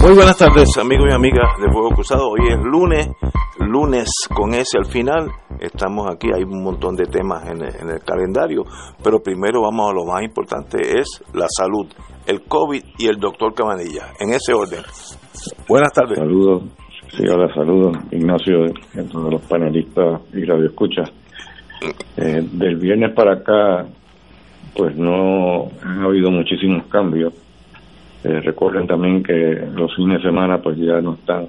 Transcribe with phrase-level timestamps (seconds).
[0.00, 2.30] Muy buenas tardes, amigos y amigas de Fuego Cruzado.
[2.30, 3.10] Hoy es lunes,
[3.58, 5.28] lunes con ese al final.
[5.60, 8.64] Estamos aquí, hay un montón de temas en el, en el, calendario,
[9.02, 11.86] pero primero vamos a lo más importante, es la salud,
[12.26, 14.82] el COVID y el doctor Cabanilla, en ese orden.
[15.68, 16.16] Buenas tardes.
[16.16, 16.62] Saludos,
[17.10, 18.66] sí, hola, saludos, Ignacio,
[19.10, 21.02] todos los panelistas y radio escucha.
[22.16, 23.88] Eh, del viernes para acá,
[24.76, 27.32] pues no han habido muchísimos cambios
[28.24, 31.46] eh, recuerden también que los fines de semana pues ya no están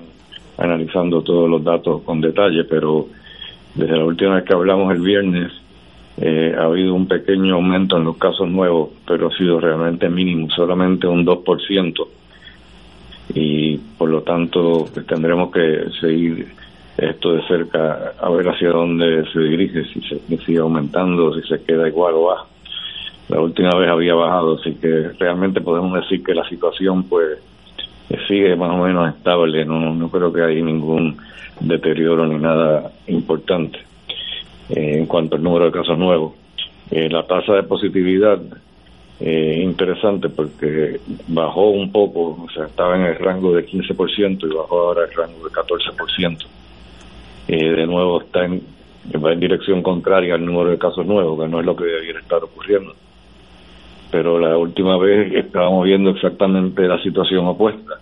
[0.57, 3.07] analizando todos los datos con detalle, pero
[3.73, 5.51] desde la última vez que hablamos el viernes
[6.17, 10.49] eh, ha habido un pequeño aumento en los casos nuevos, pero ha sido realmente mínimo,
[10.51, 12.07] solamente un 2%.
[13.33, 16.49] Y por lo tanto pues, tendremos que seguir
[16.97, 21.63] esto de cerca a ver hacia dónde se dirige, si se sigue aumentando, si se
[21.63, 22.45] queda igual o baja
[23.29, 27.37] la última vez había bajado, así que realmente podemos decir que la situación pues
[28.27, 31.15] sigue más o menos estable, no, no creo que haya ningún
[31.59, 33.79] deterioro ni nada importante
[34.69, 36.33] eh, en cuanto al número de casos nuevos.
[36.89, 38.39] Eh, la tasa de positividad
[39.19, 44.55] eh, interesante porque bajó un poco, o sea, estaba en el rango de 15% y
[44.55, 46.45] bajó ahora el rango de 14%.
[47.47, 48.63] Eh, de nuevo está en,
[49.23, 52.19] va en dirección contraria al número de casos nuevos, que no es lo que debiera
[52.19, 52.95] estar ocurriendo
[54.11, 57.99] pero la última vez estábamos viendo exactamente la situación opuesta.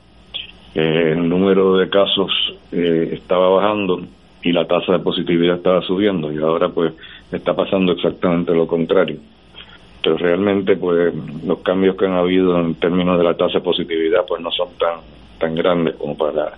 [0.73, 2.31] Eh, el número de casos
[2.71, 4.01] eh, estaba bajando
[4.43, 6.93] y la tasa de positividad estaba subiendo y ahora pues
[7.31, 9.17] está pasando exactamente lo contrario.
[10.01, 11.13] Pero realmente pues
[11.45, 14.69] los cambios que han habido en términos de la tasa de positividad pues no son
[14.79, 14.99] tan
[15.39, 16.53] tan grandes como para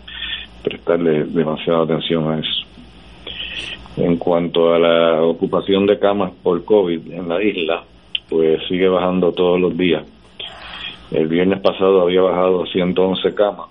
[0.63, 2.65] prestarle demasiada atención a eso.
[3.97, 7.83] En cuanto a la ocupación de camas por COVID en la isla,
[8.29, 10.03] pues sigue bajando todos los días.
[11.11, 13.67] El viernes pasado había bajado a 111 camas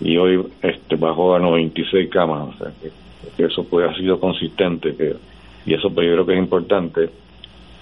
[0.00, 2.54] y hoy este bajó a 96 camas.
[2.54, 5.16] O sea, que, eso pues ha sido consistente que,
[5.66, 7.10] y eso pues yo creo que es importante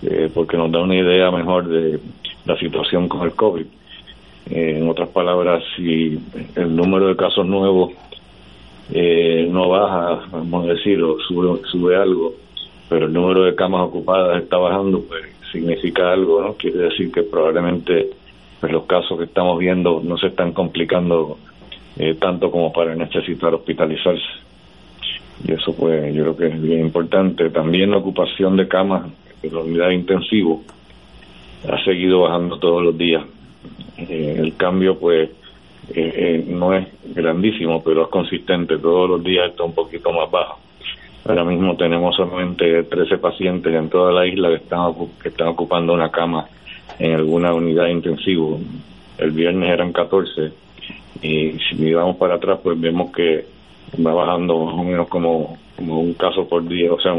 [0.02, 2.00] eh, porque nos da una idea mejor de
[2.46, 3.66] la situación con el COVID.
[4.50, 6.18] Eh, en otras palabras, si
[6.56, 7.92] el número de casos nuevos
[8.92, 12.34] eh, no baja, vamos a decir, o sube, sube algo,
[12.88, 16.54] pero el número de camas ocupadas está bajando, pues significa algo, ¿no?
[16.54, 18.10] Quiere decir que probablemente
[18.60, 21.38] pues, los casos que estamos viendo no se están complicando
[21.96, 24.42] eh, tanto como para necesitar hospitalizarse.
[25.46, 27.50] Y eso pues yo creo que es bien importante.
[27.50, 29.06] También la ocupación de camas
[29.42, 30.62] de unidad intensivo
[31.70, 33.22] ha seguido bajando todos los días.
[33.96, 35.30] Eh, el cambio pues
[35.94, 38.78] eh, no es grandísimo, pero es consistente.
[38.78, 40.63] Todos los días está un poquito más bajo.
[41.26, 44.92] Ahora mismo tenemos solamente 13 pacientes en toda la isla que están,
[45.22, 46.46] que ocupando una cama
[46.98, 48.58] en alguna unidad intensiva.
[49.16, 50.52] El viernes eran 14
[51.22, 53.46] y si miramos para atrás pues vemos que
[54.04, 57.14] va bajando más o menos como, como un caso por día, o sea,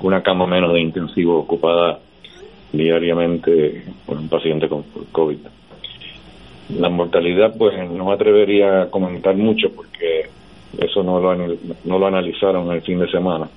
[0.00, 2.00] una cama menos de intensivo ocupada
[2.72, 5.38] diariamente por un paciente con COVID.
[6.78, 10.28] La mortalidad pues no me atrevería a comentar mucho porque
[10.76, 13.48] eso no lo, no lo analizaron el fin de semana.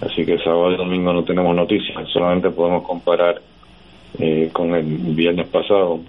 [0.00, 3.40] Así que sábado y domingo no tenemos noticias, solamente podemos comparar
[4.18, 6.00] eh, con el viernes pasado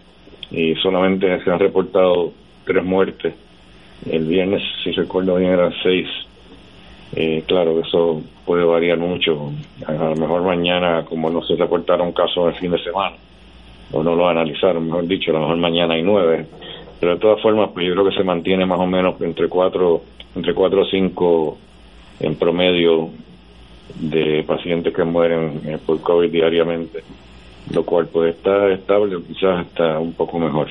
[0.50, 2.32] y solamente se han reportado
[2.66, 3.34] tres muertes.
[4.10, 6.08] El viernes, si recuerdo bien, eran seis.
[7.16, 9.52] Eh, claro, eso puede variar mucho.
[9.86, 13.16] A lo mejor mañana, como no se reportaron casos el fin de semana,
[13.92, 16.48] o no lo analizaron, mejor dicho, a lo mejor mañana hay nueve
[17.04, 20.04] pero de todas formas pues yo creo que se mantiene más o menos entre cuatro
[20.38, 21.58] entre cuatro o cinco
[22.22, 23.10] en promedio
[23.96, 27.04] de pacientes que mueren eh, por COVID diariamente,
[27.74, 30.70] lo cual pues está estable o quizás está un poco mejor.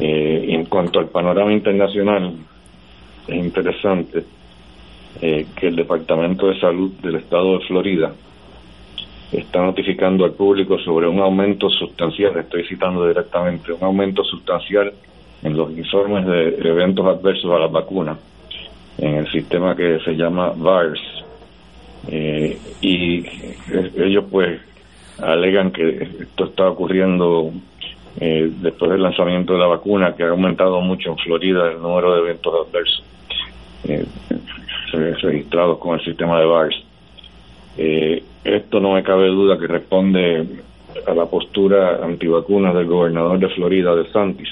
[0.00, 2.32] Eh, en cuanto al panorama internacional,
[3.28, 4.24] es interesante
[5.20, 8.14] eh, que el Departamento de Salud del Estado de Florida
[9.32, 14.92] está notificando al público sobre un aumento sustancial, estoy citando directamente, un aumento sustancial
[15.42, 18.18] en los informes de eventos adversos a las vacunas
[18.98, 21.00] en el sistema que se llama VARS.
[22.08, 23.24] Eh, y
[23.96, 24.60] ellos pues
[25.20, 27.50] alegan que esto está ocurriendo
[28.20, 32.14] eh, después del lanzamiento de la vacuna, que ha aumentado mucho en Florida el número
[32.14, 33.04] de eventos adversos
[33.88, 34.04] eh,
[34.92, 36.86] registrados con el sistema de VARS.
[37.78, 40.46] Eh, esto no me cabe duda que responde
[41.06, 44.48] a la postura antivacunas del gobernador de Florida, de Santis,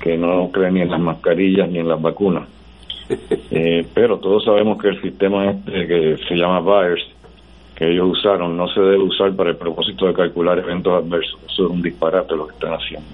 [0.00, 2.48] que no cree ni en las mascarillas ni en las vacunas.
[3.50, 7.02] Eh, pero todos sabemos que el sistema este que se llama VAERS,
[7.74, 11.38] que ellos usaron, no se debe usar para el propósito de calcular eventos adversos.
[11.44, 13.08] Eso es un disparate lo que están haciendo.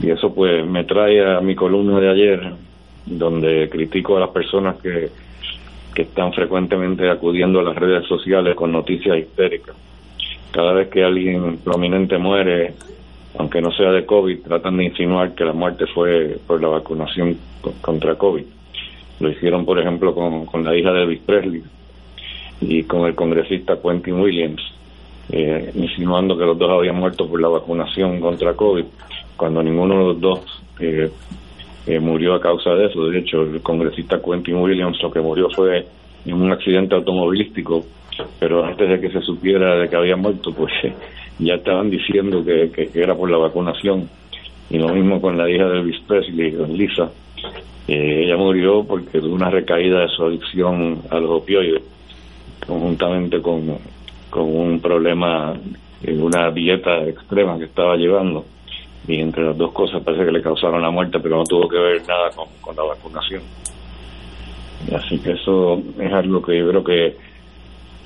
[0.00, 2.52] Y eso pues me trae a mi columna de ayer,
[3.06, 5.08] donde critico a las personas que
[6.00, 9.76] están frecuentemente acudiendo a las redes sociales con noticias histéricas.
[10.50, 12.74] Cada vez que alguien prominente muere,
[13.38, 17.38] aunque no sea de COVID, tratan de insinuar que la muerte fue por la vacunación
[17.80, 18.44] contra COVID.
[19.20, 21.62] Lo hicieron, por ejemplo, con, con la hija de Elvis Presley
[22.60, 24.62] y con el congresista Quentin Williams,
[25.30, 28.84] eh, insinuando que los dos habían muerto por la vacunación contra COVID,
[29.36, 31.10] cuando ninguno de los dos eh,
[31.86, 33.06] eh, murió a causa de eso.
[33.06, 35.86] De hecho, el congresista Quentin Williams lo que murió fue
[36.26, 37.84] en un accidente automovilístico,
[38.38, 40.72] pero antes de que se supiera de que había muerto, pues
[41.38, 44.08] ya estaban diciendo que, era por la vacunación.
[44.68, 47.10] Y lo mismo con la hija de Elvis Presley, Lisa.
[47.88, 51.82] Eh, ella murió porque tuvo una recaída de su adicción a los opioides,
[52.64, 53.78] conjuntamente con,
[54.28, 55.54] con un problema
[56.02, 58.44] en una dieta extrema que estaba llevando
[59.06, 61.78] y entre las dos cosas parece que le causaron la muerte, pero no tuvo que
[61.78, 62.30] ver nada
[62.60, 63.42] con, la vacunación.
[64.94, 67.16] Así que eso es algo que yo creo que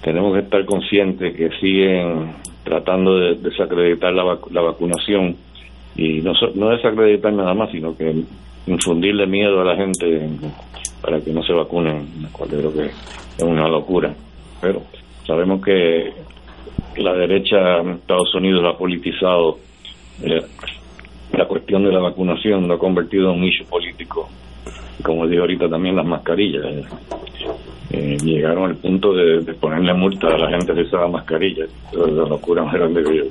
[0.02, 5.37] tenemos que estar conscientes que siguen tratando de desacreditar la, la vacunación
[5.96, 8.14] y no, no desacreditar nada más, sino que
[8.67, 10.29] infundirle miedo a la gente
[11.00, 14.14] para que no se vacunen, lo cual creo que es una locura.
[14.61, 14.82] Pero
[15.26, 16.12] sabemos que
[16.97, 19.58] la derecha en Estados Unidos la ha politizado
[20.23, 20.43] eh,
[21.32, 24.29] la cuestión de la vacunación lo ha convertido en un issue político.
[25.03, 26.65] Como digo ahorita también las mascarillas.
[26.65, 26.85] Eh,
[27.91, 31.69] eh, llegaron al punto de, ponerle multa a la gente que usaba mascarillas.
[31.93, 33.25] La locura más grande que yo.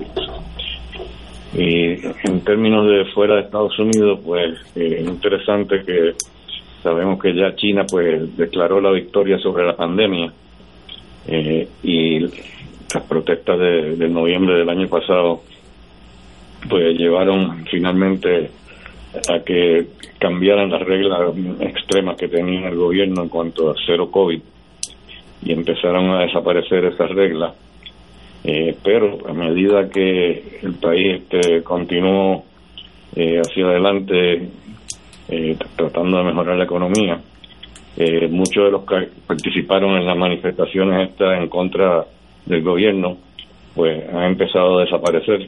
[1.55, 6.13] Y en términos de fuera de Estados Unidos, pues eh, es interesante que
[6.81, 10.33] sabemos que ya China pues declaró la victoria sobre la pandemia
[11.83, 15.41] y las protestas de, de noviembre del año pasado
[16.69, 18.49] pues llevaron finalmente
[19.29, 19.87] a que
[20.17, 24.41] cambiaran las reglas extremas que tenía el gobierno en cuanto a cero COVID
[25.45, 27.53] y empezaron a desaparecer esas reglas.
[28.43, 32.43] Eh, pero a medida que el país este, continuó
[33.15, 34.49] eh, hacia adelante
[35.29, 37.21] eh, tratando de mejorar la economía,
[38.29, 42.03] muchos de los que participaron en las manifestaciones estas en contra
[42.45, 43.17] del gobierno,
[43.75, 45.47] pues han empezado a desaparecer.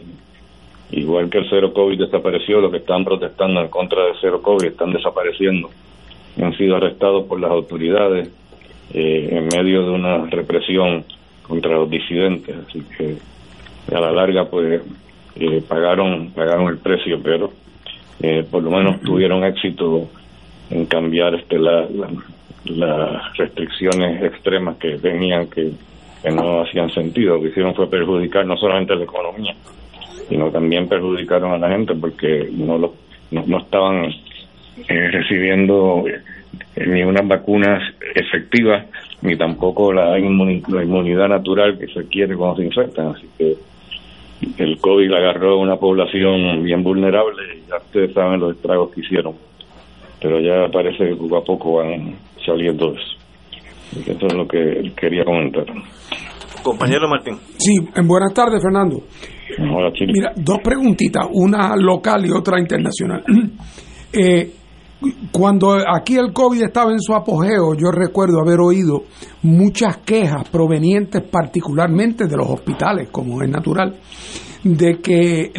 [0.95, 4.65] Igual que el cero COVID desapareció, los que están protestando en contra del cero COVID
[4.65, 5.69] están desapareciendo.
[6.41, 8.29] Han sido arrestados por las autoridades
[8.93, 11.03] eh, en medio de una represión
[11.45, 12.55] contra los disidentes.
[12.65, 13.17] Así que
[13.93, 14.81] a la larga, pues,
[15.35, 17.51] eh, pagaron, pagaron el precio, pero
[18.21, 20.07] eh, por lo menos tuvieron éxito
[20.69, 21.89] en cambiar este la,
[22.63, 25.73] las restricciones extremas que tenían que,
[26.23, 27.35] que no hacían sentido.
[27.35, 29.53] Lo que hicieron fue perjudicar no solamente la economía,
[30.27, 32.93] sino también perjudicaron a la gente porque no, lo,
[33.31, 34.05] no, estaban
[34.87, 37.81] eh, recibiendo eh, ni unas vacunas
[38.15, 38.85] efectivas
[39.21, 43.07] ni tampoco la, inmunidad natural que se quiere cuando se infectan.
[43.07, 43.55] Así que
[44.57, 49.01] el COVID agarró a una población bien vulnerable y ya ustedes saben los estragos que
[49.01, 49.35] hicieron.
[50.21, 52.15] Pero ya parece que poco a poco van
[52.45, 54.11] saliendo eso.
[54.11, 55.65] Eso es lo que quería comentar.
[56.65, 57.37] Compañero Martín.
[57.57, 59.03] Sí, en buenas tardes, Fernando.
[60.11, 63.23] Mira, dos preguntitas, una local y otra internacional.
[64.17, 64.49] Eh,
[65.29, 69.03] cuando aquí el COVID estaba en su apogeo, yo recuerdo haber oído
[69.41, 73.93] muchas quejas provenientes particularmente de los hospitales, como es natural,
[74.63, 75.51] de que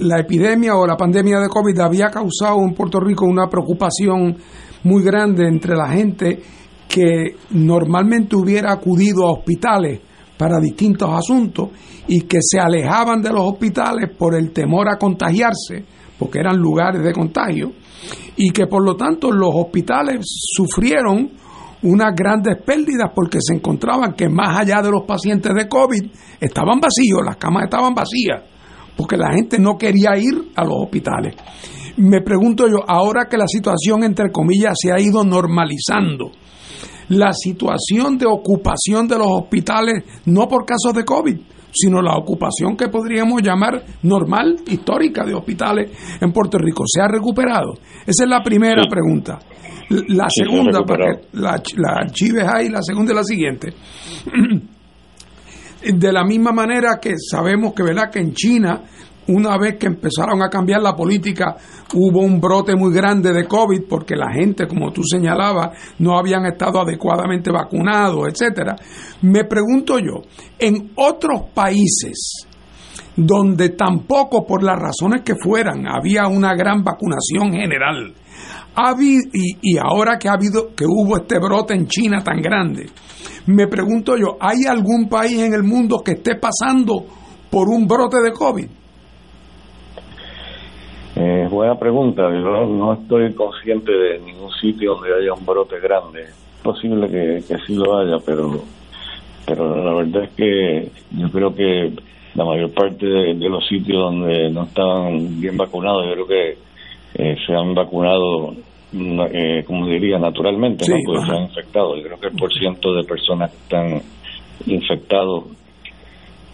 [0.00, 4.36] la epidemia o la pandemia de COVID había causado en Puerto Rico una preocupación
[4.82, 6.40] muy grande entre la gente
[6.88, 10.00] que normalmente hubiera acudido a hospitales
[10.40, 11.68] para distintos asuntos
[12.08, 15.84] y que se alejaban de los hospitales por el temor a contagiarse,
[16.18, 17.72] porque eran lugares de contagio,
[18.36, 21.30] y que por lo tanto los hospitales sufrieron
[21.82, 26.80] unas grandes pérdidas porque se encontraban que más allá de los pacientes de COVID estaban
[26.80, 28.42] vacíos, las camas estaban vacías,
[28.96, 31.36] porque la gente no quería ir a los hospitales.
[31.98, 36.32] Me pregunto yo, ahora que la situación entre comillas se ha ido normalizando,
[37.10, 41.38] la situación de ocupación de los hospitales, no por casos de COVID,
[41.72, 45.90] sino la ocupación que podríamos llamar normal, histórica de hospitales
[46.20, 46.84] en Puerto Rico.
[46.86, 47.74] ¿Se ha recuperado?
[48.06, 49.38] Esa es la primera pregunta.
[50.08, 53.72] La segunda, para que la, la chives ahí, la segunda es la siguiente.
[55.82, 58.10] De la misma manera que sabemos que, ¿verdad?
[58.12, 58.82] que en China
[59.30, 61.56] una vez que empezaron a cambiar la política,
[61.94, 66.46] hubo un brote muy grande de COVID porque la gente, como tú señalabas, no habían
[66.46, 68.76] estado adecuadamente vacunados, etcétera.
[69.22, 70.22] Me pregunto yo,
[70.58, 72.46] en otros países
[73.16, 78.14] donde tampoco por las razones que fueran había una gran vacunación general,
[79.62, 82.86] y, ahora que ha habido que hubo este brote en China tan grande,
[83.46, 87.04] me pregunto yo, ¿hay algún país en el mundo que esté pasando
[87.50, 88.79] por un brote de COVID?
[91.22, 92.22] Eh, buena pregunta.
[92.22, 96.22] Yo no estoy consciente de ningún sitio donde haya un brote grande.
[96.22, 98.62] Es posible que, que sí lo haya, pero,
[99.44, 101.92] pero la verdad es que yo creo que
[102.34, 106.58] la mayor parte de, los sitios donde no estaban bien vacunados, yo creo que
[107.16, 108.54] eh, se han vacunado,
[108.94, 110.96] eh, como diría, naturalmente, ¿no?
[111.04, 111.96] Porque se han infectado.
[111.96, 114.02] Yo creo que el porciento de personas que están
[114.66, 115.44] infectados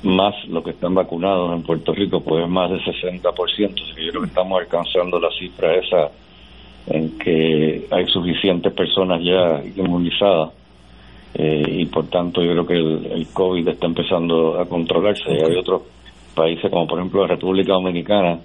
[0.03, 3.33] más los que están vacunados en Puerto Rico, pues es más del 60%.
[3.33, 6.11] Así yo creo que estamos alcanzando la cifra esa
[6.89, 10.53] en que hay suficientes personas ya inmunizadas
[11.35, 15.31] eh, y por tanto yo creo que el, COVID está empezando a controlarse.
[15.31, 15.83] Hay otros
[16.35, 18.39] países como por ejemplo la República Dominicana,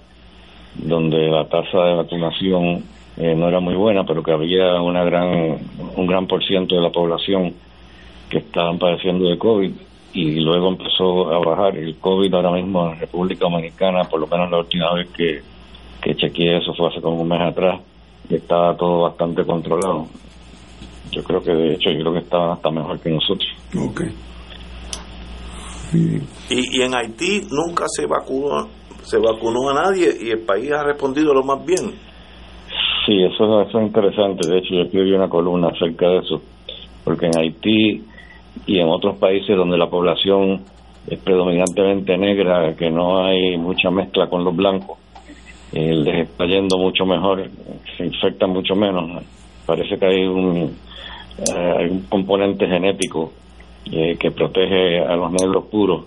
[0.76, 2.84] donde la tasa de vacunación
[3.18, 5.58] eh, no era muy buena, pero que había una gran,
[5.96, 7.54] un gran por ciento de la población
[8.30, 9.72] que estaban padeciendo de COVID
[10.14, 11.78] y luego empezó a bajar.
[11.78, 15.42] El COVID ahora mismo en República Dominicana, por lo menos la última vez que,
[16.02, 17.80] que chequeé eso fue hace como un mes atrás,
[18.30, 20.08] y estaba todo bastante controlado.
[21.12, 23.50] Yo creo que de hecho, yo creo que está hasta mejor que nosotros.
[23.78, 24.02] Ok.
[25.94, 28.70] Y, y en Haití nunca se vacunó,
[29.04, 31.92] se vacunó a nadie y el país ha respondido lo más bien.
[33.06, 34.48] Sí, eso, eso es interesante.
[34.48, 36.42] De hecho, yo escribí una columna acerca de eso,
[37.04, 38.04] porque en Haití
[38.66, 40.62] y en otros países donde la población
[41.08, 44.98] es predominantemente negra, que no hay mucha mezcla con los blancos,
[45.74, 47.50] eh, les está yendo mucho mejor,
[47.98, 49.24] se infectan mucho menos.
[49.66, 50.76] Parece que hay un,
[51.38, 53.32] eh, un componente genético
[53.92, 56.06] eh, que protege a los negros puros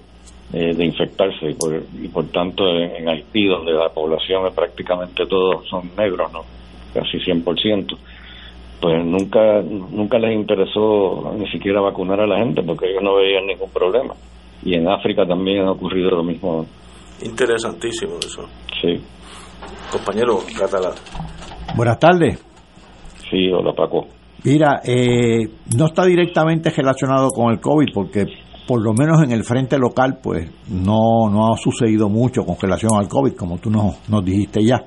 [0.52, 6.44] de infectarse y por, tanto en, Haití, donde la población prácticamente todos son negros, no
[6.92, 7.96] casi 100%,
[8.80, 13.46] pues nunca nunca les interesó ni siquiera vacunar a la gente porque ellos no veían
[13.46, 14.14] ningún problema.
[14.64, 16.66] Y en África también ha ocurrido lo mismo.
[17.22, 18.48] Interesantísimo eso.
[18.80, 19.00] Sí.
[19.90, 20.92] Compañero Catalá.
[21.76, 22.44] Buenas tardes.
[23.30, 24.06] Sí, hola Paco.
[24.44, 28.26] Mira, eh, no está directamente relacionado con el COVID porque
[28.66, 32.92] por lo menos en el frente local pues no, no ha sucedido mucho con relación
[32.96, 34.84] al COVID como tú nos, nos dijiste ya.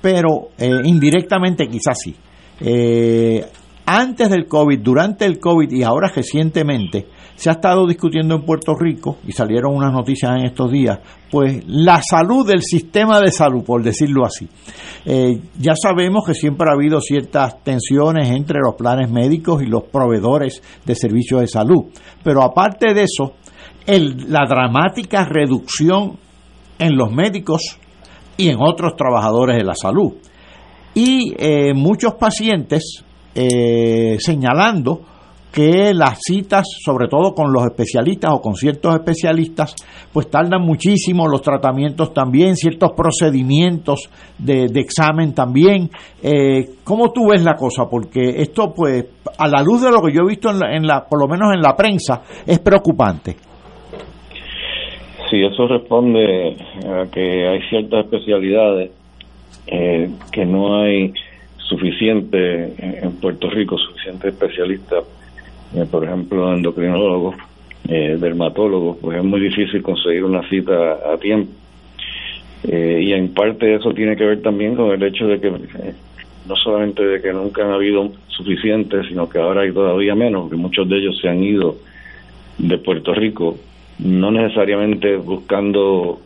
[0.00, 2.14] Pero eh, indirectamente quizás sí.
[2.60, 3.44] Eh,
[3.88, 8.74] antes del COVID, durante el COVID y ahora recientemente, se ha estado discutiendo en Puerto
[8.74, 10.98] Rico, y salieron unas noticias en estos días,
[11.30, 14.48] pues la salud del sistema de salud, por decirlo así.
[15.04, 19.84] Eh, ya sabemos que siempre ha habido ciertas tensiones entre los planes médicos y los
[19.84, 21.84] proveedores de servicios de salud,
[22.24, 23.34] pero aparte de eso,
[23.86, 26.18] la dramática reducción
[26.78, 27.78] en los médicos
[28.36, 30.14] y en otros trabajadores de la salud
[30.96, 35.02] y eh, muchos pacientes eh, señalando
[35.52, 39.74] que las citas, sobre todo con los especialistas o con ciertos especialistas,
[40.10, 45.90] pues tardan muchísimo, los tratamientos también, ciertos procedimientos de, examen también.
[46.22, 47.84] Eh, ¿Cómo tú ves la cosa?
[47.90, 49.04] Porque esto, pues,
[49.38, 51.54] a la luz de lo que yo he visto, en en la, por lo menos
[51.54, 53.36] en la prensa, es preocupante.
[55.30, 58.90] Sí, eso responde a que hay ciertas especialidades
[59.66, 61.12] eh, que no hay
[61.58, 65.04] suficiente en Puerto Rico, suficiente especialistas,
[65.74, 67.34] eh, por ejemplo, endocrinólogos,
[67.88, 71.52] eh, dermatólogos, pues es muy difícil conseguir una cita a tiempo.
[72.64, 76.56] Eh, y en parte eso tiene que ver también con el hecho de que no
[76.56, 80.88] solamente de que nunca han habido suficientes, sino que ahora hay todavía menos, porque muchos
[80.88, 81.76] de ellos se han ido
[82.58, 83.58] de Puerto Rico,
[83.98, 86.20] no necesariamente buscando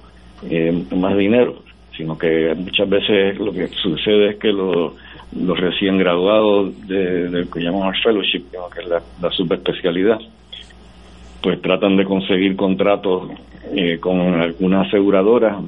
[0.97, 1.57] más dinero,
[2.01, 4.95] sino que muchas veces lo que sucede es que los,
[5.59, 10.19] recién graduados de, lo que llamamos fellowship, que es la, la subespecialidad,
[11.43, 13.31] pues tratan de conseguir contratos
[13.75, 15.61] eh, con alguna aseguradora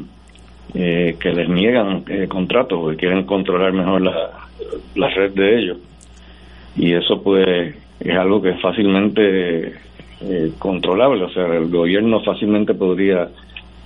[0.74, 4.30] eh, que les niegan eh, contratos porque quieren controlar mejor la,
[4.94, 5.78] la red de ellos.
[6.76, 9.74] Y eso pues es algo que es fácilmente
[10.22, 13.28] eh, controlable, o sea, el gobierno fácilmente podría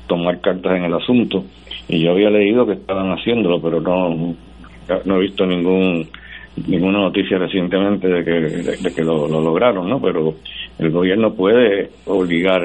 [0.06, 1.44] tomar cartas en el asunto.
[1.88, 4.34] Y yo había leído que estaban haciéndolo, pero no,
[5.04, 6.08] no he visto ningún
[6.66, 10.00] ninguna noticia recientemente de que, de, que lo, lograron, ¿no?
[10.00, 10.34] Pero
[10.78, 12.62] el gobierno puede obligar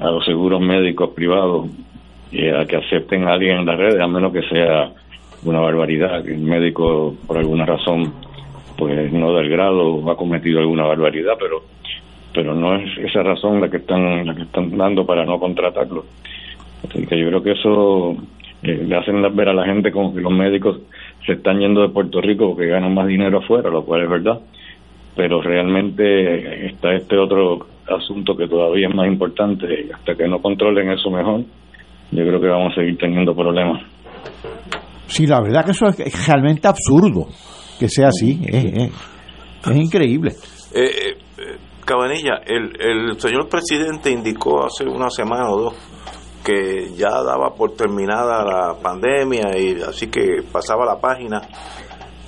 [0.00, 1.68] a los seguros médicos privados
[2.32, 4.92] eh, a que acepten a alguien en las redes, a menos que sea
[5.44, 8.12] una barbaridad, que el médico por alguna razón
[8.76, 11.62] pues no del grado ha cometido alguna barbaridad, pero
[12.34, 16.04] pero no es esa razón la que están la que están dando para no contratarlo.
[16.88, 18.16] Así que yo creo que eso
[18.62, 20.80] eh, le hacen ver a la gente como que los médicos
[21.26, 24.40] se están yendo de Puerto Rico porque ganan más dinero afuera, lo cual es verdad.
[25.14, 29.66] Pero realmente está este otro asunto que todavía es más importante.
[29.92, 31.40] Hasta que no controlen eso mejor,
[32.10, 33.82] yo creo que vamos a seguir teniendo problemas.
[35.06, 37.26] Sí, la verdad que eso es realmente absurdo
[37.78, 38.40] que sea así.
[38.46, 38.90] Es,
[39.76, 40.30] increíble.
[40.74, 45.74] Eh, eh, Cabanilla, el, el señor presidente indicó hace una semana o dos
[46.44, 51.40] que ya daba por terminada la pandemia y así que pasaba la página.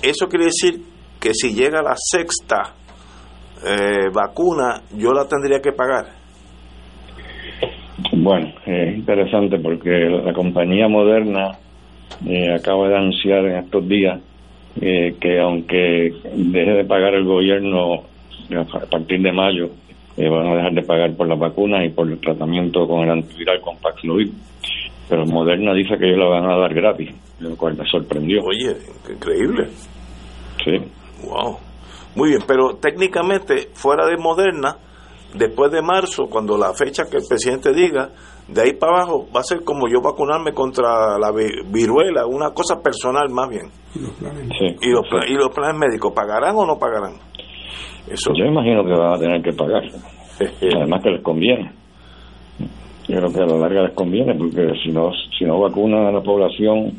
[0.01, 0.81] Eso quiere decir
[1.19, 2.73] que si llega la sexta
[3.65, 6.05] eh, vacuna, yo la tendría que pagar.
[8.11, 11.57] Bueno, es interesante porque la compañía moderna
[12.25, 14.19] eh, acaba de anunciar en estos días
[14.81, 18.03] eh, que aunque deje de pagar el gobierno
[18.51, 19.69] a partir de mayo,
[20.17, 23.11] eh, van a dejar de pagar por las vacunas y por el tratamiento con el
[23.11, 24.31] antiviral con Paxlovid.
[25.09, 28.41] Pero Moderna dice que ellos la van a dar gratis, lo cual me sorprendió.
[28.43, 28.75] Oye,
[29.09, 29.67] increíble.
[30.63, 30.77] Sí.
[31.27, 31.57] Wow.
[32.15, 34.77] Muy bien, pero técnicamente fuera de Moderna,
[35.33, 38.09] después de marzo, cuando la fecha que el presidente diga,
[38.47, 42.81] de ahí para abajo va a ser como yo vacunarme contra la viruela, una cosa
[42.81, 43.69] personal más bien.
[43.93, 44.49] Y los planes,
[44.81, 47.15] y los, y los planes médicos, ¿pagarán o no pagarán?
[48.09, 48.33] Eso.
[48.33, 49.83] Yo imagino que van a tener que pagar.
[50.75, 51.71] Además que les conviene.
[53.07, 56.11] Yo creo que a la larga les conviene porque si no, si no vacunan a
[56.11, 56.91] la población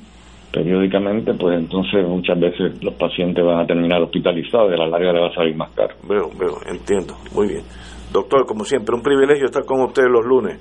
[0.53, 5.13] periódicamente, pues entonces muchas veces los pacientes van a terminar hospitalizados y a la larga
[5.13, 5.95] les va a salir más caro.
[6.09, 7.15] Veo, veo, entiendo.
[7.35, 7.63] Muy bien.
[8.13, 10.59] Doctor, como siempre, un privilegio estar con ustedes los lunes.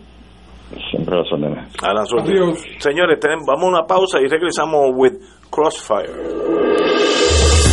[0.90, 1.74] Siempre a las órdenes.
[1.84, 2.64] A las órdenes.
[2.80, 5.14] Señores, tenemos, vamos a una pausa y regresamos with
[5.50, 6.12] Crossfire.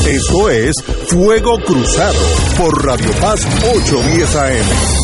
[0.07, 0.75] Esto es
[1.09, 2.19] Fuego Cruzado
[2.59, 5.02] por Radio Paz 810 AM.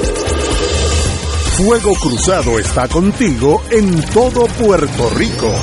[1.59, 5.53] Fuego Cruzado está contigo en todo Puerto Rico.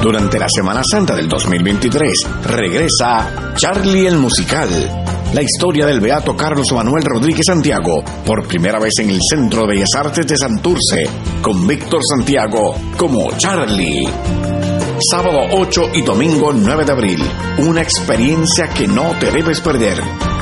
[0.00, 2.12] Durante la Semana Santa del 2023
[2.44, 4.68] regresa Charlie el Musical,
[5.34, 9.74] la historia del beato Carlos Manuel Rodríguez Santiago, por primera vez en el Centro de
[9.74, 11.10] Bellas Artes de Santurce,
[11.42, 14.08] con Víctor Santiago como Charlie.
[15.10, 17.28] Sábado 8 y domingo 9 de abril,
[17.58, 20.00] una experiencia que no te debes perder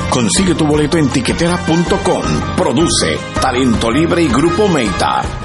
[0.09, 2.23] Consigue tu boleto en tiquetera.com.
[2.55, 5.44] Produce Talento Libre y Grupo Meita.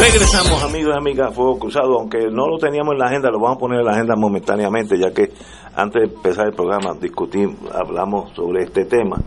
[0.00, 1.98] Regresamos, amigos y amigas, Fuego Cruzado.
[1.98, 4.98] Aunque no lo teníamos en la agenda, lo vamos a poner en la agenda momentáneamente,
[4.98, 5.28] ya que
[5.74, 9.18] antes de empezar el programa discutimos, hablamos sobre este tema.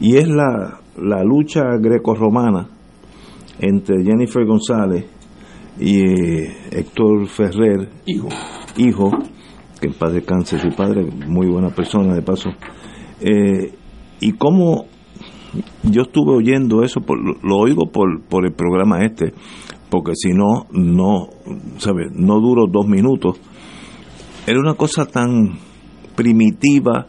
[0.00, 2.66] Y es la, la lucha greco-romana
[3.58, 5.04] entre Jennifer González
[5.78, 6.00] y
[6.74, 8.28] Héctor Ferrer, hijo,
[8.78, 9.10] hijo
[9.80, 12.48] que en paz descanse su padre, muy buena persona de paso.
[13.20, 13.74] Eh,
[14.20, 14.86] y cómo
[15.82, 19.32] yo estuve oyendo eso, por, lo oigo por, por el programa este,
[19.90, 21.28] porque si no, no,
[21.78, 22.12] ¿sabes?
[22.12, 23.40] No duro dos minutos.
[24.46, 25.58] Era una cosa tan
[26.14, 27.06] primitiva,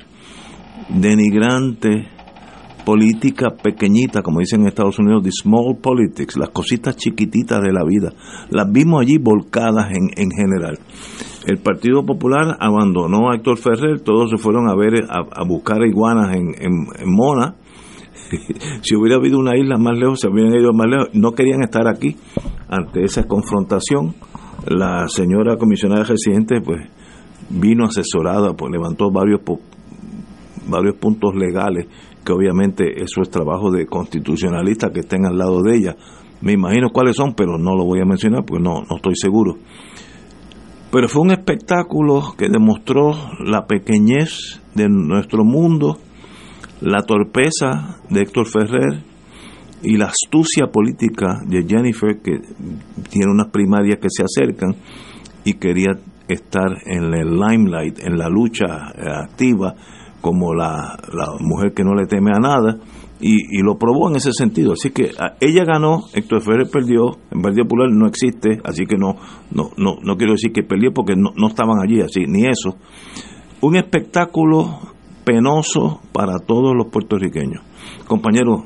[0.90, 2.08] denigrante,
[2.84, 7.84] política pequeñita, como dicen en Estados Unidos, the small politics, las cositas chiquititas de la
[7.86, 8.14] vida.
[8.50, 10.80] Las vimos allí volcadas en, en general.
[11.46, 16.36] El Partido Popular abandonó a Héctor Ferrer, todos se fueron a ver, a, buscar iguanas
[16.36, 17.56] en, en Mona,
[18.82, 21.10] si hubiera habido una isla más lejos, se hubieran ido más lejos.
[21.14, 22.16] No querían estar aquí
[22.70, 24.16] ante esa confrontación.
[24.68, 26.88] La señora comisionada residente, pues,
[27.50, 29.42] vino asesorada, pues levantó varios,
[30.68, 31.88] varios puntos legales,
[32.24, 35.96] que obviamente eso es trabajo de constitucionalistas que estén al lado de ella.
[36.42, 39.58] Me imagino cuáles son, pero no lo voy a mencionar porque no, no estoy seguro.
[40.92, 43.14] Pero fue un espectáculo que demostró
[43.46, 45.98] la pequeñez de nuestro mundo,
[46.82, 49.04] la torpeza de Héctor Ferrer
[49.84, 52.40] y la astucia política de Jennifer, que
[53.10, 54.76] tiene unas primarias que se acercan
[55.44, 55.92] y quería
[56.28, 59.76] estar en el limelight, en la lucha eh, activa,
[60.22, 60.98] como la,
[61.40, 62.78] mujer que no le teme a nada,
[63.20, 64.74] y, lo probó en ese sentido.
[64.74, 68.98] Así que ah, ella ganó, Héctor Ferrer perdió, en Partido Popular no existe, así que
[68.98, 69.16] no,
[69.52, 72.78] no, no, no quiero decir que perdió porque no, no estaban allí, así, ni eso.
[73.62, 74.80] Un espectáculo
[75.32, 77.64] penoso para todos los puertorriqueños.
[78.06, 78.66] Compañero.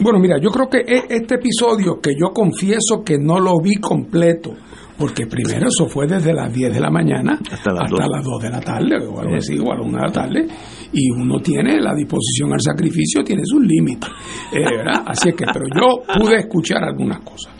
[0.00, 3.76] Bueno, mira, yo creo que e, este episodio, que yo confieso que no lo vi
[3.76, 4.54] completo,
[4.96, 8.42] porque primero eso fue desde las 10 de la mañana hasta las, 2.
[8.42, 10.46] de la tarde, o algo así, o a la 1 de la tarde,
[10.92, 14.10] y uno tiene la disposición al sacrificio, tiene sus límites,
[14.52, 14.64] eh,
[15.06, 17.52] Así es que, pero yo pude escuchar algunas cosas.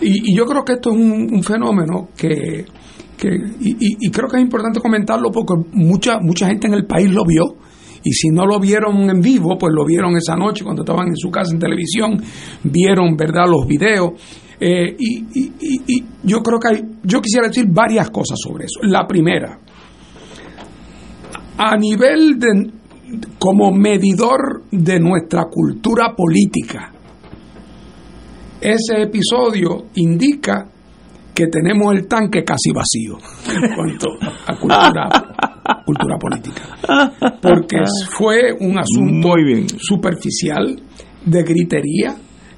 [0.00, 2.64] Y, yo creo que esto es un fenómeno que
[3.28, 7.56] y, creo que es importante comentarlo porque mucha, mucha gente en el país lo vio.
[8.02, 11.16] Y si no lo vieron en vivo, pues lo vieron esa noche cuando estaban en
[11.16, 12.22] su casa en televisión,
[12.64, 14.12] vieron, ¿verdad?, los videos.
[14.58, 18.80] Eh, y, yo creo que hay, yo quisiera decir varias cosas sobre eso.
[18.82, 19.58] La primera,
[21.58, 22.70] a nivel de,
[23.38, 26.92] como medidor de nuestra cultura política,
[28.60, 30.68] ese episodio indica
[31.34, 34.08] que tenemos el tanque casi vacío en cuanto
[34.46, 36.62] a cultura, cultura política.
[37.40, 37.78] Porque
[38.10, 39.34] fue un asunto
[39.78, 40.80] superficial,
[41.24, 42.16] de gritería,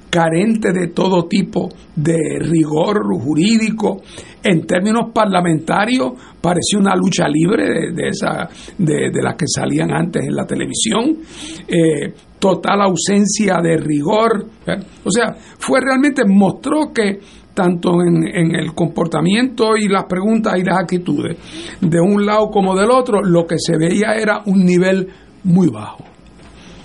[0.09, 4.01] carente de todo tipo de rigor jurídico.
[4.43, 10.35] En términos parlamentarios, pareció una lucha libre de, esa, de, las que salían antes en
[10.35, 11.17] la televisión.
[11.67, 14.45] Eh, total ausencia de rigor.
[15.03, 17.19] O sea, fue realmente, mostró que
[17.53, 21.37] tanto en, el comportamiento y las preguntas y las actitudes,
[21.79, 25.07] de un lado como del otro, lo que se veía era un nivel
[25.43, 26.03] muy bajo.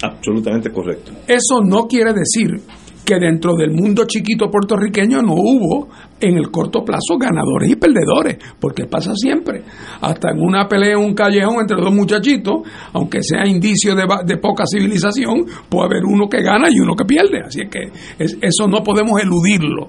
[0.03, 1.13] Absolutamente correcto.
[1.27, 2.63] Eso no quiere decir
[3.09, 5.89] que dentro del mundo chiquito puertorriqueño no hubo
[6.21, 9.63] en el corto plazo ganadores y perdedores, porque pasa siempre.
[10.03, 12.57] Hasta en una pelea en un callejón entre dos muchachitos,
[12.93, 17.41] aunque sea indicio de, poca civilización, puede haber uno que gana y uno que pierde.
[17.47, 19.89] Así es que eso no podemos eludirlo.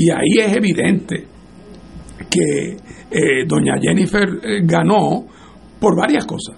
[0.00, 1.26] Y ahí es evidente
[2.30, 2.74] que
[3.10, 5.26] eh, doña Jennifer eh, ganó
[5.78, 6.56] por varias cosas.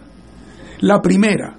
[0.82, 1.52] La primera,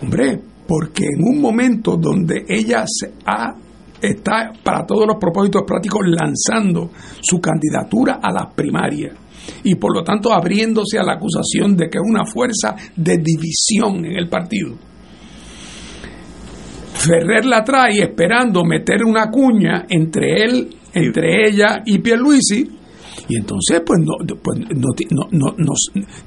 [0.00, 3.52] hombre, porque en un momento donde ella se ha,
[4.00, 9.16] está para todos los propósitos prácticos lanzando su candidatura a las primarias
[9.64, 14.04] y por lo tanto abriéndose a la acusación de que es una fuerza de división
[14.04, 14.76] en el partido.
[17.00, 22.68] Ferrer la trae esperando meter una cuña entre él, entre ella y Pierluisi,
[23.28, 25.72] y entonces pues no, pues, no, no, no,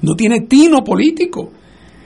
[0.02, 1.52] no tiene tino político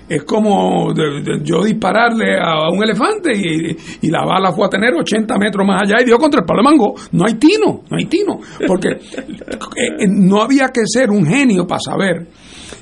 [0.09, 0.94] es como
[1.42, 6.00] yo dispararle a un elefante y, la bala fue a tener 80 metros más allá
[6.00, 6.94] y dio contra el palo de mango.
[7.12, 8.40] No hay tino, no hay tino.
[8.66, 12.26] Porque eh, no había que ser un genio para saber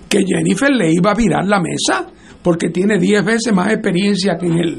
[0.09, 2.07] que Jennifer le iba a virar la mesa
[2.47, 4.79] porque tiene 10 veces más experiencia que él,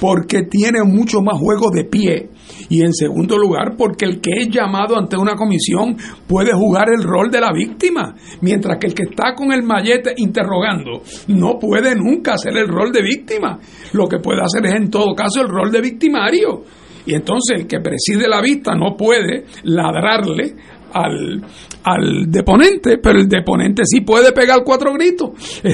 [0.00, 2.30] porque tiene mucho más juego de pie
[2.68, 5.96] y en segundo lugar porque el que es llamado ante una comisión
[6.28, 10.14] puede jugar el rol de la víctima, mientras que el que está con el mallete
[10.16, 13.58] interrogando no puede nunca hacer el rol de víctima.
[13.94, 16.62] Lo que puede hacer es en todo caso el rol de victimario.
[17.04, 20.54] Y entonces el que preside la vista no puede ladrarle
[20.92, 21.42] al,
[21.84, 25.30] al deponente, pero el deponente sí puede pegar cuatro gritos.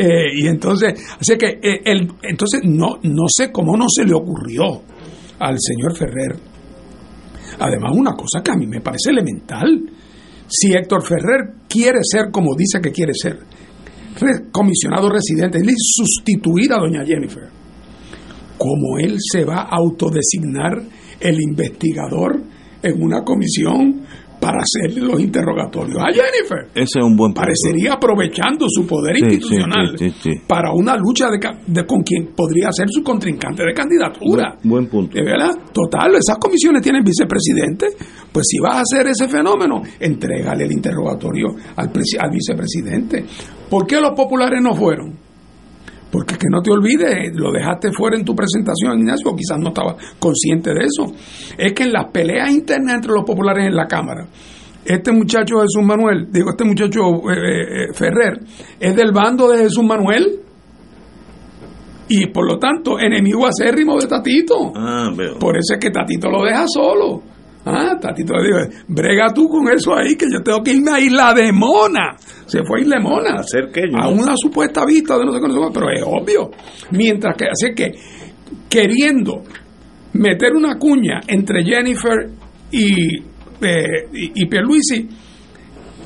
[0.00, 4.14] Eh, y entonces, así que eh, el, entonces no, no sé cómo no se le
[4.14, 4.80] ocurrió
[5.40, 6.36] al señor Ferrer.
[7.58, 9.90] Además, una cosa que a mí me parece elemental.
[10.46, 13.40] Si Héctor Ferrer quiere ser como dice que quiere ser,
[14.52, 17.48] comisionado residente, y sustituir a doña Jennifer,
[18.56, 20.80] ¿cómo él se va a autodesignar
[21.20, 22.40] el investigador
[22.82, 24.02] en una comisión
[24.40, 26.68] para hacerle los interrogatorios a Jennifer.
[26.74, 29.94] Ese es un buen Parecería aprovechando su poder institucional
[30.46, 34.56] para una lucha de, con quien podría ser su contrincante de candidatura.
[34.64, 35.14] Buen, punto.
[35.14, 35.50] ¿De verdad?
[35.72, 37.86] Total, esas comisiones tienen vicepresidente.
[38.32, 43.24] Pues si vas a hacer ese fenómeno, entrégale el interrogatorio al, al vicepresidente.
[43.70, 45.27] ¿Por qué los populares no fueron?
[46.10, 49.94] Porque que no te olvides, lo dejaste fuera en tu presentación, Ignacio, quizás no estaba
[50.18, 51.12] consciente de eso.
[51.56, 54.26] Es que en las peleas internas entre los populares en la Cámara,
[54.84, 58.40] este muchacho Jesús Manuel, digo, este muchacho eh, eh, eh, Ferrer,
[58.80, 60.40] es del bando de Jesús Manuel
[62.08, 64.72] y por lo tanto enemigo acérrimo de Tatito.
[64.74, 67.22] Ah, por eso es que Tatito lo deja solo.
[67.64, 71.00] Ah, Tatito le dijo, brega tú con eso ahí, que yo tengo que irme a
[71.00, 72.16] Isla de Mona.
[72.46, 73.42] Se fue a Isla de Mona.
[74.00, 76.50] A una supuesta vista de no sé qué, pero es obvio.
[76.92, 77.92] Mientras que, así que,
[78.68, 79.42] queriendo
[80.14, 82.30] meter una cuña entre Jennifer
[82.70, 85.08] y, eh, y, y Pierluisi,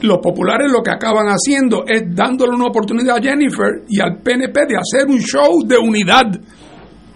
[0.03, 4.67] los populares lo que acaban haciendo es dándole una oportunidad a Jennifer y al PNP
[4.67, 6.27] de hacer un show de unidad,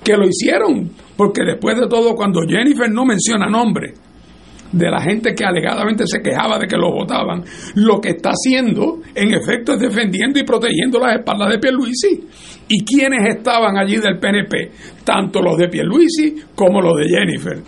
[0.05, 3.93] que lo hicieron, porque después de todo, cuando Jennifer no menciona nombre,
[4.73, 9.01] de la gente que alegadamente se quejaba de que lo votaban, lo que está haciendo,
[9.15, 12.29] en efecto, es defendiendo y protegiendo las espaldas de Pierluisi.
[12.69, 14.73] ¿Y quiénes estaban allí del PNP?
[15.05, 17.63] Tanto los de Pierluisi como los de Jennifer.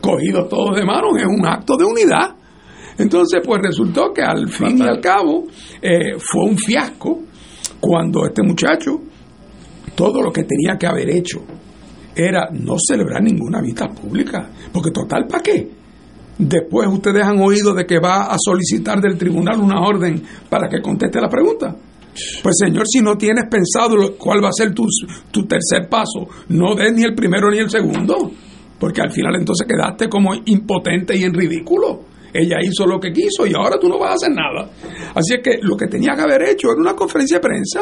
[0.00, 2.36] Cogidos todos de manos, es un acto de unidad.
[2.98, 5.46] Entonces, pues resultó que al fin y al cabo
[5.80, 7.22] eh, fue un fiasco
[7.80, 9.00] cuando este muchacho,
[9.94, 11.42] todo lo que tenía que haber hecho
[12.14, 15.81] era no celebrar ninguna vista pública, porque total, ¿para qué?
[16.38, 20.80] Después ustedes han oído de que va a solicitar del tribunal una orden para que
[20.80, 21.76] conteste la pregunta.
[22.42, 24.84] Pues señor, si no tienes pensado cuál va a ser tu,
[25.30, 28.30] tu tercer paso, no des ni el primero ni el segundo,
[28.78, 32.12] porque al final entonces quedaste como impotente y en ridículo.
[32.34, 34.70] Ella hizo lo que quiso y ahora tú no vas a hacer nada.
[35.14, 37.80] Así es que lo que tenía que haber hecho era una conferencia de prensa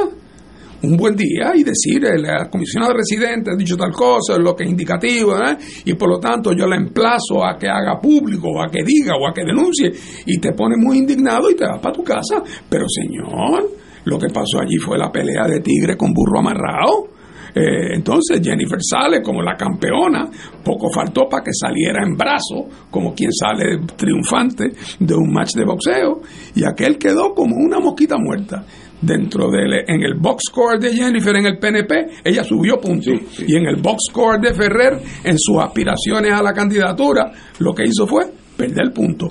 [0.83, 4.71] un buen día y decir, la comisionada residente ha dicho tal cosa, lo que es
[4.71, 5.57] indicativo, ¿eh?
[5.85, 9.29] y por lo tanto yo la emplazo a que haga público, a que diga, o
[9.29, 9.93] a que denuncie,
[10.27, 12.43] y te pone muy indignado y te vas para tu casa.
[12.69, 13.69] Pero señor,
[14.05, 17.09] lo que pasó allí fue la pelea de tigre con burro amarrado.
[17.53, 20.31] Eh, entonces Jennifer sale como la campeona,
[20.64, 25.64] poco faltó para que saliera en brazo, como quien sale triunfante de un match de
[25.64, 26.21] boxeo,
[26.55, 28.64] y aquel quedó como una mosquita muerta
[29.00, 33.14] dentro de en el box score de Jennifer en el PNP, ella subió puntos.
[33.46, 37.84] Y en el box score de Ferrer, en sus aspiraciones a la candidatura, lo que
[37.84, 38.24] hizo fue
[38.56, 39.28] perder el punto.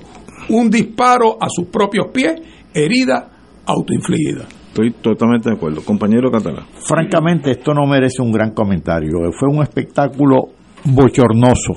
[0.48, 2.34] Un disparo a sus propios pies,
[2.74, 3.30] herida
[3.66, 4.46] autoinfligida.
[4.68, 5.82] Estoy totalmente de acuerdo.
[5.84, 6.66] Compañero Catalán.
[6.86, 9.18] Francamente, esto no merece un gran comentario.
[9.32, 10.50] Fue un espectáculo
[10.84, 11.74] bochornoso.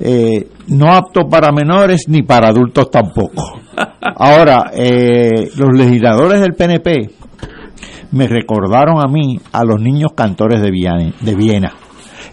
[0.00, 3.60] Eh, no apto para menores ni para adultos tampoco.
[4.16, 7.10] Ahora, eh, los legisladores del PNP
[8.12, 11.72] me recordaron a mí a los niños cantores de Viena, de Viena,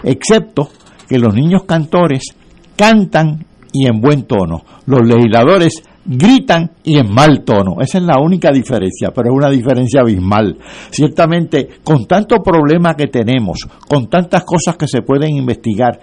[0.03, 0.69] excepto
[1.07, 2.23] que los niños cantores
[2.75, 4.63] cantan y en buen tono.
[4.85, 7.81] Los legisladores gritan y en mal tono.
[7.81, 10.57] Esa es la única diferencia, pero es una diferencia abismal.
[10.89, 15.99] Ciertamente, con tanto problema que tenemos, con tantas cosas que se pueden investigar,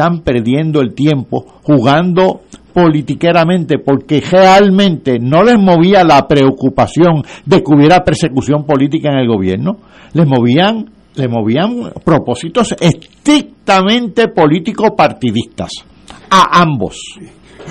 [0.00, 2.40] están perdiendo el tiempo jugando
[2.72, 9.28] politiqueramente porque realmente no les movía la preocupación de que hubiera persecución política en el
[9.28, 9.76] gobierno,
[10.14, 15.70] les movían les movían propósitos estrictamente político partidistas
[16.30, 16.96] a ambos.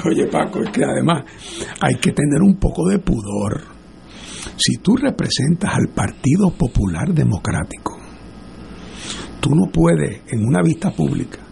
[0.06, 1.24] Oye Paco, es que además
[1.82, 3.64] hay que tener un poco de pudor.
[4.56, 7.98] Si tú representas al Partido Popular Democrático,
[9.40, 11.49] tú no puedes en una vista pública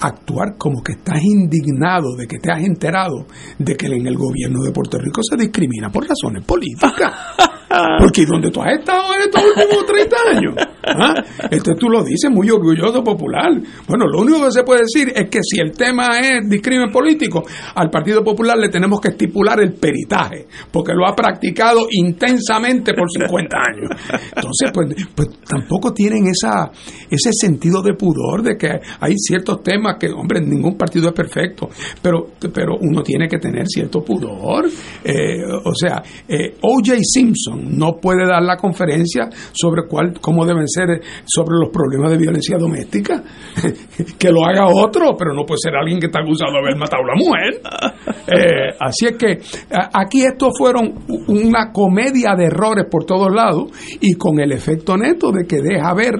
[0.00, 3.26] actuar como que estás indignado de que te has enterado
[3.58, 7.12] de que en el gobierno de Puerto Rico se discrimina por razones políticas.
[7.98, 10.54] Porque donde tú has estado en estos últimos 30 años,
[10.84, 11.14] ¿ah?
[11.50, 13.52] este tú lo dices muy orgulloso popular.
[13.86, 17.44] Bueno, lo único que se puede decir es que si el tema es discrimen político,
[17.74, 23.10] al Partido Popular le tenemos que estipular el peritaje, porque lo ha practicado intensamente por
[23.10, 23.90] 50 años.
[24.34, 26.70] Entonces, pues, pues tampoco tienen esa,
[27.10, 31.68] ese sentido de pudor de que hay ciertos temas que, hombre, ningún partido es perfecto,
[32.00, 34.66] pero, pero uno tiene que tener cierto pudor.
[35.04, 36.96] Eh, o sea, eh, O.J.
[37.02, 42.18] Simpson no puede dar la conferencia sobre cuál, cómo deben ser sobre los problemas de
[42.18, 43.22] violencia doméstica.
[44.18, 47.02] que lo haga otro, pero no puede ser alguien que está acusado de haber matado
[47.02, 47.60] a la mujer.
[48.30, 49.38] Eh, así es que
[49.70, 50.92] aquí estos fueron
[51.28, 53.70] una comedia de errores por todos lados
[54.02, 56.12] y con el efecto neto de que deja ver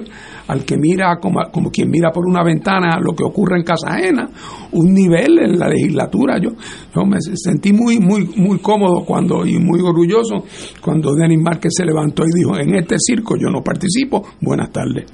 [0.49, 3.89] al que mira como, como, quien mira por una ventana lo que ocurre en casa
[3.89, 4.27] ajena,
[4.71, 6.39] un nivel en la legislatura.
[6.41, 6.49] Yo,
[6.95, 10.43] yo me sentí muy, muy, muy cómodo cuando y muy orgulloso
[10.81, 15.05] cuando Denis Márquez se levantó y dijo, en este circo yo no participo, buenas tardes.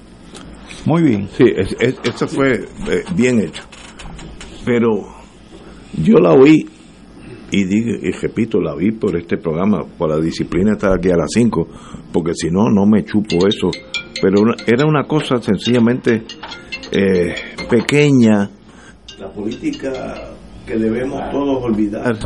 [0.85, 1.27] Muy bien.
[1.35, 3.63] Sí, eso fue eh, bien hecho.
[4.63, 5.03] Pero
[6.01, 6.65] yo la oí
[7.51, 11.17] y, dije, y repito, la vi por este programa, por la disciplina estar aquí a
[11.17, 11.67] las 5,
[12.13, 13.69] porque si no, no me chupo eso
[14.25, 16.23] pero era una cosa sencillamente
[16.91, 17.35] eh,
[17.69, 18.49] pequeña.
[19.19, 20.31] La política
[20.65, 22.17] que debemos todos olvidar.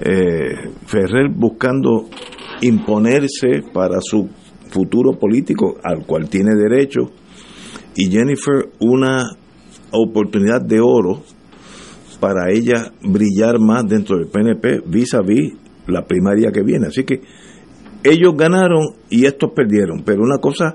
[0.00, 2.08] Eh, Ferrer buscando
[2.62, 4.28] imponerse para su
[4.68, 7.12] futuro político, al cual tiene derecho,
[7.94, 9.30] y Jennifer una
[9.92, 11.22] oportunidad de oro
[12.18, 15.52] para ella brillar más dentro del PNP vis a vis
[15.86, 16.88] la primaria que viene.
[16.88, 17.20] Así que
[18.02, 20.74] ellos ganaron y estos perdieron, pero una cosa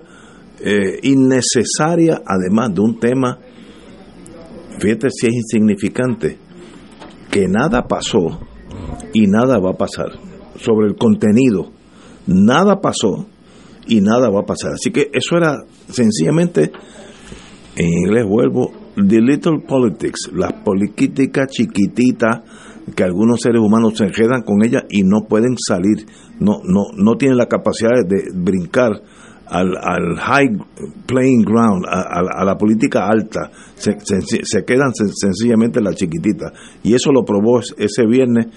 [0.65, 3.37] eh, innecesaria, además de un tema,
[4.79, 6.37] fíjate si es insignificante,
[7.29, 8.39] que nada pasó
[9.13, 10.07] y nada va a pasar.
[10.55, 11.71] Sobre el contenido,
[12.27, 13.27] nada pasó
[13.87, 14.73] y nada va a pasar.
[14.73, 16.71] Así que eso era sencillamente,
[17.75, 22.41] en inglés vuelvo, the little politics, las políticas chiquititas
[22.95, 26.05] que algunos seres humanos se enredan con ellas y no pueden salir,
[26.39, 29.01] no, no, no tienen la capacidad de brincar
[29.53, 30.49] al, high
[31.05, 36.51] playing ground, a, la política alta, se, se, quedan sencillamente las chiquititas.
[36.83, 38.47] Y eso lo probó ese viernes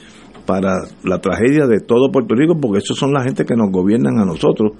[0.47, 4.19] para la tragedia de todo Puerto Rico, porque esos son la gente que nos gobiernan
[4.19, 4.73] a nosotros.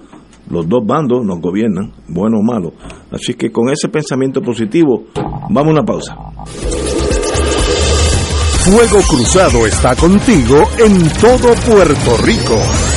[0.49, 2.73] Los dos bandos nos gobiernan, bueno o malo.
[3.11, 5.07] Así que con ese pensamiento positivo,
[5.49, 6.15] vamos a una pausa.
[8.63, 12.96] Fuego Cruzado está contigo en todo Puerto Rico.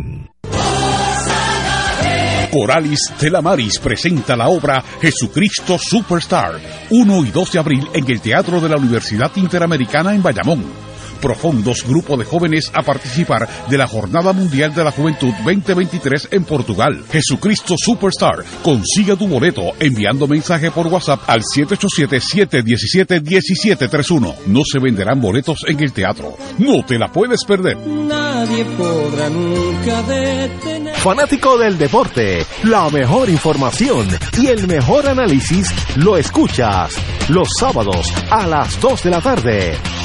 [2.51, 8.59] Coralis Telamaris presenta la obra Jesucristo Superstar, 1 y 2 de abril en el Teatro
[8.59, 10.80] de la Universidad Interamericana en Bayamón
[11.21, 16.43] profundos grupo de jóvenes a participar de la Jornada Mundial de la Juventud 2023 en
[16.43, 17.03] Portugal.
[17.11, 18.43] Jesucristo Superstar.
[18.63, 24.35] Consiga tu boleto enviando mensaje por WhatsApp al 787-717-1731.
[24.47, 26.33] No se venderán boletos en el teatro.
[26.57, 27.77] No te la puedes perder.
[27.77, 30.95] Nadie podrá nunca detener.
[30.95, 34.07] Fanático del deporte, la mejor información
[34.37, 36.95] y el mejor análisis lo escuchas
[37.29, 39.77] los sábados a las 2 de la tarde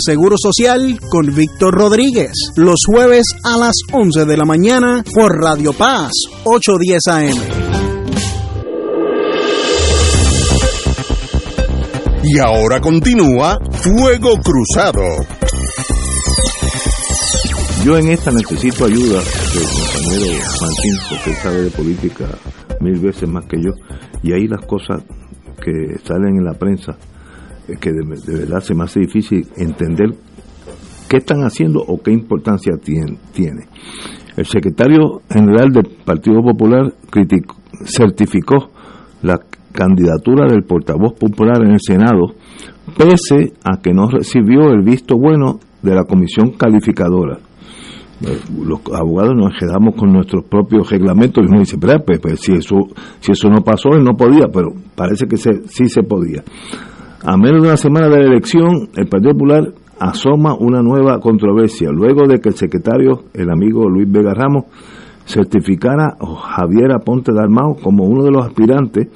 [0.00, 5.74] Seguro Social con Víctor Rodríguez, los jueves a las 11 de la mañana por Radio
[5.74, 6.12] Paz
[6.44, 7.36] 810 AM.
[12.24, 15.02] Y ahora continúa Fuego Cruzado.
[17.84, 22.24] Yo en esta necesito ayuda del compañero Martín, porque sabe de política
[22.80, 23.72] mil veces más que yo,
[24.22, 25.02] y ahí las cosas
[25.62, 26.96] que salen en la prensa
[27.78, 30.10] que de, verdad se me hace difícil entender
[31.08, 33.66] qué están haciendo o qué importancia tiene.
[34.36, 36.92] El secretario general del Partido Popular
[37.84, 38.70] certificó
[39.22, 39.38] la
[39.72, 42.34] candidatura del portavoz popular en el Senado,
[42.96, 47.38] pese a que no recibió el visto bueno de la comisión calificadora.
[48.22, 52.40] Eh, los abogados nos quedamos con nuestros propios reglamentos y uno dice, pero, pues, pues,
[52.40, 52.76] si, eso,
[53.20, 56.44] si eso no pasó, él no podía, pero parece que sí se podía.
[57.22, 61.90] A menos de una semana de la elección, el Partido Popular asoma una nueva controversia,
[61.90, 64.64] luego de que el secretario, el amigo Luis Vega Ramos,
[65.26, 69.08] certificara a Javier Aponte Dalmao como uno de los aspirantes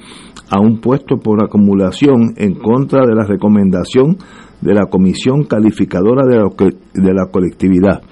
[0.51, 4.17] a un puesto por acumulación en contra de la recomendación
[4.61, 8.03] de la Comisión Calificadora de la Colectividad.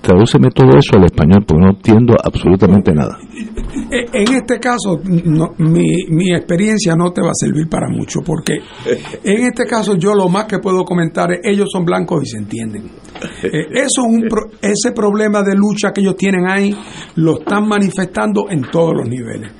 [0.00, 3.18] Tradúceme todo eso al español porque no entiendo absolutamente nada.
[3.90, 5.00] En este caso,
[5.58, 8.54] mi, mi experiencia no te va a servir para mucho porque
[9.24, 12.38] en este caso yo lo más que puedo comentar es ellos son blancos y se
[12.38, 12.84] entienden.
[13.42, 14.28] Eh, eso es un
[14.62, 16.74] ese problema de lucha que ellos tienen ahí
[17.16, 19.52] lo están manifestando en todos los niveles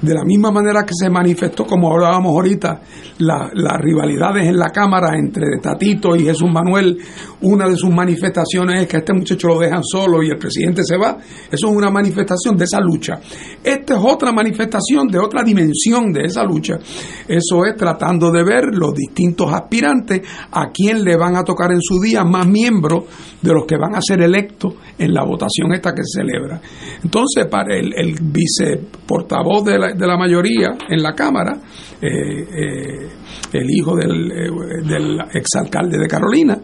[0.00, 2.80] de la misma manera que se manifestó, como hablábamos ahorita,
[3.18, 6.98] las rivalidades en la Cámara entre Tatito y Jesús Manuel,
[7.42, 10.96] una de sus manifestaciones es que este muchacho lo dejan solo y el presidente se
[10.96, 11.16] va.
[11.50, 13.20] Eso es una manifestación de esa lucha.
[13.62, 16.78] Esta es otra manifestación de otra dimensión de esa lucha.
[17.26, 20.22] Eso es tratando de ver los distintos aspirantes
[20.52, 23.04] a quién le van a tocar en su día más miembros
[23.42, 26.60] de los que van a ser electos en la votación esta que se celebra.
[27.02, 31.60] Entonces, para el, el viceportavoz de la, de la mayoría en la Cámara,
[32.00, 33.08] eh, eh,
[33.52, 34.50] el hijo del, eh,
[34.86, 36.56] del, exalcalde de Carolina,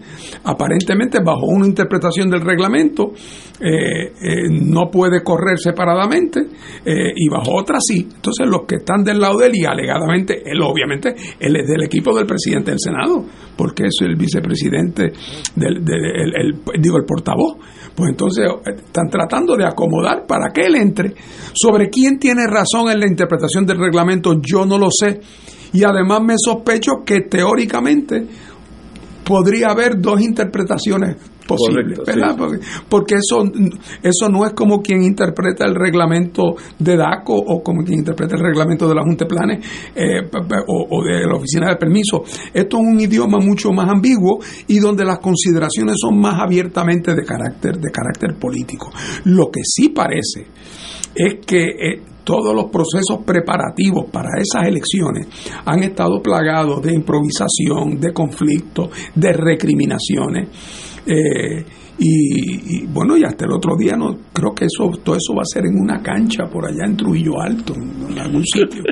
[0.45, 3.13] aparentemente bajo una interpretación del reglamento
[4.51, 6.41] no puede correr separadamente
[6.85, 8.07] y bajo otra sí.
[8.15, 11.85] Entonces los que están del lado de él y alegadamente él obviamente él es del
[11.85, 13.25] equipo del presidente del Senado,
[13.57, 15.13] porque es el vicepresidente
[15.57, 15.85] del,
[16.79, 17.57] digo el portavoz.
[17.95, 21.15] Pues entonces están tratando de acomodar para que él entre.
[21.53, 25.21] Sobre quién tiene razón en la interpretación del reglamento, yo no lo sé.
[25.73, 28.27] Y además me sospecho que teóricamente
[29.25, 31.17] podría haber dos interpretaciones
[31.47, 32.37] posibles, ¿verdad?
[32.89, 33.45] Porque, eso,
[34.03, 38.43] eso no es como quien interpreta el reglamento de DACO o como quien interpreta el
[38.43, 40.29] reglamento de la Junta de Planes eh,
[40.67, 42.23] o, de la Oficina de Permiso.
[42.53, 44.39] Esto es un idioma mucho más ambiguo
[44.69, 48.91] y donde las consideraciones son más abiertamente de carácter, de carácter político.
[49.25, 50.47] Lo que sí parece
[51.15, 55.29] es que eh, todos los procesos preparativos para esas elecciones
[55.65, 60.49] han estado plagados de improvisación, de conflictos, de recriminaciones.
[61.07, 61.65] Eh,
[61.97, 65.47] y, bueno, y hasta el otro día no creo que eso todo eso va a
[65.47, 68.83] ser en una cancha por allá en Trujillo Alto, en, algún sitio.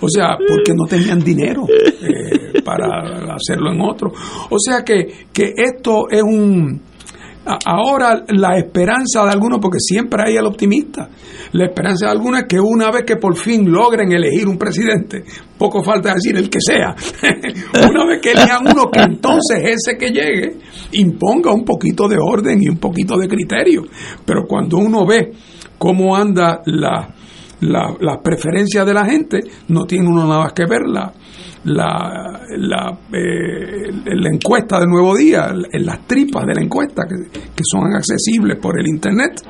[0.00, 4.12] O sea, porque no tenían dinero eh, para hacerlo en otro.
[4.50, 6.89] O sea que, que esto es un...
[7.64, 11.08] Ahora la esperanza de algunos, porque siempre hay el optimista,
[11.52, 15.24] la esperanza de algunos es que una vez que por fin logren elegir un presidente,
[15.58, 16.94] poco falta decir el que sea,
[17.88, 20.56] una vez que elijan uno, que entonces ese que llegue
[20.92, 23.82] imponga un poquito de orden y un poquito de criterio.
[24.24, 25.32] Pero cuando uno ve
[25.78, 27.14] cómo anda la,
[27.60, 31.12] la, preferencia de la gente, no tiene uno nada más que verla
[31.64, 37.62] la, la, eh, la, encuesta de Nuevo Día, las tripas de la encuesta que, que,
[37.62, 39.42] son accesibles por el Internet,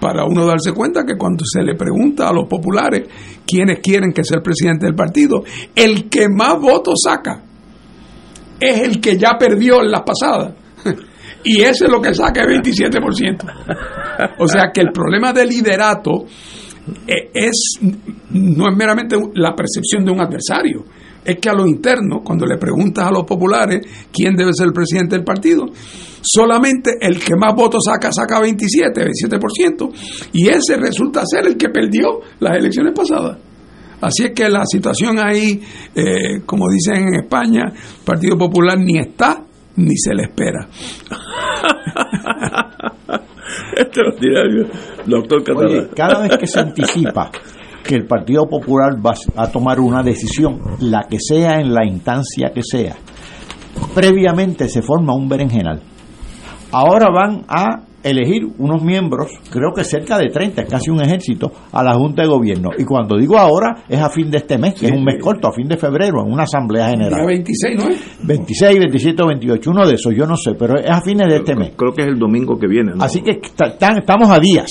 [0.00, 3.08] para uno darse cuenta que cuando se le pregunta a los populares
[3.46, 7.42] quiénes quieren que sea el presidente del partido, el que más votos saca
[8.60, 10.54] es el que ya perdió en las pasadas.
[11.46, 14.38] Y ese es lo que saca el 27%.
[14.38, 16.24] O sea que el problema del liderato
[17.06, 17.78] eh, es
[18.30, 20.84] no es meramente la percepción de un adversario,
[21.24, 23.80] es que a lo interno, cuando le preguntas a los populares
[24.12, 25.66] quién debe ser el presidente del partido,
[26.22, 29.92] solamente el que más votos saca saca 27, 27%,
[30.32, 33.38] y ese resulta ser el que perdió las elecciones pasadas.
[34.00, 35.62] Así es que la situación ahí,
[35.94, 37.72] eh, como dicen en España,
[38.04, 39.42] Partido Popular ni está
[39.76, 40.68] ni se le espera.
[45.06, 45.42] doctor
[45.94, 47.30] cada vez que se anticipa
[47.84, 52.50] que el Partido Popular va a tomar una decisión, la que sea en la instancia
[52.52, 52.96] que sea,
[53.94, 55.82] previamente se forma un berenjenal.
[56.72, 61.50] Ahora van a elegir unos miembros, creo que cerca de 30, es casi un ejército,
[61.72, 62.70] a la Junta de Gobierno.
[62.76, 65.48] Y cuando digo ahora, es a fin de este mes, que es un mes corto,
[65.48, 67.24] a fin de febrero, en una asamblea general.
[67.26, 68.26] 26, ¿no es?
[68.26, 71.36] 26, 27 o 28, uno de esos, yo no sé, pero es a fines de
[71.36, 71.72] este mes.
[71.76, 72.92] Creo que es el domingo que viene.
[73.00, 74.70] Así que estamos a días.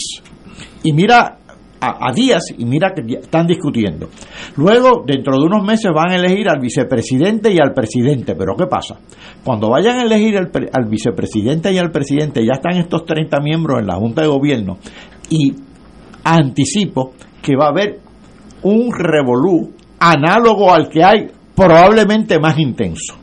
[0.83, 1.37] Y mira
[1.83, 4.09] a, días y mira que están discutiendo.
[4.55, 8.35] Luego, dentro de unos meses van a elegir al vicepresidente y al presidente.
[8.35, 8.99] Pero ¿qué pasa?
[9.43, 13.87] Cuando vayan a elegir al, vicepresidente y al presidente, ya están estos 30 miembros en
[13.87, 14.77] la Junta de Gobierno
[15.29, 15.53] y
[16.23, 17.99] anticipo que va a haber
[18.63, 23.15] un revolú análogo al que hay probablemente más intenso.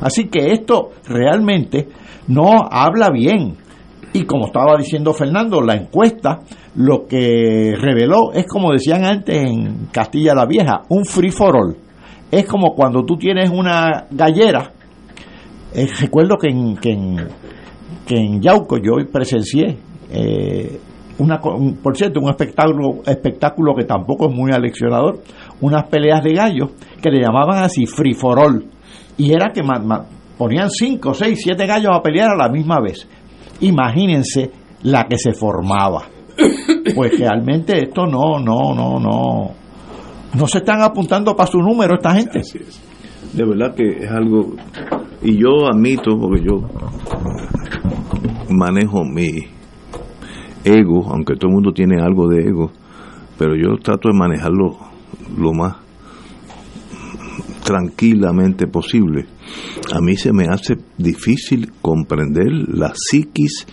[0.00, 1.88] Así que esto realmente
[2.28, 3.56] no habla bien.
[4.12, 6.40] Y como estaba diciendo Fernando, la encuesta
[6.76, 11.76] lo que reveló es como decían antes en Castilla la Vieja, un free for all.
[12.30, 14.72] Es como cuando tú tienes una gallera.
[15.72, 19.78] Eh, recuerdo que en, que en, Yauco yo presencié
[20.10, 20.78] eh,
[21.18, 25.22] una, por cierto, un espectáculo, espectáculo que tampoco es muy aleccionador,
[25.62, 26.70] unas peleas de gallos
[27.00, 28.66] que le llamaban así free for all.
[29.16, 29.62] Y era que
[30.36, 33.08] ponían cinco, seis, siete gallos a pelear a la misma vez.
[33.60, 34.50] Imagínense
[34.82, 36.15] la que se formaba
[36.94, 39.50] pues realmente esto no, no, no, no,
[40.34, 42.40] no se están apuntando para su número esta gente.
[43.32, 44.54] De verdad que es algo,
[45.22, 46.60] y yo admito, porque yo
[48.50, 49.48] manejo mi
[50.64, 52.70] ego, aunque todo el mundo tiene algo de ego,
[53.38, 54.76] pero yo trato de manejarlo
[55.36, 55.76] lo más
[57.64, 59.26] tranquilamente posible.
[59.92, 63.66] A mí se me hace difícil comprender la psiquis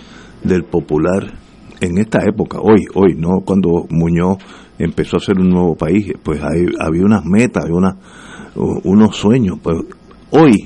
[0.44, 1.43] del popular
[1.84, 4.38] en esta época, hoy, hoy, no cuando Muñoz
[4.80, 7.98] empezó a ser un nuevo país, pues había unas metas, había
[8.56, 9.60] unos sueños.
[9.62, 9.80] Pues
[10.32, 10.66] hoy,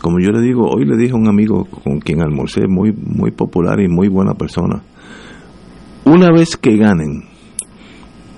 [0.00, 3.32] como yo le digo, hoy le dije a un amigo con quien almorcé, muy, muy
[3.32, 4.80] popular y muy buena persona,
[6.04, 7.24] una vez que ganen,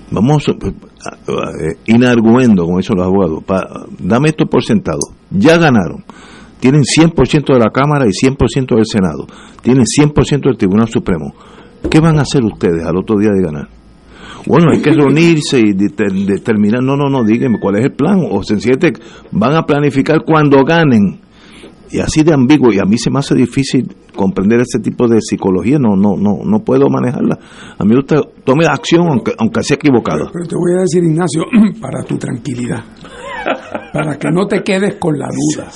[0.09, 3.43] vamos eh, inarguendo, como dicen los abogados,
[3.99, 4.99] dame esto por sentado,
[5.29, 6.03] ya ganaron.
[6.59, 9.25] Tienen 100% de la Cámara y 100% del Senado.
[9.63, 11.33] Tienen 100% del Tribunal Supremo
[11.89, 13.67] ¿Qué van a hacer ustedes al otro día de ganar?
[14.45, 18.41] Bueno, hay que reunirse y determinar, no, no, no, díganme cuál es el plan, o
[18.43, 18.93] sencillamente
[19.31, 21.19] van a planificar cuando ganen.
[21.91, 25.19] Y así de ambiguo, y a mí se me hace difícil comprender ese tipo de
[25.19, 27.37] psicología, no, no, no, no puedo manejarla.
[27.77, 30.29] A mí usted tome acción aunque, aunque sea equivocado.
[30.31, 31.43] Pero te voy a decir, Ignacio,
[31.81, 32.83] para tu tranquilidad,
[33.93, 35.69] para que no te quedes con la duda.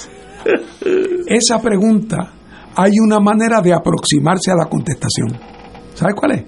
[1.27, 2.31] Esa pregunta
[2.75, 5.54] hay una manera de aproximarse a la contestación.
[5.95, 6.45] ¿Sabe cuál es?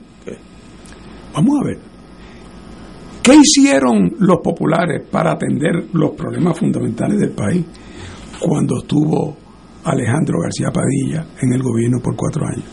[1.33, 1.79] Vamos a ver.
[3.23, 7.65] ¿Qué hicieron los populares para atender los problemas fundamentales del país
[8.39, 9.35] cuando estuvo
[9.83, 12.65] Alejandro García Padilla en el gobierno por cuatro años?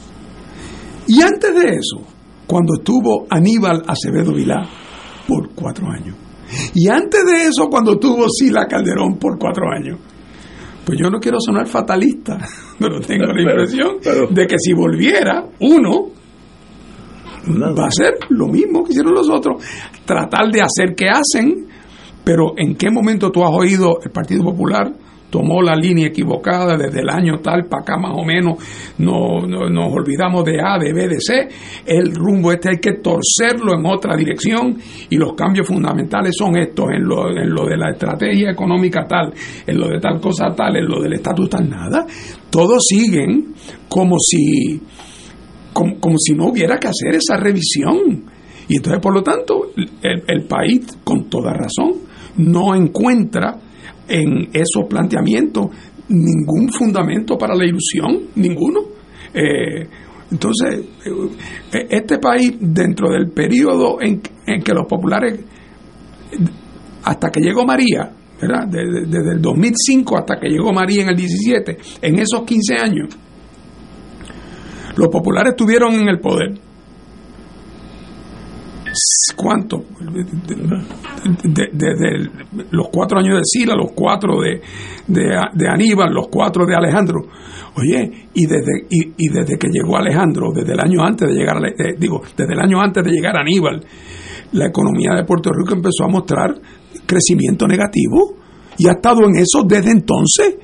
[1.06, 2.06] Y antes de eso,
[2.46, 4.62] cuando estuvo Aníbal Acevedo Vilá
[5.26, 6.16] por cuatro años.
[6.74, 9.98] Y antes de eso, cuando estuvo Sila Calderón por cuatro años.
[10.84, 12.38] Pues yo no quiero sonar fatalista,
[12.78, 13.96] pero tengo la impresión
[14.30, 16.10] de que si volviera uno,
[17.46, 19.62] va a ser lo mismo que hicieron los otros,
[20.04, 21.66] tratar de hacer que hacen
[22.24, 24.92] Pero ¿en qué momento tú has oído el Partido Popular
[25.34, 28.56] tomó la línea equivocada desde el año tal para acá más o menos,
[28.98, 31.48] no, nos olvidamos de A, de B, de C,
[31.84, 34.78] el rumbo este hay que torcerlo en otra dirección
[35.10, 39.34] y los cambios fundamentales son estos, en lo, en lo de la estrategia económica tal,
[39.66, 42.06] en lo de tal cosa tal, en lo del estatus tal, nada,
[42.48, 43.54] todos siguen
[43.88, 44.80] como si,
[45.74, 48.24] como, como si no hubiera que hacer esa revisión.
[48.68, 49.72] Y entonces, por lo tanto,
[50.02, 52.00] el, país, con toda razón,
[52.38, 53.58] no encuentra
[54.08, 55.66] en esos planteamientos
[56.08, 58.80] ningún fundamento para la ilusión, ninguno.
[59.34, 59.86] Eh,
[60.30, 60.80] entonces,
[61.72, 65.40] eh, este país, dentro del periodo en, que los populares,
[67.02, 68.10] hasta que llegó María,
[68.40, 68.66] ¿verdad?
[68.66, 73.08] Desde, desde, el 2005 hasta que llegó María en el 17, en esos 15 años,
[74.96, 76.54] los populares estuvieron en el poder
[79.36, 79.84] ¿cuánto?
[81.42, 82.30] Desde
[82.70, 84.60] los cuatro años de Sila, los cuatro de,
[85.06, 87.22] de, Aníbal, los cuatro de Alejandro.
[87.76, 91.94] Oye, y desde, y, desde que llegó Alejandro, desde el año antes de llegar, eh,
[91.98, 93.84] digo, desde el año antes de llegar Aníbal,
[94.52, 96.54] la economía de Puerto Rico empezó a mostrar
[97.06, 98.36] crecimiento negativo
[98.78, 100.56] y ha estado en eso desde entonces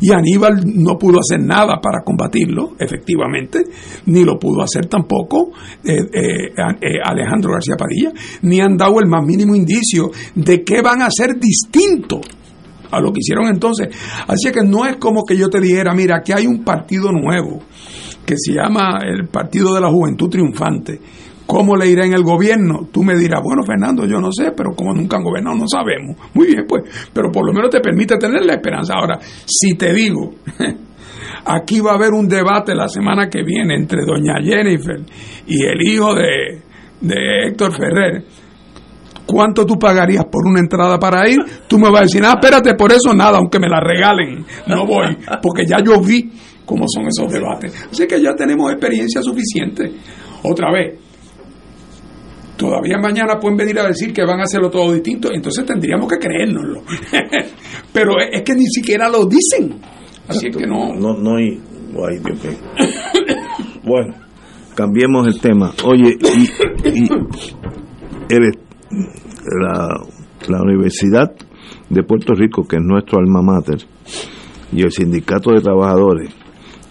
[0.00, 3.64] y Aníbal no pudo hacer nada para combatirlo, efectivamente,
[4.06, 5.50] ni lo pudo hacer tampoco
[5.84, 10.82] eh, eh, eh, Alejandro García Padilla, ni han dado el más mínimo indicio de qué
[10.82, 12.20] van a hacer distinto
[12.90, 13.88] a lo que hicieron entonces.
[14.26, 17.60] Así que no es como que yo te dijera, mira, aquí hay un partido nuevo
[18.24, 21.00] que se llama el Partido de la Juventud Triunfante
[21.48, 22.88] ¿Cómo le irá en el gobierno?
[22.92, 26.14] Tú me dirás, bueno, Fernando, yo no sé, pero como nunca han gobernado, no sabemos.
[26.34, 28.92] Muy bien, pues, pero por lo menos te permite tener la esperanza.
[28.92, 30.34] Ahora, si te digo,
[31.46, 35.00] aquí va a haber un debate la semana que viene entre doña Jennifer
[35.46, 36.60] y el hijo de,
[37.00, 38.24] de Héctor Ferrer,
[39.24, 41.38] ¿cuánto tú pagarías por una entrada para ir?
[41.66, 44.84] Tú me vas a decir, ah, espérate, por eso nada, aunque me la regalen, no
[44.84, 46.30] voy, porque ya yo vi
[46.66, 47.72] cómo son esos debates.
[47.90, 49.90] Así que ya tenemos experiencia suficiente.
[50.42, 51.07] Otra vez,
[52.58, 56.18] todavía mañana pueden venir a decir que van a hacerlo todo distinto, entonces tendríamos que
[56.18, 56.82] creérnoslo.
[57.92, 59.80] Pero es que ni siquiera lo dicen.
[60.28, 60.92] Así que no.
[60.94, 61.58] No, no hay.
[63.82, 64.14] bueno,
[64.74, 65.72] cambiemos el tema.
[65.84, 66.18] Oye,
[66.84, 67.08] y,
[69.62, 69.88] la,
[70.48, 71.34] la Universidad
[71.88, 73.78] de Puerto Rico, que es nuestro alma mater,
[74.70, 76.30] y el Sindicato de Trabajadores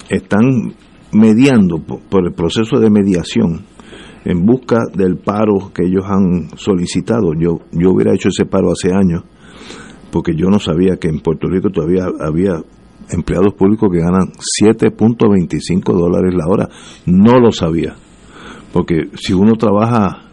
[0.10, 0.74] están
[1.12, 3.66] mediando por el proceso de mediación
[4.28, 7.34] en busca del paro que ellos han solicitado.
[7.34, 9.24] Yo, yo hubiera hecho ese paro hace años,
[10.12, 12.62] porque yo no sabía que en Puerto Rico todavía había
[13.10, 16.68] empleados públicos que ganan 7.25 dólares la hora.
[17.06, 17.96] No lo sabía,
[18.74, 20.24] porque si uno trabaja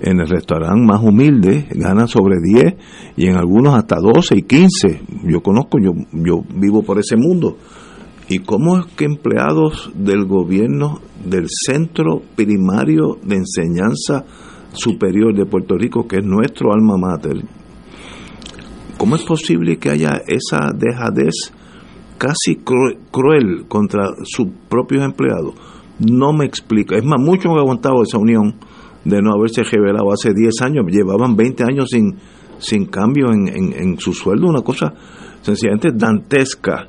[0.00, 2.74] en el restaurante más humilde gana sobre 10
[3.18, 5.00] y en algunos hasta 12 y 15.
[5.24, 7.58] Yo conozco, yo, yo vivo por ese mundo.
[8.28, 14.24] ¿Y cómo es que empleados del gobierno del Centro Primario de Enseñanza
[14.72, 17.44] Superior de Puerto Rico, que es nuestro alma mater,
[18.98, 21.52] cómo es posible que haya esa dejadez
[22.18, 25.54] casi cruel contra sus propios empleados?
[26.00, 26.96] No me explica.
[26.96, 28.56] Es más, mucho me ha aguantado esa unión
[29.04, 30.84] de no haberse revelado hace 10 años.
[30.88, 32.16] Llevaban 20 años sin,
[32.58, 34.92] sin cambio en, en, en su sueldo, una cosa
[35.42, 36.88] sencillamente dantesca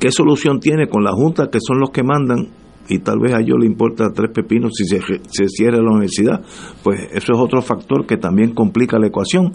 [0.00, 2.48] ¿Qué solución tiene con la Junta, que son los que mandan,
[2.88, 6.40] y tal vez a ellos le importa tres pepinos si se, se cierra la universidad?
[6.82, 9.52] Pues eso es otro factor que también complica la ecuación.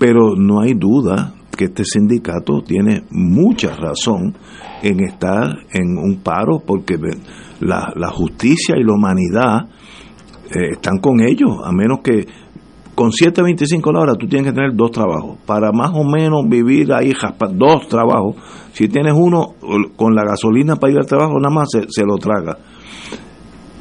[0.00, 4.34] Pero no hay duda que este sindicato tiene mucha razón
[4.82, 6.96] en estar en un paro porque
[7.60, 9.68] la, justicia y la humanidad
[10.50, 12.26] eh, están con ellos, a menos que
[12.94, 15.38] con 7.25 la hora tú tienes que tener dos trabajos.
[15.46, 17.12] Para más o menos vivir ahí,
[17.54, 18.36] dos trabajos.
[18.72, 19.54] Si tienes uno
[19.96, 22.58] con la gasolina para ir al trabajo, nada más se, lo traga.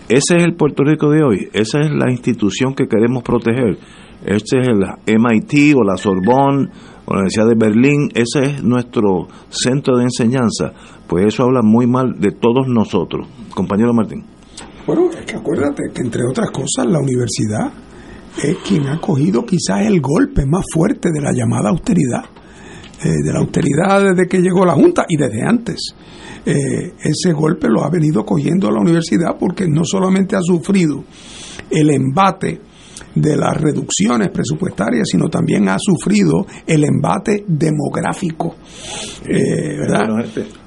[0.07, 1.49] Ese es el Puerto Rico de hoy.
[1.53, 3.77] Esa es la institución que queremos proteger.
[4.25, 6.69] Este es el MIT o la Sorbonne
[7.05, 8.09] o la Universidad de Berlín.
[8.13, 10.73] Ese es nuestro centro de enseñanza.
[11.07, 13.27] Pues eso habla muy mal de todos nosotros.
[13.53, 14.23] Compañero Martín.
[14.85, 17.71] Bueno, es que acuérdate que entre otras cosas la universidad
[18.37, 22.23] es quien ha cogido quizás el golpe más fuerte de la llamada austeridad,
[23.03, 25.95] eh, de la austeridad desde que llegó la Junta y desde antes.
[26.45, 31.03] Eh, ese golpe lo ha venido cogiendo la universidad porque no solamente ha sufrido
[31.69, 32.61] el embate
[33.15, 38.55] de las reducciones presupuestarias, sino también ha sufrido el embate demográfico.
[39.27, 39.77] Eh,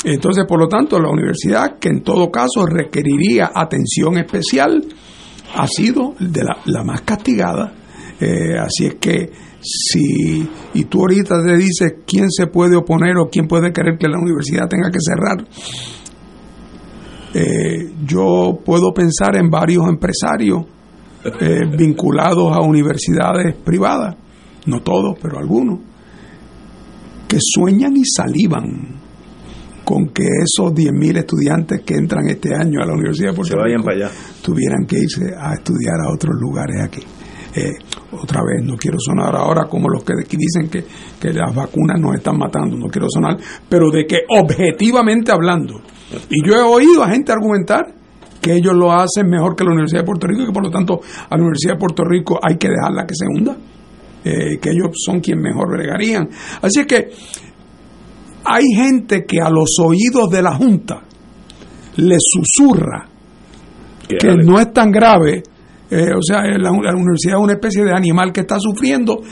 [0.05, 4.85] Entonces, por lo tanto, la universidad, que en todo caso requeriría atención especial,
[5.55, 7.73] ha sido de la, más castigada.
[8.21, 9.31] Eh, así es que
[9.61, 14.09] si y tú ahorita te dices quién se puede oponer o quién puede querer que
[14.09, 15.47] la universidad tenga que cerrar,
[17.35, 20.67] eh, yo puedo pensar en varios empresarios
[21.41, 24.17] eh, vinculados a universidades privadas,
[24.67, 25.81] no todos, pero algunos,
[27.27, 29.04] que sueñan y salivan
[29.85, 33.91] con que esos 10.000 estudiantes que entran este año a la Universidad de Puerto Rico
[34.43, 37.03] tuvieran que irse a estudiar a otros lugares aquí.
[37.57, 37.71] Eh,
[38.11, 40.85] otra vez, no quiero sonar ahora como los que dicen que,
[41.21, 43.37] que las vacunas nos están matando, no quiero sonar,
[43.69, 45.81] pero de que objetivamente hablando,
[46.29, 47.95] y yo he oído a gente argumentar
[48.41, 50.71] que ellos lo hacen mejor que la Universidad de Puerto Rico y que por lo
[50.71, 53.57] tanto a la Universidad de Puerto Rico hay que dejarla que se hunda,
[54.25, 56.29] eh, que ellos son quien mejor bregarían.
[56.61, 57.11] Así es que
[58.45, 61.03] hay gente que a los oídos de la Junta
[61.97, 63.09] le susurra
[64.07, 65.43] que no es tan grave,
[65.91, 69.23] eh, o sea, la, la universidad es una especie de animal que está sufriendo,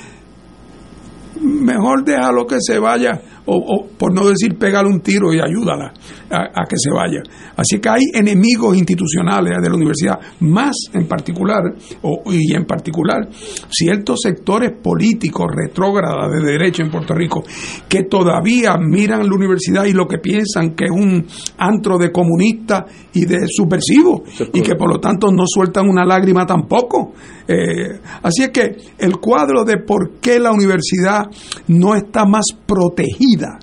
[1.43, 5.93] mejor déjalo que se vaya o, por no decir pégale un tiro y ayúdala
[6.33, 7.23] a, que se vaya.
[7.57, 11.63] Así que hay enemigos institucionales de la universidad, más en particular,
[12.03, 13.29] o, y en particular,
[13.69, 17.43] ciertos sectores políticos retrógradas de derecho en Puerto Rico,
[17.89, 21.27] que todavía miran la universidad y lo que piensan que es un
[21.59, 24.23] antro de comunistas y de subversivos,
[24.53, 27.13] y que por lo tanto no sueltan una lágrima tampoco.
[27.47, 31.25] Eh, así es que el cuadro de por qué la universidad
[31.69, 33.59] no está más protegida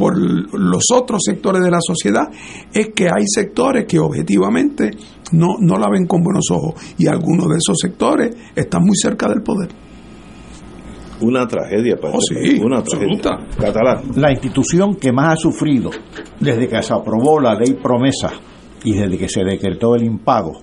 [0.00, 2.30] por los otros sectores de la sociedad
[2.72, 4.92] es que hay sectores que objetivamente
[5.32, 9.28] no, no la ven con buenos ojos y algunos de esos sectores están muy cerca
[9.28, 9.68] del poder.
[11.20, 13.42] Una tragedia para oh, este una tragedia.
[14.16, 15.90] La institución que más ha sufrido
[16.40, 18.32] desde que se aprobó la ley promesa
[18.82, 20.62] y desde que se decretó el impago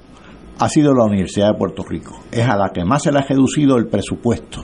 [0.57, 2.21] ha sido la Universidad de Puerto Rico.
[2.31, 4.63] Es a la que más se le ha reducido el presupuesto.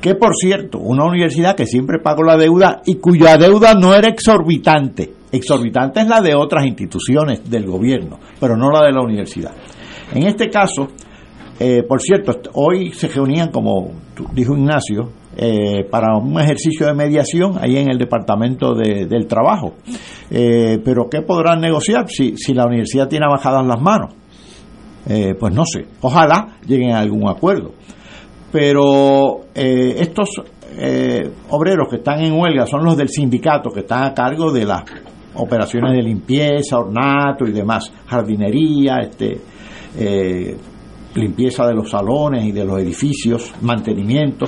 [0.00, 4.08] Que por cierto, una universidad que siempre pagó la deuda y cuya deuda no era
[4.08, 5.12] exorbitante.
[5.32, 9.52] Exorbitante es la de otras instituciones del gobierno, pero no la de la universidad.
[10.14, 10.88] En este caso,
[11.60, 13.90] eh, por cierto, hoy se reunían, como
[14.32, 19.74] dijo Ignacio, eh, para un ejercicio de mediación ahí en el Departamento del Trabajo.
[20.30, 24.14] Eh, pero ¿qué podrán negociar si, si la universidad tiene bajadas las manos?
[25.40, 27.72] Pues no sé, ojalá lleguen a algún acuerdo.
[28.50, 30.30] Pero eh, estos
[30.76, 34.64] eh, obreros que están en huelga son los del sindicato que están a cargo de
[34.64, 34.84] las
[35.34, 39.40] operaciones de limpieza, ornato y demás, jardinería, este,
[41.14, 44.46] limpieza de los salones y de los edificios, mantenimiento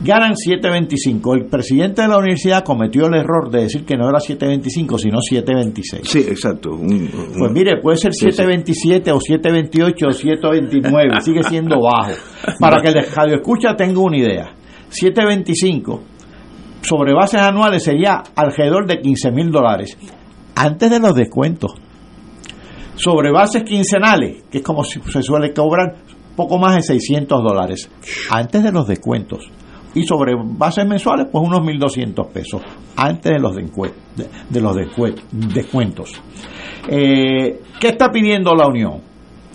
[0.00, 1.36] ganan 7.25.
[1.36, 5.18] El presidente de la universidad cometió el error de decir que no era 7.25, sino
[5.18, 6.04] 7.26.
[6.04, 6.70] Sí, exacto.
[6.78, 12.12] pues mire, puede ser 7.27 o 7.28 o 7.29, sigue siendo bajo.
[12.60, 14.52] Para que el radio escucha tenga una idea.
[14.90, 16.00] 7.25
[16.82, 19.96] sobre bases anuales sería alrededor de 15 mil dólares,
[20.54, 21.72] antes de los descuentos.
[22.96, 25.96] Sobre bases quincenales, que es como se suele cobrar,
[26.36, 27.90] poco más de 600 dólares,
[28.30, 29.50] antes de los descuentos
[29.94, 32.62] y sobre bases mensuales, pues unos 1.200 pesos
[32.96, 34.76] antes de los, de, los
[35.30, 36.10] descuentos.
[36.88, 39.00] Eh, ¿Qué está pidiendo la Unión?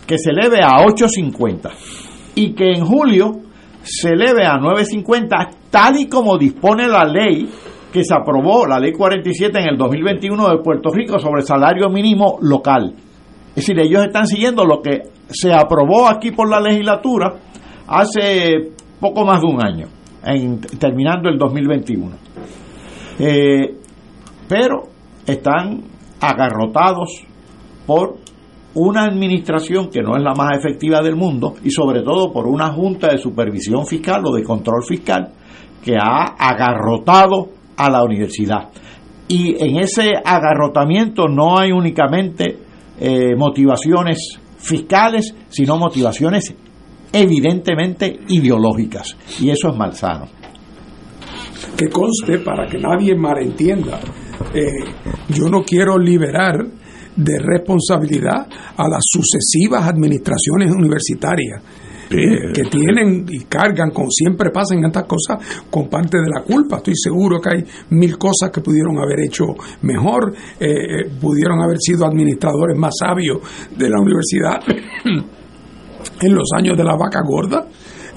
[0.08, 1.70] Que se eleve a 8.50
[2.36, 3.32] y que en julio
[3.84, 7.48] se eleve a 9.50 tal y como dispone la ley
[7.92, 12.38] que se aprobó, la ley 47 en el 2021 de Puerto Rico sobre salario mínimo
[12.42, 12.94] local.
[13.50, 17.34] Es decir, ellos están siguiendo lo que se aprobó aquí por la legislatura
[17.88, 19.99] hace poco más de un año
[20.78, 22.12] terminando el 2021.
[23.20, 23.76] Eh,
[24.48, 24.84] pero
[25.26, 25.82] están
[26.20, 27.24] agarrotados
[27.86, 28.18] por
[28.74, 32.72] una administración que no es la más efectiva del mundo y sobre todo por una
[32.72, 35.32] junta de supervisión fiscal o de control fiscal
[35.84, 38.70] que ha agarrotado a la universidad.
[39.28, 42.58] Y en ese agarrotamiento no hay únicamente
[43.00, 46.54] eh, motivaciones fiscales, sino motivaciones
[47.12, 50.26] evidentemente ideológicas, y eso es malsano.
[51.76, 53.99] Que conste, para que nadie malentienda,
[54.53, 54.66] eh,
[55.30, 56.66] yo no quiero liberar
[57.16, 58.47] de responsabilidad
[58.78, 61.62] a las sucesivas administraciones universitarias.
[62.12, 66.78] Eh, que tienen y cargan, como siempre pasan estas cosas, con parte de la culpa.
[66.78, 69.45] Estoy seguro que hay mil cosas que pudieron haber hecho
[69.84, 73.38] mejor, eh, pudieron haber sido administradores más sabios
[73.78, 74.60] de la universidad.
[76.22, 77.68] en los años de la vaca gorda.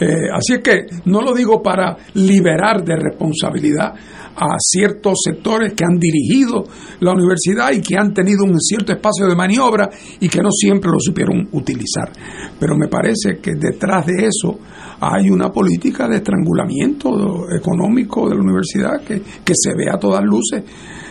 [0.01, 3.95] Eh, así es que no lo digo para liberar de responsabilidad
[4.35, 6.65] a ciertos sectores que han dirigido
[7.01, 9.91] la universidad y que han tenido un cierto espacio de maniobra
[10.21, 12.11] y que no siempre lo supieron utilizar.
[12.59, 14.59] Pero me parece que detrás de eso
[15.01, 20.23] hay una política de estrangulamiento económico de la universidad que, que se ve a todas
[20.25, 20.63] luces.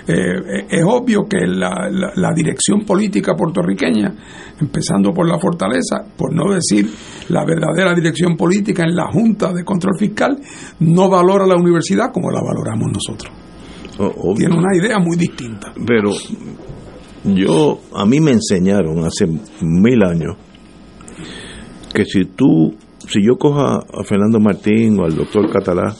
[0.07, 4.11] Eh, es obvio que la, la, dirección política puertorriqueña,
[4.59, 6.89] empezando por la fortaleza, por no decir
[7.29, 10.37] la verdadera dirección política en la Junta de Control Fiscal,
[10.79, 13.31] no valora la universidad como la valoramos nosotros.
[14.35, 15.71] Tiene una idea muy distinta.
[15.85, 16.09] Pero
[17.25, 19.27] yo, a mí me enseñaron hace
[19.61, 20.35] mil años
[21.93, 22.75] que si tú,
[23.07, 25.93] si yo cojo a Fernando Martín o al doctor Catalá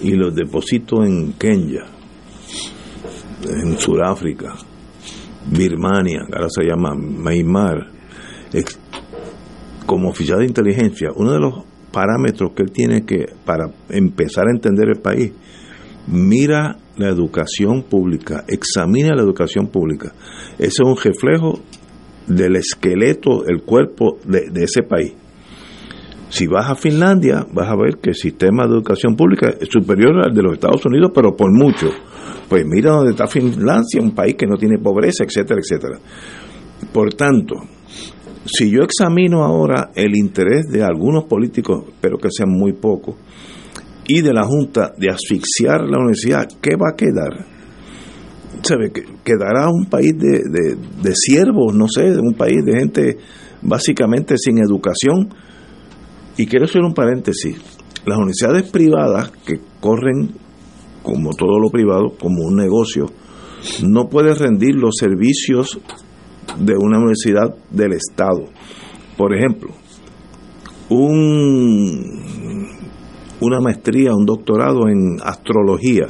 [0.00, 1.99] y los deposito en Kenya,
[3.48, 4.54] en Sudáfrica,
[5.50, 7.88] Birmania, ahora se llama Myanmar,
[9.86, 14.50] como oficial de inteligencia, uno de los parámetros que él tiene que, para empezar a
[14.50, 15.32] entender el país,
[16.06, 20.12] mira la educación pública, examina la educación pública.
[20.58, 21.60] Ese es un reflejo
[22.26, 25.14] del esqueleto, el cuerpo de, de, ese país.
[26.28, 30.24] Si vas a Finlandia, vas a ver que el sistema de educación pública es superior
[30.24, 31.88] al de los Estados Unidos, pero por mucho.
[32.50, 36.00] Pues mira dónde está Finlandia, un país que no tiene pobreza, etcétera, etcétera.
[36.92, 37.54] Por tanto,
[38.44, 43.14] si yo examino ahora el interés de algunos políticos, pero que sean muy pocos,
[44.08, 47.46] y de la Junta de asfixiar la universidad, ¿qué va a quedar?
[48.62, 48.90] ¿Sabe?
[49.22, 50.40] Quedará un país de,
[51.00, 53.18] de, siervos, no sé, un país de gente
[53.62, 55.32] básicamente sin educación.
[56.36, 57.56] Y quiero hacer un paréntesis.
[58.04, 60.32] Las universidades privadas que corren,
[61.02, 63.06] como todo lo privado, como un negocio,
[63.86, 65.80] no pueden rendir los servicios
[66.58, 68.44] de una universidad del Estado.
[69.16, 69.70] Por ejemplo,
[70.88, 72.30] un
[73.40, 76.06] una maestría, un doctorado en astrología.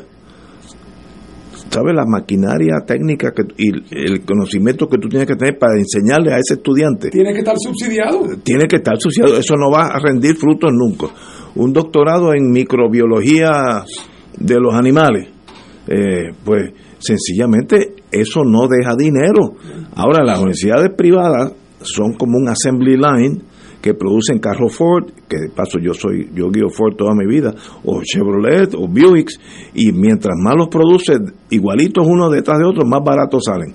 [1.70, 6.32] ¿Sabes la maquinaria técnica que, y el conocimiento que tú tienes que tener para enseñarle
[6.32, 7.11] a ese estudiante?
[7.11, 8.26] Tiene que estar subsidiado.
[8.43, 9.36] Tiene que estar subsidiado.
[9.36, 11.07] Eso no va a rendir frutos nunca.
[11.55, 13.84] Un doctorado en microbiología
[14.41, 15.28] de los animales.
[15.86, 19.55] Eh, pues sencillamente eso no deja dinero.
[19.95, 23.43] Ahora las universidades privadas son como un assembly line
[23.80, 27.55] que producen carros Ford, que de paso yo soy, yo guío Ford toda mi vida,
[27.84, 29.30] o Chevrolet, o Buick,
[29.74, 31.14] y mientras más los produce,
[31.49, 33.74] igualitos uno detrás de otro, más baratos salen.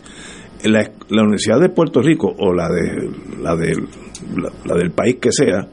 [0.64, 3.10] La, la, Universidad de Puerto Rico, o la, de,
[3.42, 3.76] la, de,
[4.66, 5.68] la, del país que sea,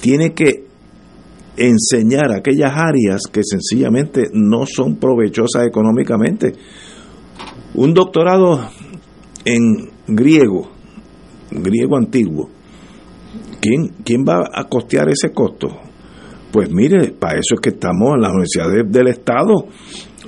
[0.00, 0.67] tiene que
[1.58, 6.52] enseñar aquellas áreas que sencillamente no son provechosas económicamente.
[7.74, 8.68] Un doctorado
[9.44, 10.70] en griego,
[11.50, 12.48] griego antiguo,
[13.60, 15.68] ¿quién, ¿quién va a costear ese costo?
[16.52, 19.54] Pues mire, para eso es que estamos en las universidades del Estado.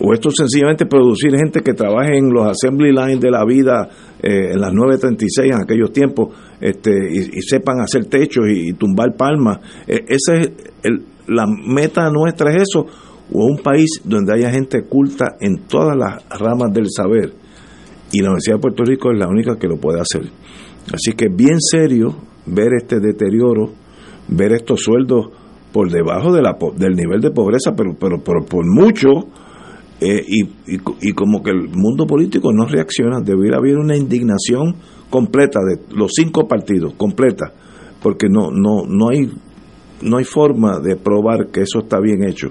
[0.02, 3.88] O esto sencillamente producir gente que trabaje en los assembly lines de la vida
[4.22, 6.28] eh, en las 936 en aquellos tiempos
[6.60, 9.58] este, y, sepan hacer techos y, tumbar palmas.
[9.86, 10.50] E, esa es
[11.30, 12.86] la meta nuestra es eso.
[13.32, 17.32] O un país donde haya gente culta en todas las ramas del saber.
[18.12, 20.28] Y la Universidad de Puerto Rico es la única que lo puede hacer.
[20.92, 22.16] Así que bien serio
[22.46, 23.70] ver este deterioro,
[24.28, 25.28] ver estos sueldos
[25.72, 29.28] por debajo de la, del nivel de pobreza, pero, pero, por mucho,
[30.00, 34.74] eh, y, y, como que el mundo político no reacciona, debería haber una indignación
[35.08, 37.52] completa de los cinco partidos, completa,
[38.02, 39.30] porque no, no, no hay
[40.02, 42.48] no hay forma de probar que eso está bien hecho.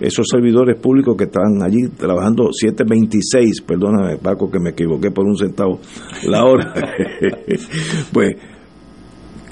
[0.00, 5.36] Esos servidores públicos que están allí trabajando 7.26, perdóname Paco que me equivoqué por un
[5.36, 5.80] centavo
[6.26, 6.72] la hora,
[8.12, 8.36] pues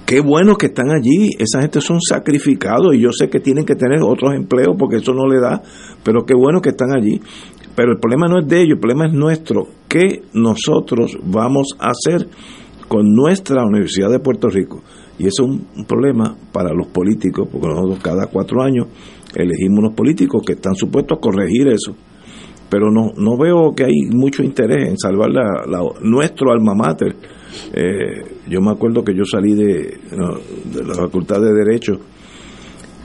[0.06, 3.74] qué bueno que están allí, esa gente son sacrificados y yo sé que tienen que
[3.74, 5.62] tener otros empleos porque eso no le da,
[6.04, 7.20] pero qué bueno que están allí.
[7.74, 9.68] Pero el problema no es de ellos, el problema es nuestro.
[9.86, 12.26] ¿Qué nosotros vamos a hacer
[12.88, 14.82] con nuestra Universidad de Puerto Rico?
[15.18, 18.86] Y eso es un, problema para los políticos, porque nosotros cada cuatro años
[19.34, 21.94] elegimos unos políticos que están supuestos a corregir eso.
[22.68, 25.30] Pero no, no veo que hay mucho interés en salvar
[26.02, 27.14] nuestro alma mater
[27.72, 29.98] eh, yo me acuerdo que yo salí de,
[30.84, 32.00] la Facultad de Derecho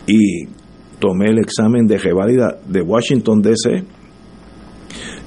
[0.08, 0.46] y
[1.00, 3.84] tomé el examen de reválida de Washington DC.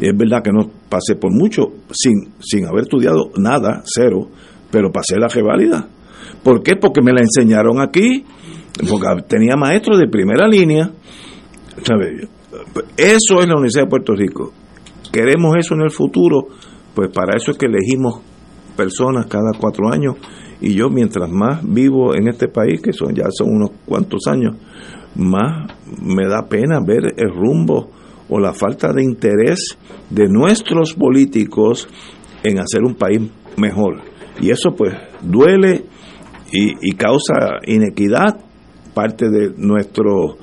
[0.01, 4.29] Y es verdad que no pasé por mucho, sin, sin haber estudiado nada, cero,
[4.71, 5.89] pero pasé la reválida.
[6.45, 6.77] ¿Por qué?
[6.77, 8.25] Porque me la enseñaron aquí,
[8.89, 10.91] porque tenía maestros de primera línea.
[12.97, 14.53] Eso es la Universidad de Puerto Rico.
[15.11, 16.49] ¿Queremos eso en el futuro?
[16.95, 18.21] Pues para eso es que elegimos
[18.77, 20.17] personas cada cuatro años
[20.61, 24.57] y yo mientras más vivo en este país, que son ya son unos cuantos años,
[25.15, 25.71] más
[26.03, 27.91] me da pena ver el rumbo
[28.29, 29.79] o la falta de interés
[30.11, 31.89] de nuestros políticos
[32.43, 33.21] en hacer un país
[33.57, 34.01] mejor.
[34.41, 35.85] Y eso pues duele
[36.55, 38.39] y, causa inequidad,
[38.95, 40.37] parte de nuestro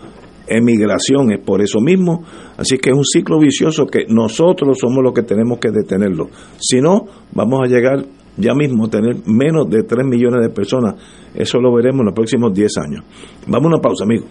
[0.48, 2.24] emigración es por eso mismo.
[2.58, 6.30] Así que es un ciclo vicioso que nosotros somos los que tenemos que detenerlo.
[6.60, 8.06] Si no, vamos a llegar
[8.38, 10.96] ya mismo a tener menos de 3 millones de personas.
[11.34, 13.06] Eso lo veremos en los próximos 10 años.
[13.48, 14.28] Vamos a una pausa, amigos.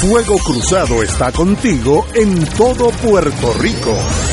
[0.00, 4.29] Fuego Cruzado está contigo en todo Puerto Rico.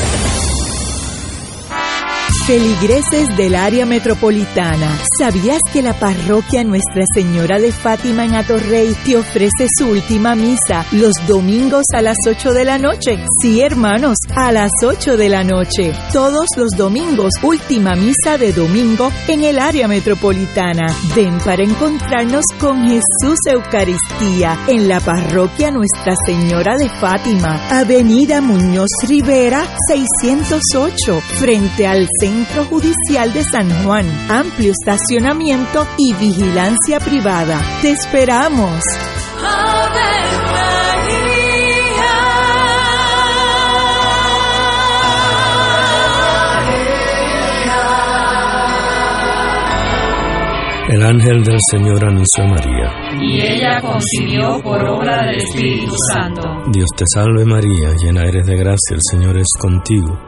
[2.48, 9.18] Feligreses del área metropolitana, ¿sabías que la parroquia Nuestra Señora de Fátima en Atorrey te
[9.18, 13.22] ofrece su última misa los domingos a las 8 de la noche?
[13.42, 15.92] Sí, hermanos, a las 8 de la noche.
[16.10, 20.86] Todos los domingos, última misa de domingo en el área metropolitana.
[21.14, 28.88] Ven para encontrarnos con Jesús Eucaristía en la parroquia Nuestra Señora de Fátima, Avenida Muñoz
[29.06, 34.06] Rivera, 608, frente al centro Centro Judicial de San Juan.
[34.30, 37.60] Amplio estacionamiento y vigilancia privada.
[37.82, 38.80] Te esperamos.
[50.88, 52.92] El ángel del Señor anunció a María.
[53.20, 56.42] Y ella concibió por obra del Espíritu Santo.
[56.72, 60.27] Dios te salve María, llena eres de gracia, el Señor es contigo.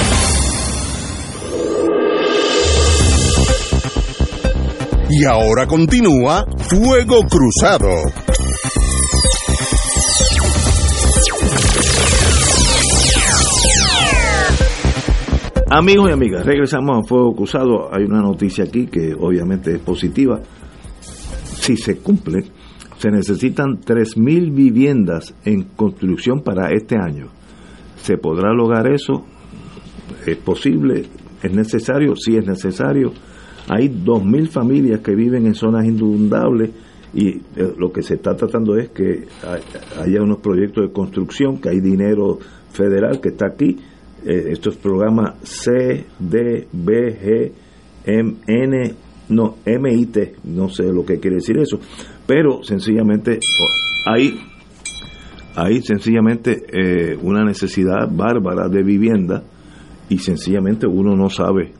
[5.13, 7.89] Y ahora continúa Fuego Cruzado.
[15.69, 17.93] Amigos y amigas, regresamos a Fuego Cruzado.
[17.93, 20.39] Hay una noticia aquí que obviamente es positiva.
[21.01, 22.45] Si se cumple,
[22.97, 27.27] se necesitan 3.000 viviendas en construcción para este año.
[27.97, 29.25] ¿Se podrá lograr eso?
[30.25, 31.03] ¿Es posible?
[31.43, 32.15] ¿Es necesario?
[32.15, 33.11] Sí es necesario
[33.67, 36.71] hay 2.000 familias que viven en zonas inundables
[37.13, 37.41] y eh,
[37.77, 39.25] lo que se está tratando es que
[39.99, 42.39] haya unos proyectos de construcción, que hay dinero
[42.71, 43.77] federal que está aquí.
[44.25, 47.51] Eh, estos programas C, D, B, G,
[48.05, 48.93] M, N,
[49.29, 51.79] no, MIT, no sé lo que quiere decir eso,
[52.25, 53.39] pero sencillamente
[54.05, 54.39] hay,
[55.55, 59.43] hay sencillamente eh, una necesidad bárbara de vivienda
[60.07, 61.73] y sencillamente uno no sabe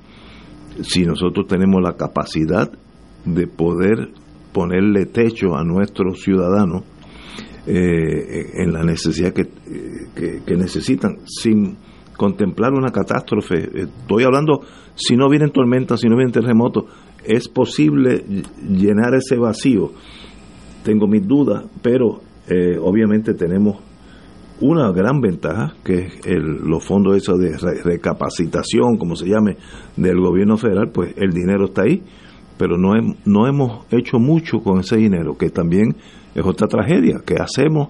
[0.82, 2.72] si nosotros tenemos la capacidad
[3.26, 4.10] de poder
[4.54, 6.84] ponerle techo a nuestros ciudadanos
[7.68, 9.48] en la necesidad que,
[10.46, 11.78] que, necesitan, sin
[12.18, 13.70] contemplar una catástrofe.
[13.84, 14.62] Estoy hablando,
[14.96, 16.86] si no vienen tormentas, si no vienen terremotos,
[17.24, 18.26] es posible
[18.68, 19.92] llenar ese vacío.
[20.84, 22.22] Tengo mis dudas, pero
[22.82, 23.78] obviamente tenemos
[24.62, 29.58] una gran ventaja, que es el, los fondos esos de recapacitación, como se llame,
[29.98, 32.04] del gobierno federal, pues el dinero está ahí,
[32.58, 32.92] pero no,
[33.26, 35.96] no hemos hecho mucho con ese dinero, que también
[36.36, 37.90] es otra tragedia, que hacemos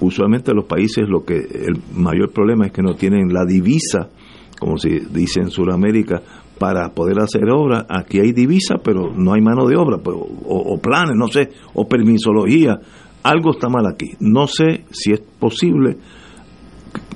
[0.00, 4.10] usualmente los países lo que el mayor problema es que no tienen la divisa,
[4.58, 6.22] como se dice en Sudamérica,
[6.58, 7.84] para poder hacer obras.
[7.88, 11.50] Aquí hay divisa, pero no hay mano de obra, pero, o, o, planes, no sé,
[11.74, 12.80] o permisología
[13.28, 14.12] algo está mal aquí.
[14.20, 15.96] No sé si es posible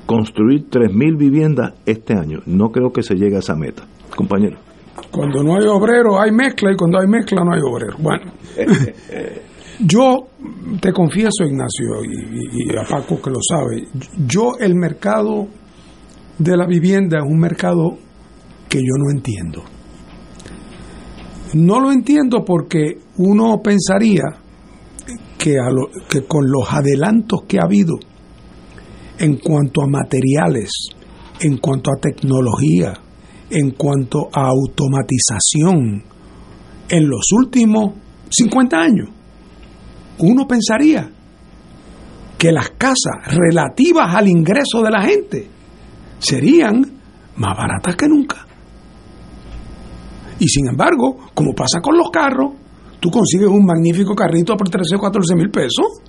[0.06, 2.40] construir 3.000 viviendas este año.
[2.46, 3.84] No creo que se llegue a esa meta.
[4.16, 4.58] Compañero.
[5.10, 7.96] Cuando no hay obrero hay mezcla y cuando hay mezcla no hay obrero.
[7.98, 8.32] Bueno,
[9.80, 10.28] yo
[10.80, 13.86] te confieso, Ignacio, y, y a Paco que lo sabe,
[14.26, 15.46] yo el mercado
[16.38, 17.98] de la vivienda es un mercado
[18.68, 19.62] que yo no entiendo.
[21.54, 24.22] No lo entiendo porque uno pensaría
[25.40, 25.56] que,
[26.28, 27.94] con los adelantos que ha habido
[29.18, 30.70] en cuanto a materiales,
[31.40, 32.92] en cuanto a tecnología,
[33.50, 36.04] en cuanto a automatización,
[36.88, 37.94] en los últimos
[38.30, 39.08] 50 años,
[40.18, 41.10] uno pensaría
[42.36, 45.48] que las casas relativas al ingreso de la gente
[46.18, 46.82] serían
[47.36, 48.46] más baratas que nunca.
[50.38, 52.59] Y sin embargo, como pasa con los carros,
[53.00, 56.02] tú consigues un magnífico carrito por 13 o 14 mil pesos,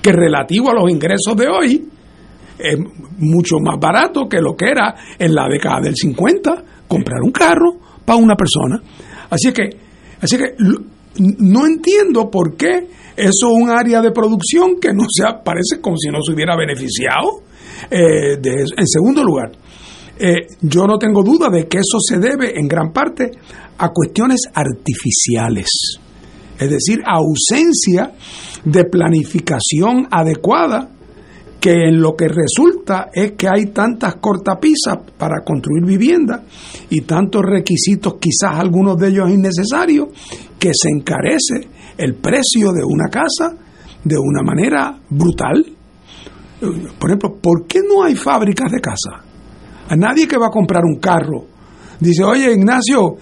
[0.00, 1.88] que relativo a los ingresos de hoy
[2.58, 2.78] es
[3.18, 7.72] mucho más barato que lo que era en la década del 50 comprar un carro
[8.04, 8.80] para una persona.
[9.30, 9.70] Así que,
[10.20, 10.54] así que
[11.38, 15.96] no entiendo por qué eso es un área de producción que no se parece como
[15.96, 17.42] si no se hubiera beneficiado.
[17.90, 19.52] Eh, en segundo lugar,
[20.18, 23.30] eh, yo no tengo duda de que eso se debe en gran parte
[23.78, 25.98] a cuestiones artificiales
[26.58, 28.12] es decir, ausencia
[28.64, 30.90] de planificación adecuada
[31.60, 36.42] que en lo que resulta es que hay tantas cortapisas para construir vivienda
[36.90, 40.08] y tantos requisitos, quizás algunos de ellos innecesarios,
[40.58, 43.56] que se encarece el precio de una casa
[44.04, 45.64] de una manera brutal.
[46.98, 49.24] Por ejemplo, ¿por qué no hay fábricas de casa?
[49.88, 51.46] A nadie que va a comprar un carro
[52.00, 53.16] Dice, oye Ignacio,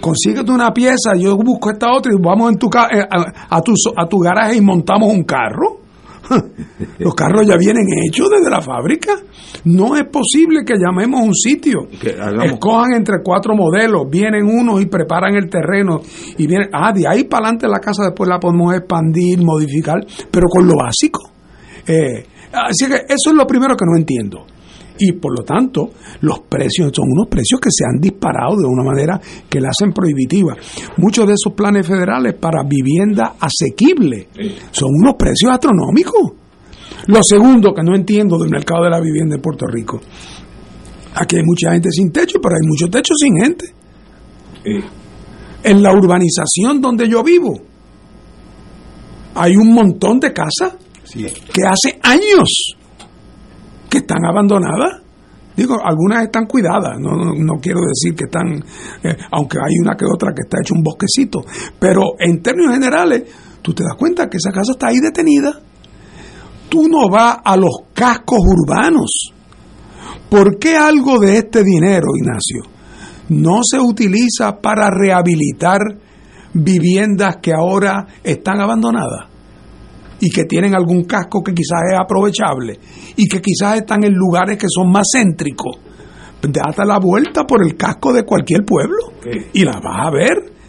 [0.00, 4.06] consíguete una pieza, yo busco esta otra y vamos en tu, eh, a, tu, a
[4.06, 5.80] tu garaje y montamos un carro.
[6.98, 9.14] Los carros ya vienen hechos desde la fábrica.
[9.64, 15.34] No es posible que llamemos un sitio, escojan entre cuatro modelos, vienen unos y preparan
[15.34, 16.00] el terreno
[16.38, 19.98] y vienen, ah, de ahí para adelante la casa después la podemos expandir, modificar,
[20.30, 21.30] pero con lo básico.
[21.86, 24.46] Eh, así que eso es lo primero que no entiendo
[25.00, 25.90] y por lo tanto
[26.20, 29.92] los precios son unos precios que se han disparado de una manera que la hacen
[29.92, 30.54] prohibitiva.
[30.98, 34.28] Muchos de esos planes federales para vivienda asequible
[34.70, 36.32] son unos precios astronómicos.
[37.06, 40.00] Lo segundo que no entiendo del mercado de la vivienda en Puerto Rico,
[41.14, 43.64] aquí hay mucha gente sin techo, pero hay muchos techos sin gente.
[45.62, 47.58] En la urbanización donde yo vivo,
[49.34, 50.74] hay un montón de casas
[51.14, 52.76] que hace años
[53.90, 55.02] que están abandonadas.
[55.56, 58.64] Digo, algunas están cuidadas, no, no, quiero decir que están,
[59.02, 61.44] eh, aunque hay una que otra que está hecho un bosquecito,
[61.78, 63.24] pero en términos generales,
[63.60, 65.60] tú te das cuenta que esa casa está ahí detenida.
[66.68, 69.34] Tú no vas a los cascos urbanos.
[70.30, 72.62] ¿Por qué algo de este dinero, Ignacio,
[73.30, 75.80] no se utiliza para rehabilitar
[76.54, 79.29] viviendas que ahora están abandonadas?
[80.20, 82.78] Y que tienen algún casco que quizás es aprovechable
[83.16, 85.76] y que quizás están en lugares que son más céntricos.
[86.42, 89.12] Date la vuelta por el casco de cualquier pueblo
[89.52, 90.60] y la vas a ver.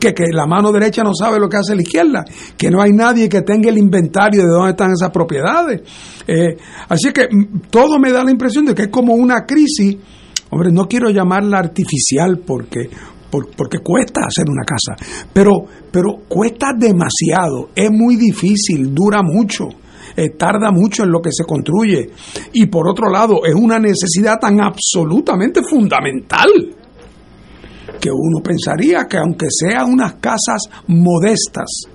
[0.00, 2.24] Que, que, la mano derecha no sabe lo que hace la izquierda,
[2.56, 5.82] que no hay nadie que tenga el inventario de dónde están esas propiedades.
[6.26, 6.56] Eh,
[6.88, 9.98] así que mm, todo me da la impresión de que es como una crisis,
[10.50, 12.88] hombre, no quiero llamarla artificial porque
[13.56, 14.94] porque cuesta hacer una casa,
[15.32, 15.52] pero,
[15.90, 19.68] pero cuesta demasiado, es muy difícil, dura mucho.
[20.16, 22.08] Eh, tarda mucho en lo que se construye
[22.52, 26.46] y por otro lado es una necesidad tan absolutamente fundamental
[28.00, 31.88] que uno pensaría que aunque sean unas casas modestas,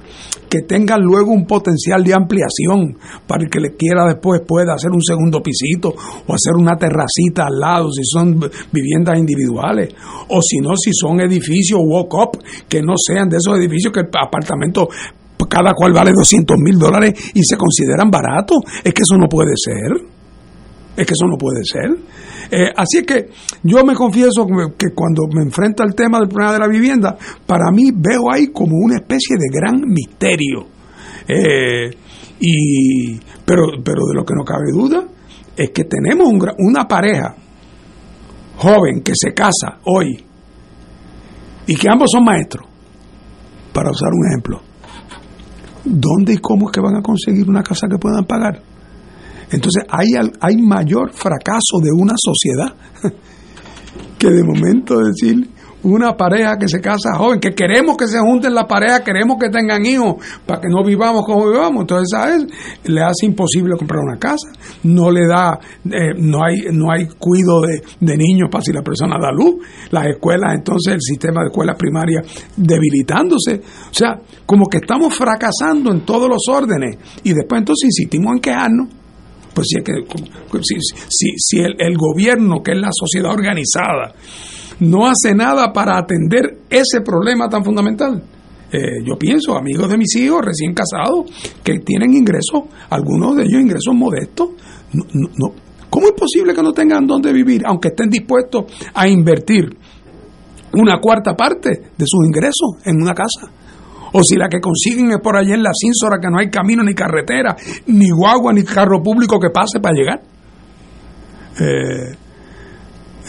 [0.49, 2.97] que tengan luego un potencial de ampliación
[3.27, 7.45] para el que le quiera después pueda hacer un segundo pisito o hacer una terracita
[7.47, 8.39] al lado si son
[8.71, 9.93] viviendas individuales
[10.27, 14.01] o si no si son edificios walk up que no sean de esos edificios que
[14.01, 14.89] el apartamento
[15.47, 18.57] cada cual vale 200 mil dólares y se consideran baratos.
[18.83, 20.18] Es que eso no puede ser.
[20.95, 21.91] Es que eso no puede ser.
[22.51, 23.29] Eh, así que
[23.63, 24.45] yo me confieso
[24.77, 28.47] que cuando me enfrento al tema del problema de la vivienda, para mí veo ahí
[28.47, 30.67] como una especie de gran misterio.
[31.27, 31.89] Eh,
[32.39, 35.03] y, pero, pero de lo que no cabe duda
[35.55, 37.35] es que tenemos una pareja
[38.57, 40.25] joven que se casa hoy
[41.67, 42.65] y que ambos son maestros,
[43.71, 44.61] para usar un ejemplo.
[45.85, 48.61] ¿Dónde y cómo es que van a conseguir una casa que puedan pagar?
[49.51, 52.75] Entonces hay, mayor fracaso de una sociedad
[54.17, 55.49] que de momento decir
[55.81, 59.49] una pareja que se casa joven, que queremos que se junten la pareja, queremos que
[59.49, 60.15] tengan hijos
[60.45, 61.81] para que no vivamos como vivamos.
[61.81, 62.45] Entonces, ¿sabes?
[62.83, 64.49] Le hace imposible comprar una casa,
[64.83, 69.15] no le da, eh, no hay no hay cuido de, niños para si la persona
[69.21, 72.25] da luz, las escuelas, entonces el sistema de escuelas primarias
[72.57, 73.61] debilitándose.
[73.89, 78.41] O sea, como que estamos fracasando en todos los órdenes y después entonces insistimos en
[78.41, 78.89] quejarnos
[79.53, 79.93] pues si, que,
[80.61, 80.75] si,
[81.37, 84.13] si, el, el, gobierno, que es la sociedad organizada,
[84.79, 88.23] no hace nada para atender ese problema tan fundamental.
[88.71, 91.25] Eh, yo pienso, amigos de mis hijos recién casados,
[91.63, 94.49] que tienen ingresos, algunos de ellos ingresos modestos,
[94.93, 95.53] no,
[95.89, 99.75] ¿cómo es posible que no tengan dónde vivir, aunque estén dispuestos a invertir
[100.73, 103.51] una cuarta parte de sus ingresos en una casa?
[104.13, 106.83] O si la que consiguen es por allá en la Cínsora, que no hay camino
[106.83, 107.55] ni carretera,
[107.87, 110.21] ni guagua, ni carro público que pase para llegar.
[111.59, 112.15] Eh,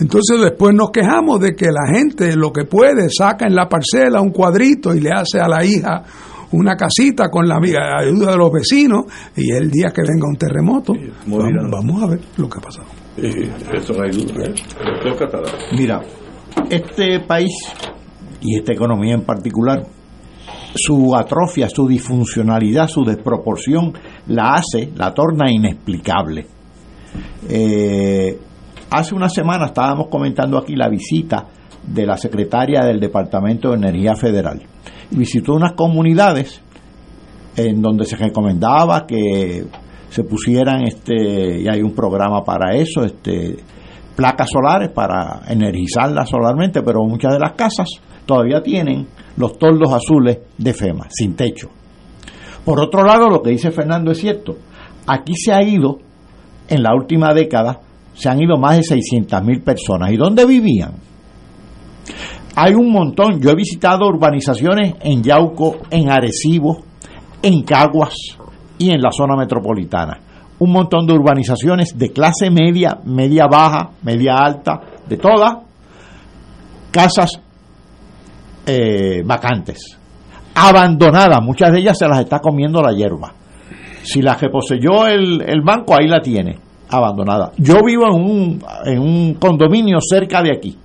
[0.00, 4.20] entonces después nos quejamos de que la gente lo que puede saca en la parcela
[4.20, 6.02] un cuadrito y le hace a la hija
[6.52, 9.04] una casita con la, ayuda de los vecinos
[9.36, 10.94] y el día que venga un terremoto
[11.26, 12.86] vamos, a ver lo que ha pasado.
[13.16, 14.46] eso no hay duda.
[14.46, 14.54] ¿eh?
[15.76, 16.00] Mira,
[16.70, 17.52] este país
[18.40, 19.86] y esta economía en particular
[20.74, 23.92] su atrofia, su disfuncionalidad, su desproporción,
[24.28, 26.46] la hace, la torna inexplicable.
[27.48, 28.38] Eh,
[28.90, 31.46] hace una semana estábamos comentando aquí la visita
[31.86, 34.62] de la secretaria del Departamento de Energía Federal.
[35.10, 36.60] Visitó unas comunidades
[37.56, 39.64] en donde se recomendaba que
[40.08, 43.56] se pusieran, este, y hay un programa para eso, este,
[44.16, 47.88] placas solares para energizarlas solarmente, pero muchas de las casas
[48.26, 51.68] todavía tienen los toldos azules de FEMA, sin techo.
[52.64, 54.56] Por otro lado, lo que dice Fernando es cierto.
[55.06, 55.98] Aquí se ha ido,
[56.68, 57.80] en la última década,
[58.14, 60.12] se han ido más de 600 mil personas.
[60.12, 60.92] ¿Y dónde vivían?
[62.54, 63.40] Hay un montón.
[63.40, 66.82] Yo he visitado urbanizaciones en Yauco, en Arecibo,
[67.42, 68.14] en Caguas
[68.78, 70.20] y en la zona metropolitana.
[70.58, 75.56] Un montón de urbanizaciones de clase media, media baja, media alta, de todas,
[76.90, 77.40] casas
[78.72, 79.98] eh, vacantes,
[80.54, 83.32] abandonadas, muchas de ellas se las está comiendo la hierba.
[84.02, 86.56] Si la que poseyó el, el banco, ahí la tiene,
[86.88, 87.52] abandonada.
[87.56, 90.78] Yo vivo en un, en un condominio cerca de aquí.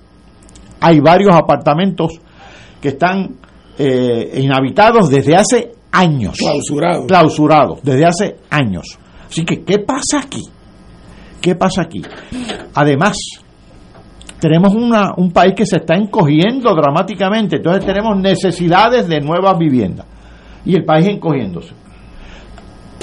[0.80, 2.12] Hay varios apartamentos
[2.80, 3.36] que están
[3.78, 6.36] eh, inhabitados desde hace años.
[6.36, 7.06] Clausurados.
[7.06, 8.98] Clausurados, desde hace años.
[9.28, 10.42] Así que, ¿qué pasa aquí?
[11.40, 12.02] ¿Qué pasa aquí?
[12.74, 13.16] Además,
[14.46, 20.06] tenemos un país que se está encogiendo dramáticamente, entonces tenemos necesidades de nuevas viviendas
[20.64, 21.74] y el país encogiéndose.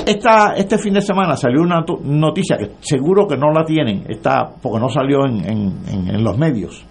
[0.05, 4.51] Esta, este fin de semana salió una noticia que seguro que no la tienen, está,
[4.61, 6.85] porque no salió en, en, en los medios.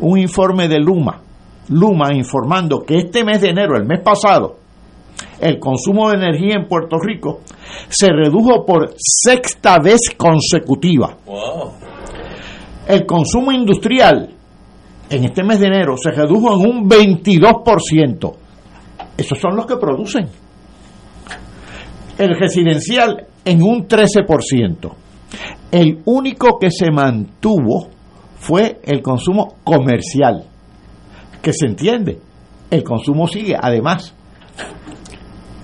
[0.00, 1.20] Un informe de Luma,
[1.68, 4.56] Luma informando que este mes de enero, el mes pasado,
[5.40, 7.40] el consumo de energía en Puerto Rico
[7.88, 11.16] se redujo por sexta vez consecutiva.
[11.24, 11.95] Wow
[12.86, 14.30] el consumo industrial
[15.10, 18.34] en este mes de enero se redujo en un 22%.
[19.16, 20.28] Esos son los que producen.
[22.18, 24.92] El residencial en un 13%.
[25.70, 27.88] El único que se mantuvo
[28.38, 30.44] fue el consumo comercial,
[31.42, 32.18] que se entiende.
[32.70, 33.56] El consumo sigue.
[33.60, 34.14] Además,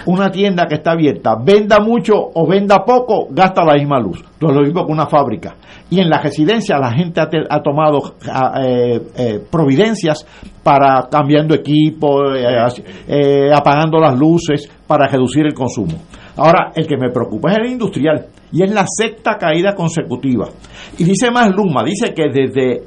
[0.06, 4.24] una tienda que está abierta, venda mucho o venda poco, gasta la misma luz.
[4.40, 5.56] Lo mismo que una fábrica
[5.92, 8.14] y en la residencia la gente ha, tomado
[8.58, 10.26] eh, eh, providencias
[10.62, 15.92] para cambiando equipo, eh, apagando las luces para reducir el consumo.
[16.38, 20.48] Ahora, el que me preocupa es el industrial y es la sexta caída consecutiva.
[20.96, 22.84] Y dice más Luma, dice que desde,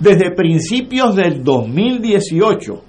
[0.00, 2.85] desde principios del 2018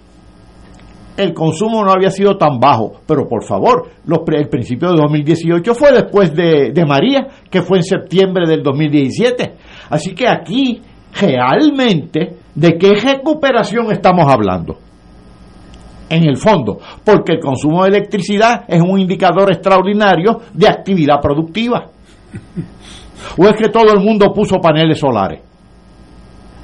[1.18, 2.94] el consumo no había sido tan bajo.
[3.06, 7.78] Pero por favor, los, el principio de 2018 fue después de, de María, que fue
[7.78, 9.54] en septiembre del 2017.
[9.90, 10.82] Así que aquí,
[11.20, 14.78] realmente, ¿de qué recuperación estamos hablando?
[16.10, 21.90] en el fondo, porque el consumo de electricidad es un indicador extraordinario de actividad productiva.
[23.38, 25.42] ¿O es que todo el mundo puso paneles solares?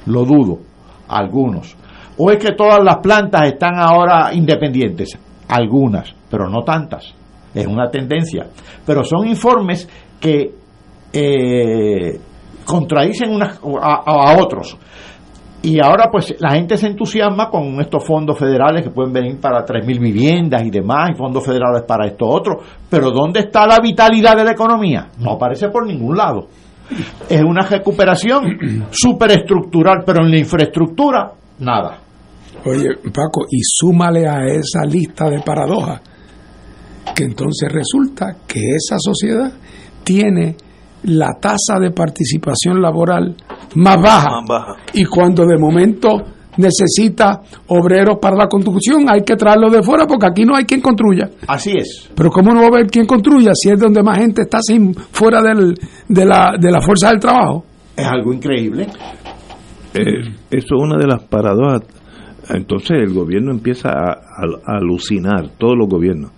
[0.06, 0.60] Lo dudo,
[1.08, 1.76] algunos.
[2.16, 5.18] ¿O es que todas las plantas están ahora independientes?
[5.48, 7.14] Algunas, pero no tantas.
[7.54, 8.46] Es una tendencia.
[8.86, 9.88] Pero son informes
[10.20, 10.52] que
[11.12, 12.20] eh,
[12.64, 14.76] contradicen unas a otros.
[15.64, 19.64] Y ahora pues la gente se entusiasma con estos fondos federales que pueden venir para
[19.64, 22.60] 3.000 viviendas y demás, y fondos federales para esto otro.
[22.90, 25.08] Pero ¿dónde está la vitalidad de la economía?
[25.20, 26.48] No aparece por ningún lado.
[27.30, 31.96] Es una recuperación superestructural, pero en la infraestructura, nada.
[32.66, 36.00] Oye, Paco, y súmale a esa lista de paradojas,
[37.14, 39.52] que entonces resulta que esa sociedad
[40.02, 40.56] tiene
[41.04, 43.36] la tasa de participación laboral
[43.74, 44.76] más baja.
[44.94, 46.22] Y cuando de momento
[46.56, 50.80] necesita obreros para la construcción, hay que traerlos de fuera porque aquí no hay quien
[50.80, 51.30] construya.
[51.46, 52.10] Así es.
[52.14, 54.94] Pero ¿cómo no va a haber quien construya si es donde más gente está sin
[54.94, 55.74] fuera del,
[56.08, 57.64] de, la, de la fuerza del trabajo?
[57.96, 58.86] Es algo increíble.
[59.94, 60.20] Eh,
[60.50, 61.82] eso es una de las paradojas.
[62.50, 66.30] Entonces el gobierno empieza a, a alucinar, todos los gobiernos.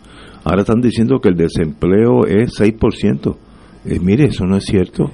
[0.44, 3.36] Ahora están diciendo que el desempleo es 6%.
[3.86, 5.10] Eh, mire, eso no es cierto.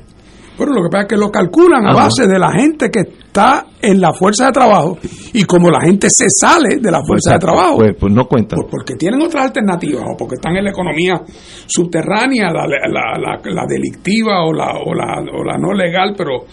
[0.59, 3.65] Bueno, lo que pasa es que lo calculan a base de la gente que está
[3.81, 4.99] en la fuerza de trabajo
[5.33, 7.79] y como la gente se sale de la fuerza de trabajo.
[7.79, 8.57] Pues, pues no cuenta.
[8.57, 11.23] Pues porque tienen otras alternativas o porque están en la economía
[11.67, 16.45] subterránea, la, la, la, delictiva o la, o, la, o la no legal, pero...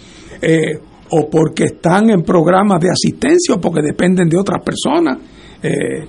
[0.42, 5.18] Eh, o porque están en programas de asistencia o porque dependen de otras personas.
[5.62, 6.08] Eh,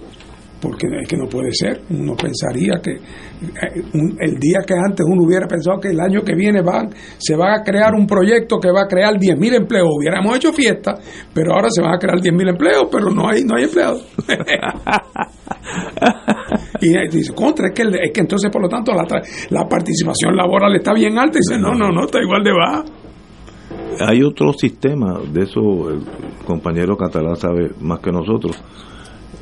[0.61, 1.81] porque es que no puede ser.
[1.91, 3.83] Uno pensaría que eh,
[4.21, 7.55] el día que antes uno hubiera pensado que el año que viene van, se va
[7.55, 9.89] a crear un proyecto que va a crear 10.000 empleos.
[9.91, 10.97] Hubiéramos hecho fiesta,
[11.33, 14.07] pero ahora se van a crear 10.000 empleos, pero no hay, no hay empleados.
[16.81, 19.07] y dice, contra, es que, es que entonces por lo tanto la,
[19.51, 21.39] la participación laboral está bien alta.
[21.39, 22.85] Y dice, no, no, no, está igual de baja.
[23.99, 26.05] Hay otro sistema, de eso el
[26.47, 28.63] compañero catalán sabe más que nosotros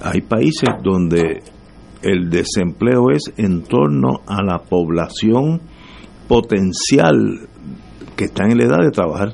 [0.02, 1.42] hay países donde
[2.02, 5.60] el desempleo es en torno a la población
[6.28, 7.48] potencial
[8.16, 9.32] que está en la edad de trabajar.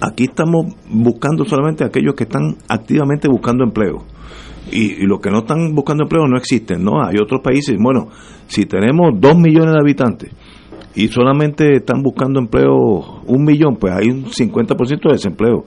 [0.00, 4.04] Aquí estamos buscando solamente aquellos que están activamente buscando empleo.
[4.70, 7.00] Y, los que no están buscando empleo no existen, ¿no?
[7.04, 8.08] Hay otros países, bueno,
[8.48, 10.32] si tenemos dos millones de habitantes
[10.96, 15.66] y solamente están buscando empleo un millón, pues hay un 50% de desempleo.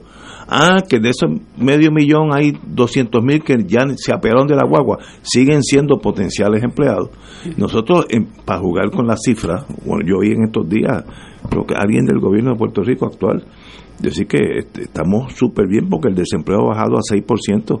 [0.52, 4.66] Ah, que de esos medio millón hay 200 mil que ya se apelaron de la
[4.66, 7.10] guagua, siguen siendo potenciales empleados.
[7.56, 8.06] Nosotros,
[8.44, 11.04] para jugar con las cifras, bueno, yo oí en estos días,
[11.48, 13.44] creo que alguien del gobierno de Puerto Rico actual,
[14.00, 17.80] decir que este, estamos súper bien porque el desempleo ha bajado a 6%.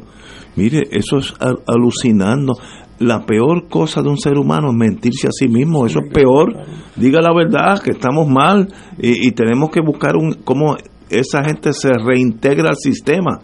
[0.56, 1.34] Mire, eso es
[1.66, 2.54] alucinando.
[3.00, 6.54] La peor cosa de un ser humano es mentirse a sí mismo, eso es peor.
[6.96, 8.68] Diga la verdad, que estamos mal
[8.98, 10.76] y, y tenemos que buscar un cómo
[11.10, 13.40] esa gente se reintegra al sistema,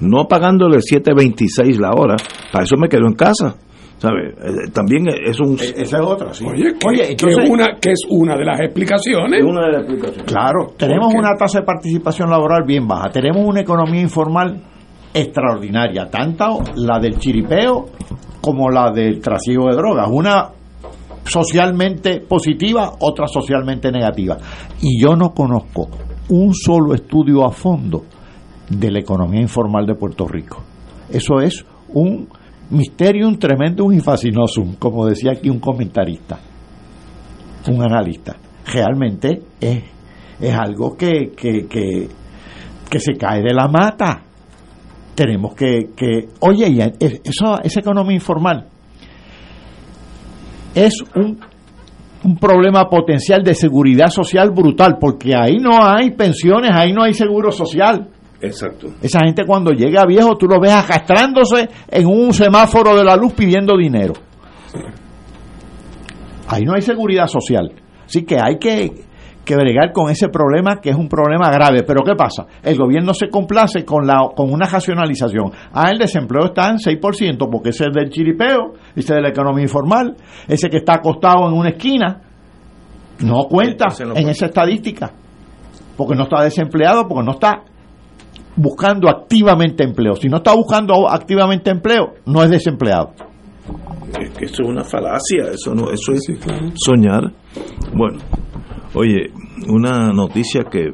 [0.00, 2.16] no pagándole 7.26 la hora,
[2.52, 3.56] para eso me quedo en casa.
[3.98, 4.28] ¿sabe?
[4.28, 5.58] Eh, también es un...
[5.58, 6.44] E-, esa es otra, sí.
[6.46, 9.42] Oye, que, una, que es una de las explicaciones.
[9.44, 10.32] Una de las explicaciones.
[10.32, 14.62] Claro, tenemos una tasa de participación laboral bien baja, tenemos una economía informal
[15.12, 17.86] extraordinaria, tanto la del chiripeo
[18.40, 20.08] como la del trasiego de drogas.
[20.10, 20.50] Una
[21.24, 24.36] socialmente positiva, otra socialmente negativa.
[24.80, 25.88] Y yo no conozco
[26.30, 28.04] un solo estudio a fondo
[28.68, 30.62] de la economía informal de Puerto Rico.
[31.10, 32.28] Eso es un
[32.70, 36.38] mysterium tremendum y fascinosum, como decía aquí un comentarista,
[37.68, 38.36] un analista.
[38.66, 39.82] Realmente es,
[40.40, 44.22] es algo que, que, que, se cae de la mata.
[45.18, 48.68] Tenemos que, que oye, eso, esa economía informal
[50.76, 51.40] es un
[52.24, 57.14] un problema potencial de seguridad social brutal, porque ahí no hay pensiones, ahí no hay
[57.14, 58.08] seguro social.
[58.40, 58.88] Exacto.
[59.02, 63.32] Esa gente cuando llega viejo, tú lo ves arrastrándose en un semáforo de la luz
[63.34, 64.14] pidiendo dinero.
[66.48, 67.72] Ahí no hay seguridad social.
[68.04, 69.04] Así que hay que,
[69.48, 71.82] que bregar con ese problema que es un problema grave.
[71.82, 72.46] Pero ¿qué pasa?
[72.62, 75.50] El gobierno se complace con, la, con una racionalización.
[75.72, 79.30] Ah, el desempleo está en 6% porque ese es del chiripeo, ese es de la
[79.30, 80.14] economía informal,
[80.46, 82.20] ese que está acostado en una esquina,
[83.20, 85.12] no cuenta en esa estadística.
[85.96, 87.62] Porque no está desempleado, porque no está
[88.54, 90.14] buscando activamente empleo.
[90.14, 93.12] Si no está buscando activamente empleo, no es desempleado.
[94.20, 96.22] Es que eso es una falacia, eso no, eso es
[96.74, 97.32] soñar.
[97.94, 98.18] Bueno,
[98.94, 99.30] oye,
[99.68, 100.92] una noticia que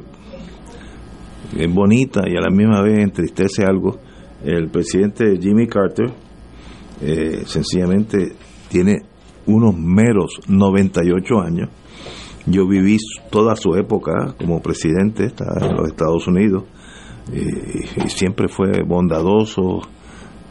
[1.57, 3.97] es bonita y a la misma vez entristece algo.
[4.43, 6.11] El presidente Jimmy Carter
[7.01, 8.33] eh, sencillamente
[8.69, 9.01] tiene
[9.47, 11.69] unos meros 98 años.
[12.45, 12.97] Yo viví
[13.31, 16.63] toda su época como presidente en los Estados Unidos
[17.33, 19.81] y siempre fue bondadoso,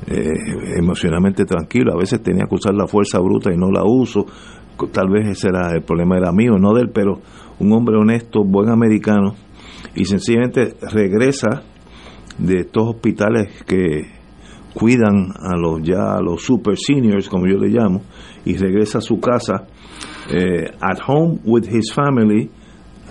[0.06, 0.28] eh,
[0.76, 1.92] emocionalmente tranquilo.
[1.92, 4.26] A veces tenía que usar la fuerza bruta y no la uso.
[4.92, 7.20] Tal vez ese era el problema, era mío, no de él, pero
[7.58, 9.34] un hombre honesto, buen americano,
[9.94, 11.62] y sencillamente regresa
[12.38, 14.10] de estos hospitales que
[14.74, 18.02] cuidan a los ya a los super seniors como yo le llamo
[18.44, 19.68] y regresa a su casa
[20.28, 22.50] eh, at home with his family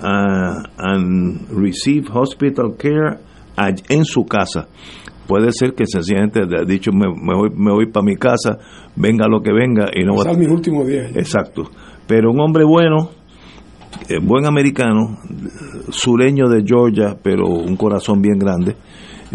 [0.02, 3.20] uh, and receive hospital care
[3.90, 4.68] en su casa.
[5.28, 8.58] Puede ser que sencillamente ha dicho me, voy, me voy para mi casa
[8.96, 11.64] venga lo que venga y no va a mis últimos días exacto
[12.08, 13.10] pero un hombre bueno
[14.10, 15.20] eh, buen americano
[15.90, 18.76] sureño de Georgia pero un corazón bien grande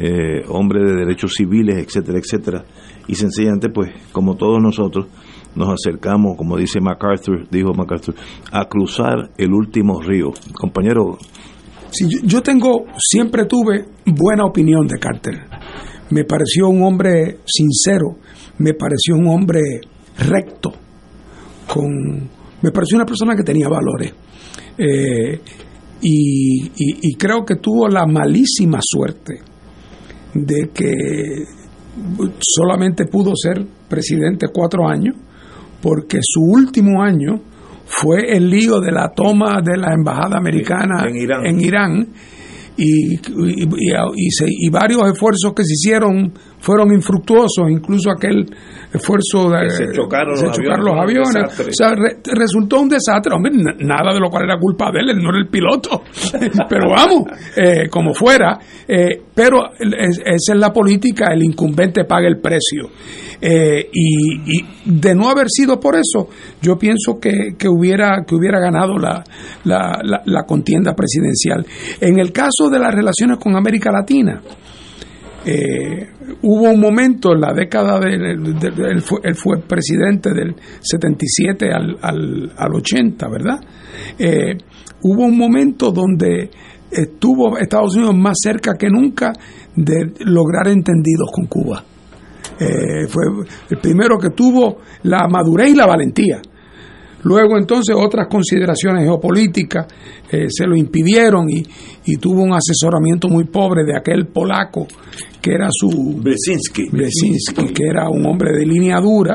[0.00, 2.64] eh, hombre de derechos civiles, etcétera, etcétera.
[3.08, 5.08] Y sencillamente, pues, como todos nosotros,
[5.56, 8.14] nos acercamos, como dice MacArthur, dijo MacArthur,
[8.52, 10.30] a cruzar el último río.
[10.54, 11.18] Compañero.
[11.90, 15.34] Sí, yo tengo, siempre tuve buena opinión de Carter.
[16.10, 18.18] Me pareció un hombre sincero,
[18.58, 19.60] me pareció un hombre
[20.18, 20.72] recto,
[21.66, 22.28] con,
[22.62, 24.12] me pareció una persona que tenía valores.
[24.76, 25.40] Eh,
[26.00, 29.40] y, creo que tuvo la malísima suerte
[30.34, 31.44] de que
[32.40, 35.16] solamente pudo ser presidente cuatro años,
[35.82, 37.40] porque su último año
[37.86, 42.08] fue el lío de la toma de la embajada americana en Irán,
[42.76, 48.46] y, y, varios esfuerzos que se hicieron fueron infructuosos, incluso aquel
[48.92, 51.94] esfuerzo de se chocaron, los, aviones, O sea,
[52.34, 53.34] resultó un desastre.
[53.34, 56.02] Hombre, nada de lo cual era culpa de él, él no era el piloto.
[56.68, 57.24] pero vamos,
[57.56, 58.58] eh, como fuera.
[58.86, 62.90] Eh, pero esa es la política, el incumbente paga el precio.
[63.40, 66.28] Eh, y, de no haber sido por eso,
[66.60, 69.22] yo pienso que, que hubiera, que hubiera ganado la,
[69.64, 71.64] la, la contienda presidencial.
[72.00, 74.42] En el caso de las relaciones con América Latina,
[75.44, 76.08] eh,
[76.42, 81.96] hubo un momento en la década de, él, fue, presidente del 77 al,
[82.56, 83.60] al, 80, ¿verdad?
[84.18, 84.56] Eh,
[85.02, 86.50] hubo un momento donde
[86.90, 89.32] estuvo Estados Unidos más cerca que nunca
[89.76, 91.84] de lograr entendidos con Cuba.
[92.58, 93.22] Eh, fue
[93.70, 96.40] el primero que tuvo la madurez y la valentía.
[97.22, 99.86] Luego entonces otras consideraciones geopolíticas
[100.30, 101.62] se lo impidieron y,
[102.04, 104.86] y, tuvo un asesoramiento muy pobre de aquel polaco
[105.40, 106.20] que era su...
[106.22, 106.90] Brzezinski.
[106.90, 109.34] Brzezinski, que era un hombre de línea dura.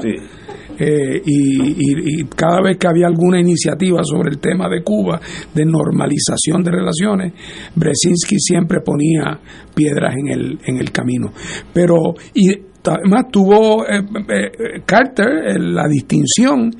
[0.79, 5.19] Eh, y, cada vez que había alguna iniciativa sobre el tema de Cuba,
[5.53, 7.33] de normalización de relaciones,
[7.75, 9.39] Brzezinski siempre ponía
[9.73, 11.31] piedras en el, en el camino.
[11.71, 12.49] Pero, y
[12.91, 16.71] además tuvo eh, eh, Carter la distinción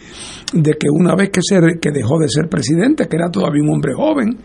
[0.53, 3.69] de que una vez que, se, que dejó de ser presidente, que era todavía un
[3.69, 4.37] hombre joven,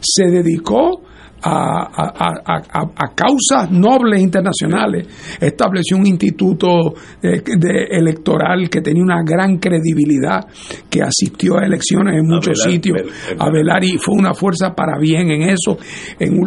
[0.00, 1.02] se dedicó
[1.44, 5.06] a, causas nobles internacionales.
[5.40, 10.46] Estableció un instituto de, electoral que tenía una gran credibilidad,
[10.88, 12.98] que asistió a elecciones en muchos sitios,
[13.38, 15.76] a velar y fue una fuerza para bien en eso.
[16.18, 16.40] En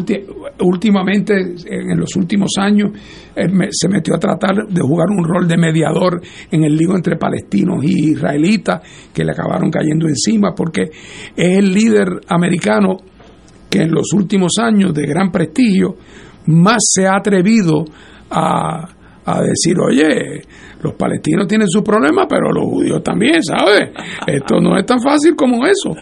[0.60, 1.34] últimamente,
[1.66, 2.92] en los últimos años,
[3.36, 6.22] eh, se metió a tratar de jugar un rol de mediador
[6.52, 8.82] en el lío entre palestinos y israelitas,
[9.14, 10.84] que le acabaron cayendo encima, porque
[11.36, 12.98] es el líder americano
[13.70, 15.98] que en los últimos años de gran prestigio
[16.48, 17.86] más se ha atrevido
[18.30, 18.90] a,
[19.42, 20.42] decir, oye,
[20.82, 23.90] los palestinos tienen su problema, pero los judíos también, ¿sabes?
[24.26, 25.94] Esto no es tan fácil como eso.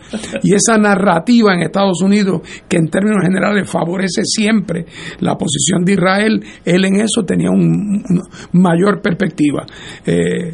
[0.43, 4.85] Y esa narrativa en Estados Unidos, que en términos generales favorece siempre
[5.21, 8.21] la posición de Israel, él en eso tenía una
[8.51, 9.65] mayor perspectiva.
[10.05, 10.53] Eh,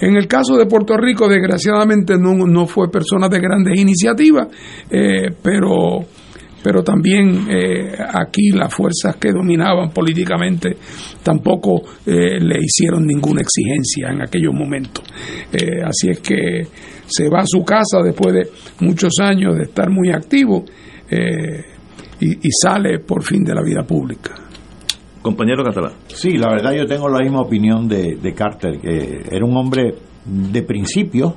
[0.00, 4.48] en el caso de Puerto Rico, desgraciadamente no, no fue persona de grandes iniciativas,
[4.90, 6.06] eh, pero
[6.62, 10.76] pero también eh, aquí las fuerzas que dominaban políticamente
[11.22, 15.04] tampoco eh, le hicieron ninguna exigencia en aquellos momentos.
[15.52, 16.66] Eh, así es que
[17.06, 18.48] se va a su casa después de
[18.80, 20.64] muchos años de estar muy activo
[22.20, 24.32] y, sale por fin de la vida pública.
[25.22, 25.94] Compañero Catalán.
[26.06, 29.94] Sí, la verdad yo tengo la misma opinión de, de Carter, que era un hombre
[30.24, 31.34] de principio,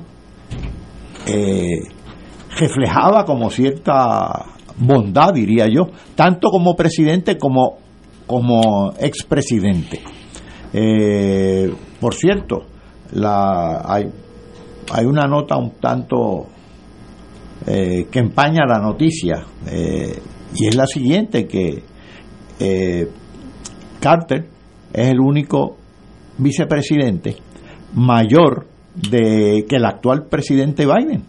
[2.56, 7.78] reflejaba como cierta bondad, diría yo, tanto como presidente como,
[8.26, 10.00] como expresidente.
[10.72, 12.64] Eh, por cierto,
[13.12, 14.10] la, hay,
[14.92, 16.46] hay una nota un tanto
[17.66, 20.18] eh, que empaña la noticia, eh,
[20.54, 21.82] y es la siguiente, que
[24.00, 24.46] Carter
[24.92, 25.76] es el único
[26.38, 27.36] vicepresidente
[27.94, 31.24] mayor de que el actual presidente Biden,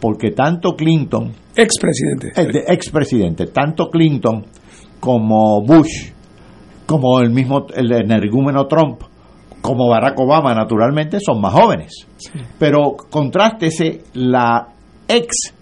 [0.00, 4.44] porque tanto Clinton, expresidente, eh, expresidente, tanto Clinton
[5.00, 6.10] como Bush,
[6.86, 9.02] como el mismo el energúmeno Trump,
[9.60, 12.06] como Barack Obama, naturalmente, son más jóvenes.
[12.58, 14.68] Pero contrástese la
[15.06, 15.54] ex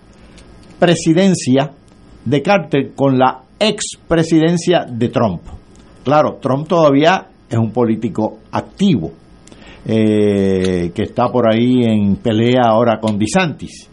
[0.79, 1.73] presidencia
[2.25, 5.43] de Carter con la ex presidencia de Trump.
[6.05, 9.13] Claro, Trump todavía es un político activo,
[9.87, 13.91] eh, que está por ahí en pelea ahora con DeSantis.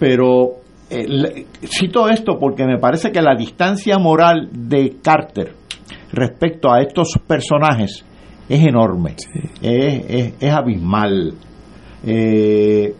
[0.00, 0.56] Pero
[0.90, 5.54] eh, cito esto porque me parece que la distancia moral de Carter
[6.12, 8.04] respecto a estos personajes
[8.48, 9.14] es enorme,
[9.62, 11.34] es, abismal.
[12.04, 12.92] Eh,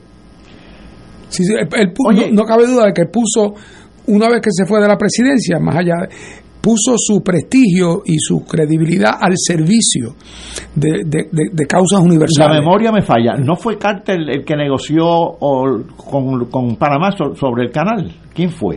[2.31, 3.55] no, cabe duda de que puso,
[4.06, 5.94] una vez que se fue de la presidencia, más allá,
[6.61, 10.15] puso su prestigio y su credibilidad al servicio
[10.74, 12.55] de, causas universales.
[12.55, 13.37] La memoria me falla.
[13.37, 18.12] ¿No fue Carter el que negoció con, con Panamá sobre el canal?
[18.35, 18.74] ¿Quién fue?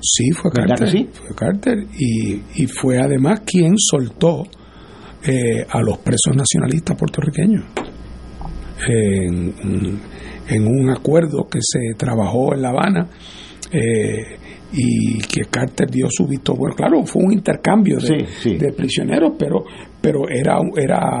[0.00, 1.08] Sí, fue Carter.
[1.12, 4.42] Fue Carter y, y, fue además quien soltó
[5.26, 7.64] eh, a los presos nacionalistas puertorriqueños
[8.86, 10.00] en,
[10.48, 13.08] en, un acuerdo que se trabajó en La Habana.
[13.72, 14.38] Eh,
[14.76, 16.74] y que Carter dio su visto bueno.
[16.74, 19.64] Claro fue un intercambio de, prisioneros pero
[20.00, 21.20] pero era era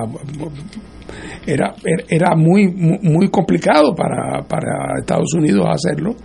[1.46, 1.74] era
[2.08, 6.16] era muy muy complicado para, para Estados Unidos hacerlo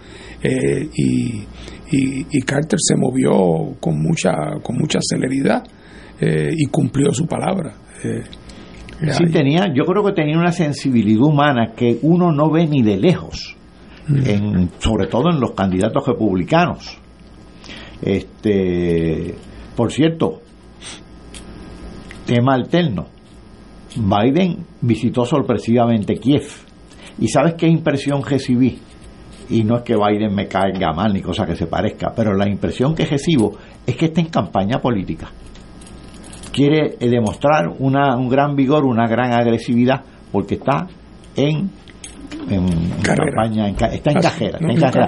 [0.41, 1.43] eh, y,
[1.91, 4.31] y, Carter se movió con mucha
[4.63, 5.63] con mucha celeridad
[6.19, 8.23] eh, y cumplió su palabra eh,
[9.11, 12.97] sí tenía yo creo que tenía una sensibilidad humana que uno no ve ni de
[12.97, 13.57] lejos
[14.07, 14.25] mm.
[14.25, 16.99] en, sobre todo en los candidatos republicanos
[18.01, 19.35] este,
[19.75, 20.41] por cierto,
[22.25, 23.07] tema alterno.
[23.95, 26.43] Biden visitó sorpresivamente Kiev.
[27.19, 28.79] ¿Y sabes qué impresión recibí?
[29.49, 32.47] Y no es que Biden me caiga mal ni cosa que se parezca, pero la
[32.47, 35.29] impresión que recibo es que está en campaña política.
[36.53, 40.01] Quiere eh, demostrar una, un gran vigor, una gran agresividad,
[40.31, 40.87] porque está
[41.35, 41.71] en,
[43.01, 44.59] campaña, está en cajera.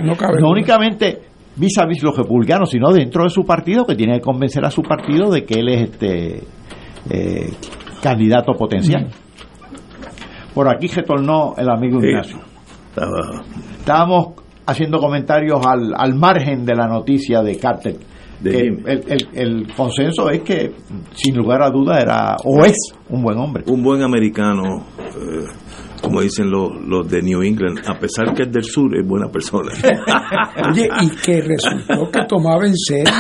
[0.02, 4.22] no únicamente vis a vis los republicanos, sino dentro de su partido, que tiene que
[4.22, 6.44] convencer a su partido de que él es este
[7.10, 7.54] eh,
[8.02, 9.10] candidato potencial.
[10.54, 12.40] Por aquí retornó el amigo Ignacio.
[13.80, 14.34] Estábamos
[14.66, 17.96] haciendo comentarios al, al margen de la noticia de Carter.
[18.44, 20.74] el, el, el, consenso es que,
[21.14, 22.76] sin lugar a duda, era o es
[23.10, 23.64] un buen hombre.
[23.68, 24.84] Un buen americano.
[25.00, 25.46] Eh,
[26.02, 29.30] como dicen los, los de New England, a pesar que es del sur, es buena
[29.30, 29.72] persona.
[30.72, 33.14] Oye, y que resultó que tomaba en serio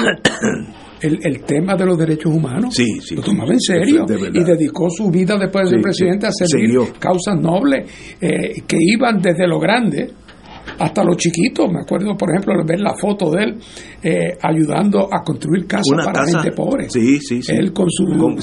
[1.02, 2.74] el, el, tema de los derechos humanos.
[2.76, 3.16] Sí, sí.
[3.16, 7.40] Lo tomaba en serio y dedicó su vida después de ser presidente a servir causas
[7.40, 7.90] nobles
[8.20, 10.12] eh, que iban desde lo grande
[10.82, 11.72] hasta los chiquitos.
[11.72, 13.58] Me acuerdo, por ejemplo, de ver la foto de él
[14.04, 16.90] eh, ayudando a construir casas para gente pobre.
[16.90, 17.54] Sí, sí, sí.
[17.56, 18.34] Él con su con,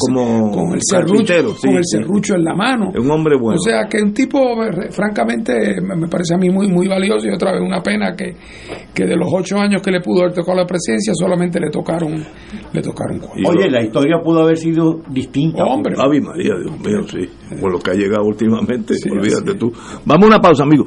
[0.75, 2.91] el serrucho, con el serrucho en la mano.
[2.95, 3.59] Es un hombre bueno.
[3.59, 7.35] O sea, que un tipo, eh, francamente, me parece a mí muy muy valioso y
[7.35, 8.35] otra vez una pena que,
[8.95, 12.25] que de los ocho años que le pudo haber tocado la presidencia solamente le tocaron
[12.73, 15.65] le tocaron Oye, la historia pudo haber sido distinta.
[15.65, 15.95] Hombre.
[15.99, 17.29] Ave María, Dios mío, sí.
[17.61, 19.73] Con lo que ha llegado últimamente, olvídate tú.
[20.05, 20.87] Vamos a una pausa, amigo.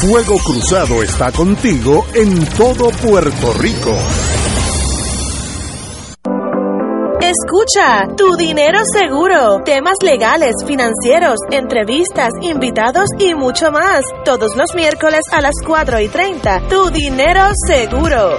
[0.00, 3.94] Fuego Cruzado está contigo en todo Puerto Rico.
[7.20, 14.00] Escucha, tu dinero seguro, temas legales, financieros, entrevistas, invitados y mucho más.
[14.24, 16.68] Todos los miércoles a las 4 y 30.
[16.70, 18.38] Tu dinero seguro.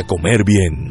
[0.03, 0.90] comer bien.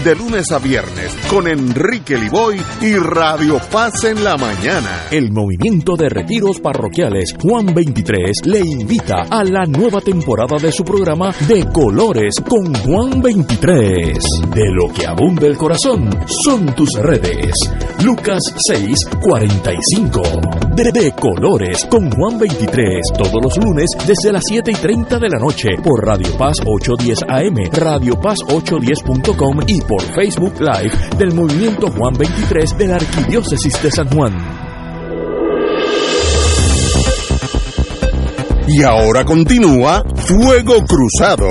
[0.03, 5.05] de lunes a viernes con Enrique Liboy y Radio Paz en la mañana.
[5.11, 10.83] El movimiento de retiros parroquiales Juan 23 le invita a la nueva temporada de su
[10.83, 14.17] programa De Colores con Juan 23.
[14.55, 17.53] De lo que abunda el corazón son tus redes.
[18.03, 20.21] Lucas 6, 45.
[20.75, 25.29] De, de Colores con Juan 23 todos los lunes desde las 7 y 30 de
[25.29, 31.33] la noche por Radio Paz 810 AM, Radio Paz 810.com y por Facebook Live del
[31.33, 34.33] Movimiento Juan 23 de la Arquidiócesis de San Juan.
[38.69, 41.49] Y ahora continúa Fuego Cruzado.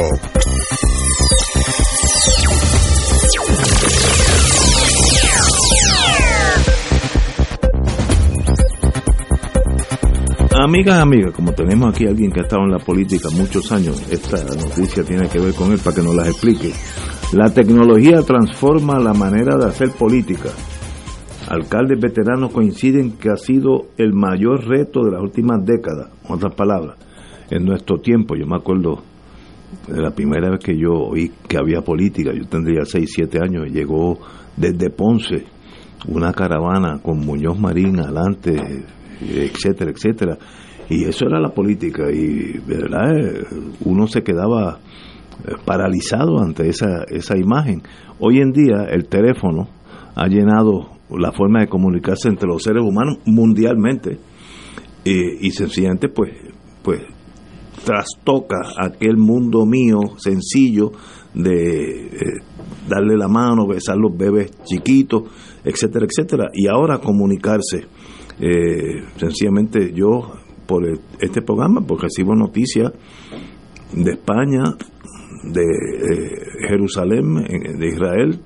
[10.63, 14.03] Amigas, amigas, como tenemos aquí a alguien que ha estado en la política muchos años,
[14.11, 16.73] esta noticia tiene que ver con él para que nos las explique.
[17.33, 20.49] La tecnología transforma la manera de hacer política.
[21.49, 26.11] Alcaldes veteranos coinciden que ha sido el mayor reto de las últimas décadas.
[26.25, 26.97] En otras palabras,
[27.49, 29.03] en nuestro tiempo, yo me acuerdo
[29.87, 33.69] de la primera vez que yo oí que había política, yo tendría 6, 7 años,
[33.69, 34.19] y llegó
[34.57, 35.45] desde Ponce
[36.09, 38.85] una caravana con Muñoz Marín adelante,
[39.21, 40.37] etcétera, etcétera.
[40.89, 43.07] Y eso era la política, y verdad,
[43.85, 44.81] uno se quedaba
[45.65, 47.83] paralizado ante esa, esa imagen.
[48.19, 49.69] Hoy en día el teléfono
[50.15, 54.19] ha llenado la forma de comunicarse entre los seres humanos mundialmente
[55.05, 56.31] y sencillamente pues,
[56.83, 57.01] pues
[57.85, 60.93] trastoca aquel mundo mío sencillo
[61.35, 62.21] de eh,
[62.89, 65.23] darle la mano, besar los bebés chiquitos,
[65.65, 67.87] etcétera, etcétera, y ahora comunicarse.
[68.41, 70.33] Eh, sencillamente yo
[70.67, 70.83] por
[71.21, 72.93] este programa, porque recibo noticias
[73.93, 74.63] de España,
[75.43, 77.35] de eh, Jerusalén,
[77.79, 78.41] de Israel,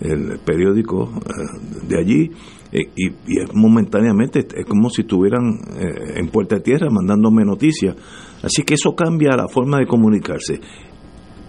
[0.00, 2.30] el periódico eh, de allí,
[2.72, 5.60] eh, y, y, momentáneamente es como si estuvieran
[6.16, 7.96] en Puerta de Tierra mandándome noticias.
[8.42, 10.60] Así que eso cambia la forma de comunicarse.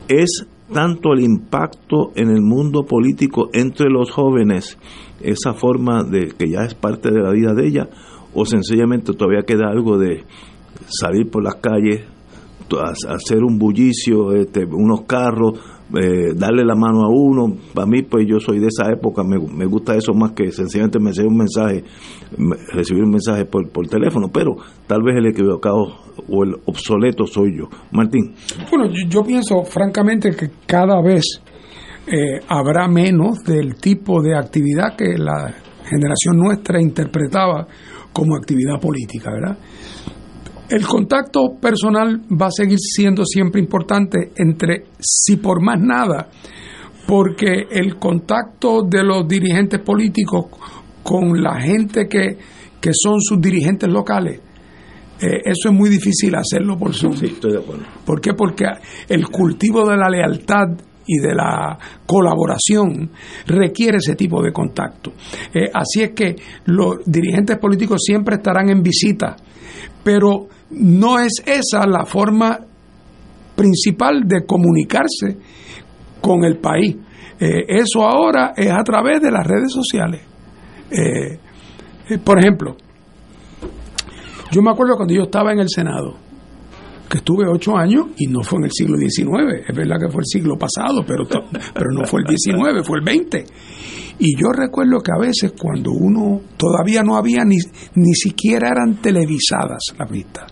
[0.07, 4.77] Es tanto el impacto en el mundo político entre los jóvenes,
[5.21, 7.89] esa forma de que ya es parte de la vida de ella,
[8.33, 10.23] o sencillamente todavía queda algo de
[10.87, 12.03] salir por las calles,
[13.07, 15.59] hacer un bullicio, este, unos carros,
[15.93, 17.55] eh, darle la mano a uno.
[17.73, 20.99] Para mí, pues yo soy de esa época, me, me gusta eso más que sencillamente
[20.99, 21.83] me un mensaje,
[22.73, 24.55] recibir un mensaje por, por teléfono, pero
[24.87, 27.69] tal vez el equivocado o el obsoleto soy yo.
[27.91, 28.33] Martín.
[28.71, 31.23] Bueno, yo, pienso francamente que cada vez
[32.07, 35.53] eh, habrá menos del tipo de actividad que la
[35.85, 37.67] generación nuestra interpretaba
[38.11, 39.57] como actividad política, ¿verdad?
[40.69, 46.27] El contacto personal va a seguir siendo siempre importante entre, si por más nada,
[47.07, 50.45] porque el contacto de los dirigentes políticos
[51.03, 52.37] con la gente que,
[52.81, 54.39] que son sus dirigentes locales
[55.21, 57.15] Eh, eso es muy difícil hacerlo por Zoom.
[57.15, 57.85] Sí, estoy de acuerdo.
[58.05, 58.33] ¿Por qué?
[58.33, 58.65] Porque
[59.07, 60.75] el cultivo de la lealtad
[61.07, 63.11] y de la colaboración
[63.47, 65.13] requiere ese tipo de contacto.
[65.53, 66.35] Eh, así es que
[66.65, 69.37] los dirigentes políticos siempre estarán en visita,
[70.03, 72.59] pero no es esa la forma
[73.55, 75.37] principal de comunicarse
[76.21, 76.95] con el país.
[77.39, 80.21] Eh, eso ahora es a través de las redes sociales.
[82.23, 82.77] por ejemplo,
[84.51, 86.15] yo me acuerdo cuando yo estaba en el Senado,
[87.09, 90.21] que estuve ocho años y no fue en el siglo XIX, es verdad que fue
[90.21, 91.25] el siglo pasado, pero,
[91.73, 93.51] pero no fue el XIX, fue el XX.
[94.19, 97.57] Y yo recuerdo que a veces cuando uno todavía no había ni,
[97.95, 100.51] ni siquiera eran televisadas las vistas,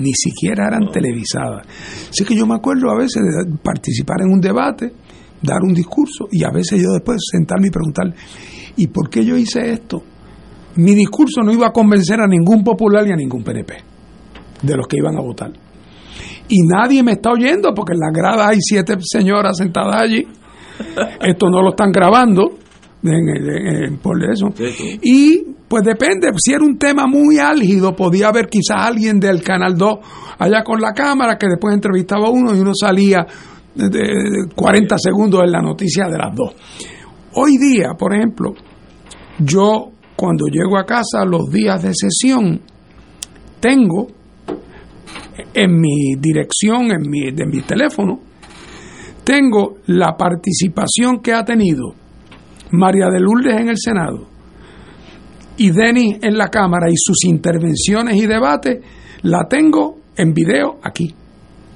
[0.00, 1.66] ni siquiera eran televisadas.
[2.10, 4.92] Así que yo me acuerdo a veces de participar en un debate,
[5.42, 8.14] dar un discurso y a veces yo después sentarme y preguntar,
[8.76, 10.02] ¿y por qué yo hice esto?
[10.78, 13.74] mi discurso no iba a convencer a ningún popular ni a ningún PNP
[14.62, 15.50] de los que iban a votar.
[16.48, 20.24] Y nadie me está oyendo porque en la grada hay siete señoras sentadas allí.
[21.20, 22.58] Esto no lo están grabando
[24.02, 24.48] por eso.
[25.02, 29.76] Y pues depende, si era un tema muy álgido, podía haber quizás alguien del Canal
[29.76, 29.98] 2
[30.38, 33.26] allá con la cámara que después entrevistaba a uno y uno salía
[33.74, 36.54] de 40 segundos en la noticia de las dos.
[37.34, 38.54] Hoy día, por ejemplo,
[39.38, 42.60] yo cuando llego a casa los días de sesión,
[43.60, 44.08] tengo
[45.54, 48.20] en mi dirección, en mi, de mi teléfono,
[49.22, 51.94] tengo la participación que ha tenido
[52.70, 54.37] María de Lourdes en el Senado
[55.58, 58.78] y Denis en la Cámara y sus intervenciones y debates,
[59.22, 61.14] la tengo en video aquí,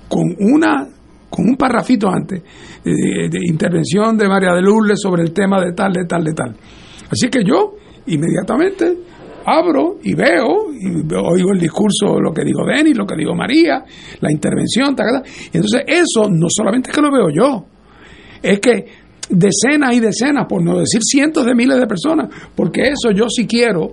[0.09, 0.89] con una
[1.29, 2.43] con un parrafito antes
[2.85, 6.33] de, de intervención de María de Lourdes sobre el tema de tal, de tal, de
[6.35, 6.55] tal.
[7.11, 7.77] Así que yo
[8.07, 8.99] inmediatamente
[9.45, 13.85] abro y veo y oigo el discurso, lo que digo Denis, lo que digo María,
[14.21, 14.95] la intervención,
[15.53, 17.65] y entonces eso no solamente es que lo veo yo,
[18.43, 23.11] es que decenas y decenas, por no decir cientos de miles de personas, porque eso
[23.15, 23.89] yo si quiero,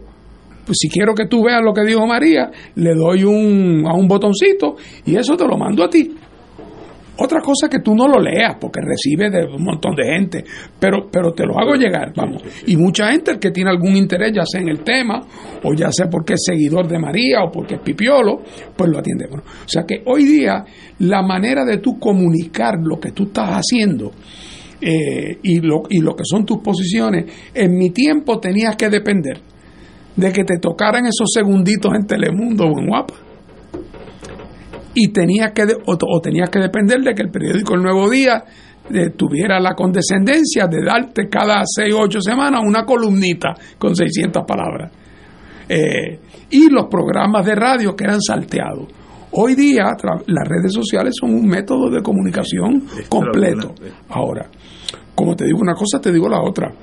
[0.66, 4.08] pues si quiero que tú veas lo que dijo María, le doy un, a un
[4.08, 4.76] botoncito
[5.06, 6.16] y eso te lo mando a ti.
[7.22, 10.44] Otra cosa que tú no lo leas porque recibe de un montón de gente,
[10.80, 12.42] pero, pero te lo hago llegar, vamos.
[12.66, 15.20] Y mucha gente que tiene algún interés, ya sea en el tema,
[15.62, 18.42] o ya sea porque es seguidor de María o porque es pipiolo,
[18.76, 19.28] pues lo atiende.
[19.28, 20.64] Bueno, o sea que hoy día
[21.00, 24.12] la manera de tú comunicar lo que tú estás haciendo
[24.82, 29.42] eh, y, lo, y lo que son tus posiciones, en mi tiempo tenías que depender
[30.16, 33.14] de que te tocaran esos segunditos en Telemundo o en Guapa
[34.94, 38.44] y tenías que, o, tenías que depender de que el periódico El Nuevo Día
[38.92, 44.44] eh, tuviera la condescendencia de darte cada seis o ocho semanas una columnita con 600
[44.46, 44.92] palabras.
[45.70, 46.20] Eh,
[46.50, 48.88] y los programas de radio que eran salteados.
[49.32, 49.96] Hoy día
[50.28, 53.74] las redes sociales son un método de comunicación completo.
[54.10, 54.50] Ahora,
[55.16, 56.74] como te digo una cosa, te digo la otra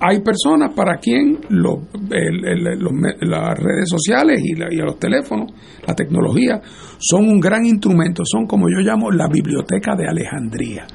[0.00, 5.52] hay personas para quien las redes sociales y, los teléfonos,
[5.86, 6.60] la tecnología,
[6.98, 10.86] son un gran instrumento, son como yo llamo la biblioteca de Alejandría.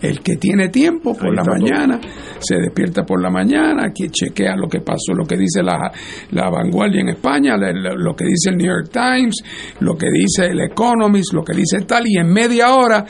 [0.00, 2.00] El que tiene tiempo por la mañana,
[2.38, 5.92] se despierta por la mañana, que chequea lo que pasó, lo que dice la,
[6.30, 9.42] la vanguardia en España, lo que dice el New York Times,
[9.80, 13.04] lo que dice el Economist, lo que dice tal, y en media hora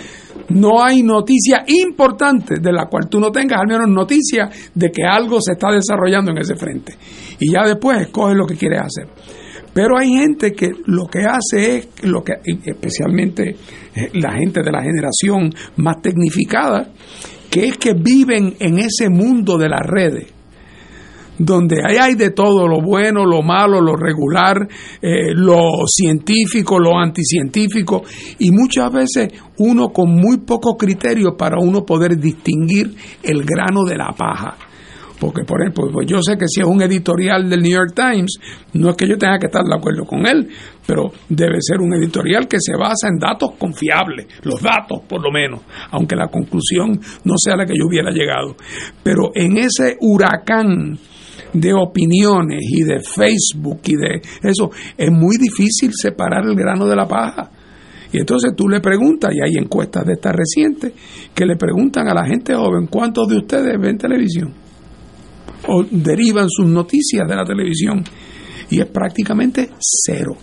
[0.50, 5.04] no hay noticia importante de la cual tú no tengas al menos noticia de que
[5.04, 6.94] algo se está desarrollando en ese frente.
[7.38, 9.39] Y ya después escoge lo que quieres hacer.
[9.72, 12.34] Pero hay gente que lo que hace es, lo que,
[12.64, 13.56] especialmente
[13.94, 16.90] eh, la gente de la generación más tecnificada,
[17.50, 20.32] que es que viven en ese mundo de las redes
[21.42, 24.68] donde ahí hay de todo, lo bueno, lo malo, lo regular,
[25.00, 28.02] eh, lo científico, lo anticientífico,
[28.38, 33.96] y muchas veces uno con muy poco criterio para uno poder distinguir el grano de
[33.96, 34.69] la paja.
[35.20, 38.38] Porque, por ejemplo, pues yo sé que si es un editorial del New York Times,
[38.72, 40.48] no es que yo tenga que estar de acuerdo con él,
[40.86, 45.30] pero debe ser un editorial que se basa en datos confiables, los datos por lo
[45.30, 45.60] menos,
[45.90, 48.56] aunque la conclusión no sea la que yo hubiera llegado.
[49.02, 50.98] Pero en ese huracán
[51.52, 56.96] de opiniones y de Facebook y de eso, es muy difícil separar el grano de
[56.96, 57.50] la paja.
[58.10, 60.94] Y entonces tú le preguntas, y hay encuestas de estas recientes,
[61.34, 64.69] que le preguntan a la gente joven, ¿cuántos de ustedes ven televisión?
[65.68, 68.02] O derivan sus noticias de la televisión.
[68.70, 70.36] Y es prácticamente cero.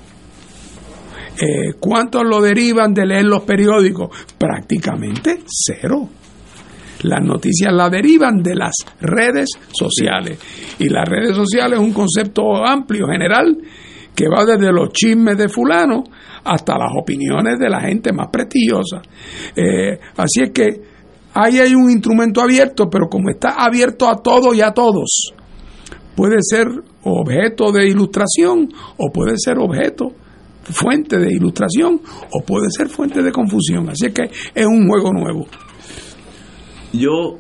[1.40, 4.10] Eh, ¿Cuántos lo derivan de leer los periódicos?
[4.38, 6.10] Prácticamente cero.
[7.04, 10.40] Las noticias la derivan de las redes sociales.
[10.80, 13.56] Y las redes sociales es un concepto amplio, general,
[14.16, 16.04] que va desde los chismes de fulano
[16.44, 19.02] hasta las opiniones de la gente más prestigiosa.
[19.56, 20.87] Eh, así es que
[21.38, 25.34] ahí hay un instrumento abierto, pero como está abierto a todo y a todos,
[26.16, 26.68] puede ser
[27.04, 30.12] objeto de ilustración o puede ser objeto
[30.64, 32.02] fuente de ilustración
[32.32, 33.88] o puede ser fuente de confusión.
[33.90, 35.46] Así que es un juego nuevo.
[36.92, 37.38] Yo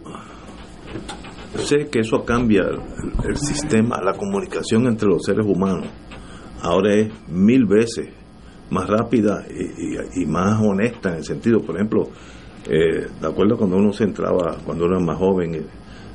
[1.57, 2.64] sé que eso cambia
[3.28, 5.88] el, sistema, la comunicación entre los seres humanos.
[6.61, 8.10] Ahora es mil veces
[8.69, 9.45] más rápida
[10.15, 12.10] y, más honesta en el sentido, por ejemplo,
[12.69, 15.65] eh, de acuerdo cuando uno se entraba, cuando uno era más joven, eh,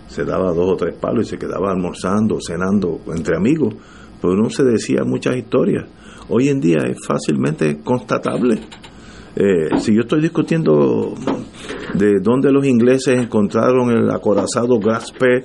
[0.06, 3.74] se daba dos o tres palos y se quedaba almorzando, cenando entre amigos,
[4.20, 5.88] pues uno se decía muchas historias.
[6.28, 8.60] Hoy en día es fácilmente constatable.
[9.34, 11.14] Eh, si yo estoy discutiendo
[11.94, 15.44] de dónde los ingleses encontraron el acorazado Graspe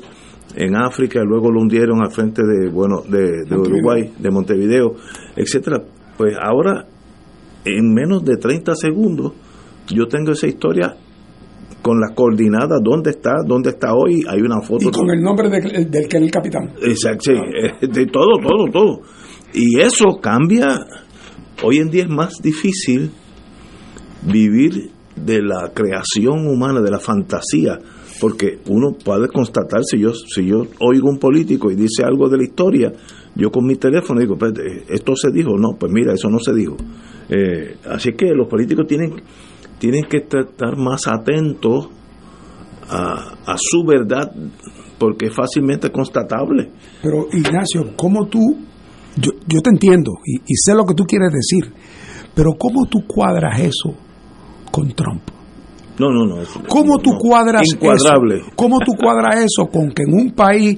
[0.56, 4.96] en África y luego lo hundieron al frente de bueno de, de Uruguay, de Montevideo,
[5.38, 5.82] etcétera,
[6.18, 6.86] pues ahora
[7.64, 9.34] en menos de 30 segundos
[9.88, 10.96] yo tengo esa historia
[11.82, 14.88] con las coordinadas, dónde está, dónde está hoy, hay una foto.
[14.88, 16.74] Y con el nombre del que es el capitán.
[16.82, 19.02] Exacto, sí, eh, de todo, todo, todo.
[19.54, 20.78] Y eso cambia,
[21.64, 23.12] hoy en día es más difícil
[24.24, 27.80] vivir de la creación humana, de la fantasía,
[28.20, 32.38] porque uno puede constatar, si yo, si yo oigo un político y dice algo de
[32.38, 32.92] la historia,
[33.36, 34.38] yo con mi teléfono digo,
[34.90, 36.76] esto se dijo, no, pues mira, eso no se dijo.
[37.30, 39.14] Eh, así que los políticos tienen,
[39.80, 41.90] tienen que estar más atentos
[42.90, 44.32] a, a su verdad,
[44.98, 46.72] porque es fácilmente constatable.
[47.02, 48.40] Pero Ignacio, ¿cómo tú,
[49.16, 51.74] yo, yo te entiendo y, y sé lo que tú quieres decir,
[52.34, 53.96] pero ¿cómo tú cuadras eso
[54.72, 55.24] con Trump?
[56.00, 56.44] No, no, no.
[56.68, 57.80] ¿Cómo tú cuadras eso?
[58.56, 60.78] ¿Cómo tú cuadras eso con que en un país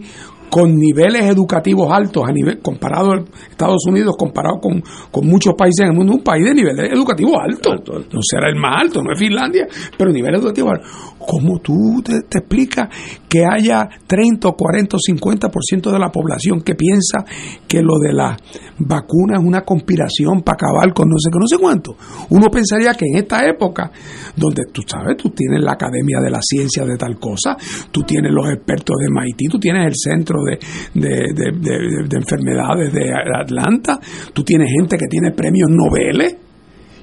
[0.49, 4.81] con niveles educativos altos a nivel comparado a Estados Unidos comparado con,
[5.23, 7.73] muchos países en el mundo un país de niveles educativos altos.
[8.11, 9.67] No será el más alto no es Finlandia
[9.97, 10.85] pero nivel educativo alto
[11.19, 12.89] ¿cómo tú te, explicas
[13.27, 17.23] que haya 30 o 40 o 50% de la población que piensa
[17.67, 18.37] que lo de la
[18.79, 21.95] vacuna es una conspiración para acabar con no sé qué, no sé cuánto?
[22.29, 23.91] Uno pensaría que en esta época,
[24.35, 27.55] donde tú sabes, tú tienes la Academia de la Ciencia de tal cosa,
[27.91, 30.57] tú tienes los expertos de MIT, tú tienes el Centro de,
[30.93, 33.99] de, Enfermedades de Atlanta,
[34.33, 36.48] tú tienes gente que tiene premios Nobel.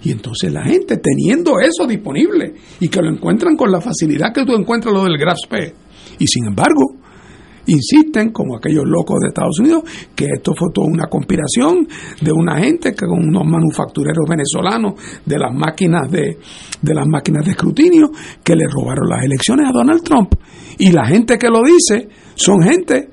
[0.06, 4.44] Y entonces la gente teniendo eso disponible y que lo encuentran con la facilidad que
[4.44, 5.74] tú encuentras lo del GraphP.
[6.20, 6.94] Y sin embargo,
[7.66, 9.82] insisten, como aquellos locos de Estados Unidos,
[10.14, 11.88] que esto fue toda una conspiración
[12.20, 16.38] de una gente que con unos manufactureros venezolanos de las máquinas de,
[16.80, 18.12] de las máquinas de escrutinio
[18.44, 20.34] que le robaron las elecciones a Donald Trump.
[20.78, 23.08] Y la gente que lo dice son gente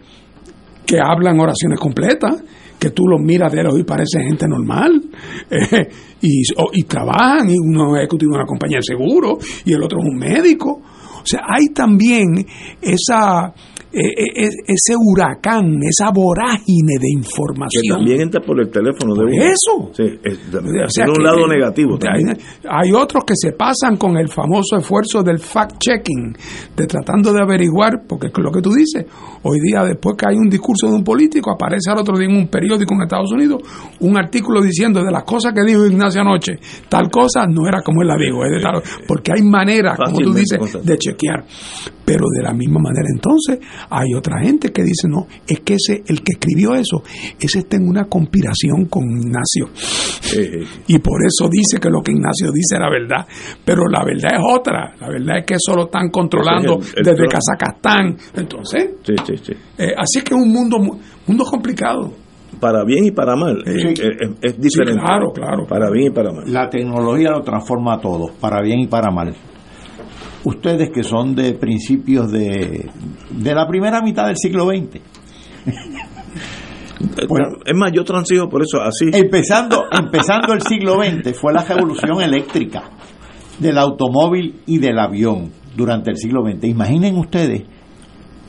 [0.86, 2.44] que hablan oraciones completas,
[2.84, 5.02] que tú los miras de ellos y parece gente normal,
[5.50, 5.88] eh,
[6.20, 10.06] y, trabajan, y uno es ejecutivo de una compañía de seguro, y el otro es
[10.06, 10.82] un médico.
[10.82, 12.46] O sea, hay también
[12.82, 13.54] esa
[13.94, 17.84] ese huracán, esa vorágine de información.
[17.84, 19.44] Que también entra por el teléfono de uno.
[19.44, 19.92] Eso.
[19.94, 20.40] Sí, es,
[21.08, 21.98] un lado negativo.
[22.12, 22.24] Hay,
[22.68, 26.36] hay, otros que se pasan con el famoso esfuerzo del fact-checking,
[26.76, 29.06] de tratando de averiguar, porque es lo que tú dices,
[29.44, 32.36] hoy día después que hay un discurso de un político, aparece al otro día en
[32.36, 33.62] un periódico en Estados Unidos
[34.00, 36.54] un artículo diciendo de las cosas que dijo Ignacio anoche,
[36.90, 40.20] tal cosa no era como él la dijo, es de tal, porque hay maneras, como
[40.20, 41.46] tú dices, de chequear.
[42.06, 43.60] Pero de la misma manera entonces
[43.90, 47.04] hay otra gente que dice, no, es que ese, el que escribió eso,
[47.40, 49.70] ese está en una conspiración con Ignacio.
[50.88, 53.26] y por eso dice que lo que Ignacio dice era verdad.
[53.64, 54.94] Pero la verdad es otra.
[55.00, 58.18] La verdad es que eso lo están controlando desde Kazajstán.
[58.36, 58.90] Entonces,
[59.78, 60.78] eh, así que es un mundo,
[61.28, 62.14] mundo complicado
[62.60, 63.64] para bien y para mal.
[63.66, 65.02] Es, diferente.
[65.02, 65.66] claro, claro.
[65.68, 66.44] Para bien y para mal.
[66.48, 69.36] La tecnología lo transforma a todo, para bien y para mal
[70.44, 72.90] ustedes que son de principios de,
[73.30, 75.02] de la primera mitad del siglo XX.
[77.28, 79.06] Bueno, es más, yo transijo por eso así.
[79.12, 82.84] Empezando, empezando el siglo XX fue la revolución eléctrica
[83.60, 86.66] del automóvil y del avión durante el siglo XX.
[86.66, 87.64] Imaginen ustedes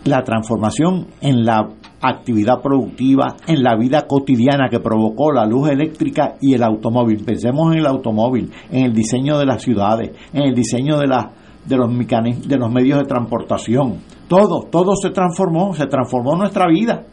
[0.05, 1.69] la transformación en la
[2.01, 7.25] actividad productiva, en la vida cotidiana que provocó la luz eléctrica y el automóvil.
[7.25, 11.27] Pensemos en el automóvil, en el diseño de las ciudades, en el diseño de las
[11.66, 14.01] de los, de los medios de transportación.
[14.28, 17.05] Todo, todo se transformó, se transformó nuestra vida.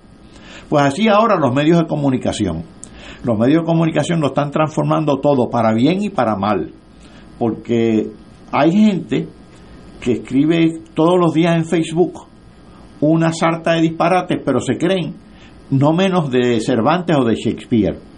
[0.70, 2.64] Pues así ahora los medios de comunicación.
[3.24, 6.72] Los medios de comunicación lo están transformando todo, para bien y para mal.
[7.38, 8.10] Porque
[8.52, 9.28] hay gente
[10.00, 12.28] que escribe todos los días en Facebook
[13.02, 15.16] una sarta de disparates, pero se creen
[15.72, 18.11] no menos de Cervantes o de Shakespeare.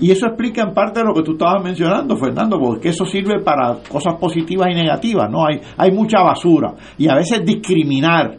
[0.00, 3.78] Y eso explica en parte lo que tú estabas mencionando, Fernando, porque eso sirve para
[3.88, 5.46] cosas positivas y negativas, ¿no?
[5.46, 8.38] Hay, hay mucha basura y a veces discriminar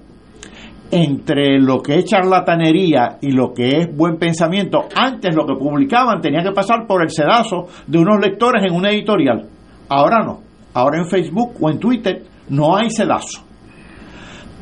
[0.91, 6.21] entre lo que es charlatanería y lo que es buen pensamiento, antes lo que publicaban
[6.21, 9.47] tenía que pasar por el sedazo de unos lectores en una editorial.
[9.89, 10.39] Ahora no.
[10.73, 13.43] Ahora en Facebook o en Twitter no hay sedazo.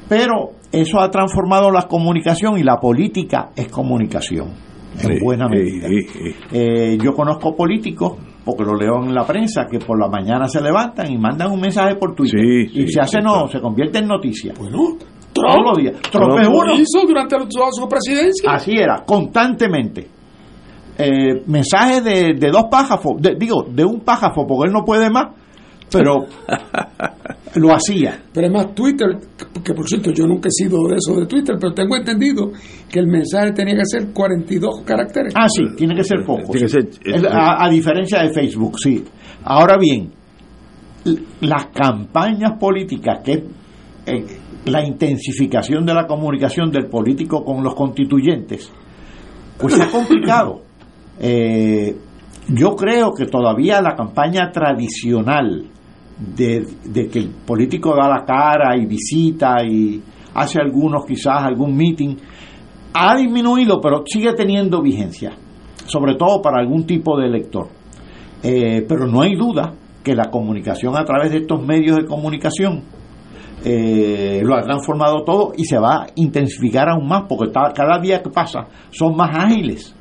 [0.07, 4.53] Pero eso ha transformado la comunicación y la política es comunicación,
[5.01, 5.87] en buena medida.
[6.51, 10.61] Eh, yo conozco políticos, porque lo leo en la prensa, que por la mañana se
[10.61, 12.39] levantan y mandan un mensaje por Twitter.
[12.39, 14.53] y se hace no, se convierte en noticia.
[14.57, 14.97] Bueno,
[15.33, 16.01] todos los días.
[16.11, 16.73] Trump uno.
[16.75, 18.51] hizo durante toda su presidencia.
[18.51, 20.07] Así era, constantemente.
[20.97, 25.33] Eh, mensajes de, de dos pájafos, digo, de un pájafo, porque él no puede más,
[25.93, 26.25] pero
[27.55, 28.19] lo hacía.
[28.33, 29.07] Pero además Twitter,
[29.63, 32.51] que por cierto yo nunca he sido de eso de Twitter, pero tengo entendido
[32.89, 35.33] que el mensaje tenía que ser 42 caracteres.
[35.37, 36.53] Ah, sí, tiene que ser poco.
[37.29, 39.03] a, diferencia de Facebook, sí.
[39.43, 40.11] Ahora bien,
[41.41, 43.43] las campañas políticas, que es
[44.07, 44.25] eh,
[44.65, 48.71] la intensificación de la comunicación del político con los constituyentes,
[49.59, 50.61] pues es complicado.
[51.19, 51.95] Eh,
[52.49, 55.69] yo creo que todavía la campaña tradicional
[56.17, 60.01] de, que el político da la cara y visita y
[60.33, 62.15] hace algunos quizás algún meeting,
[62.93, 65.31] ha disminuido, pero sigue teniendo vigencia,
[65.85, 67.67] sobre todo para algún tipo de elector.
[68.41, 69.73] Eh, pero no hay duda
[70.03, 72.83] que la comunicación a través de estos medios de comunicación
[73.65, 78.21] eh, lo ha transformado todo y se va a intensificar aún más porque cada día
[78.21, 79.95] que pasa son más ágiles.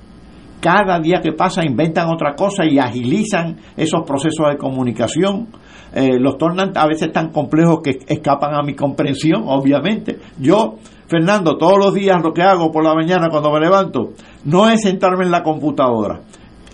[0.61, 5.49] Cada día que pasa inventan otra cosa y agilizan esos procesos de comunicación
[5.95, 10.19] eh, los tornan a veces tan complejos que escapan a mi comprensión, obviamente.
[10.39, 14.13] Yo, Fernando, todos los días lo que hago por la mañana cuando me levanto
[14.45, 16.21] no es sentarme en la computadora,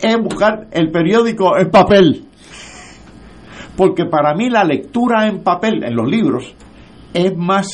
[0.01, 2.24] es buscar el periódico en papel.
[3.77, 6.55] Porque para mí la lectura en papel, en los libros,
[7.12, 7.69] es más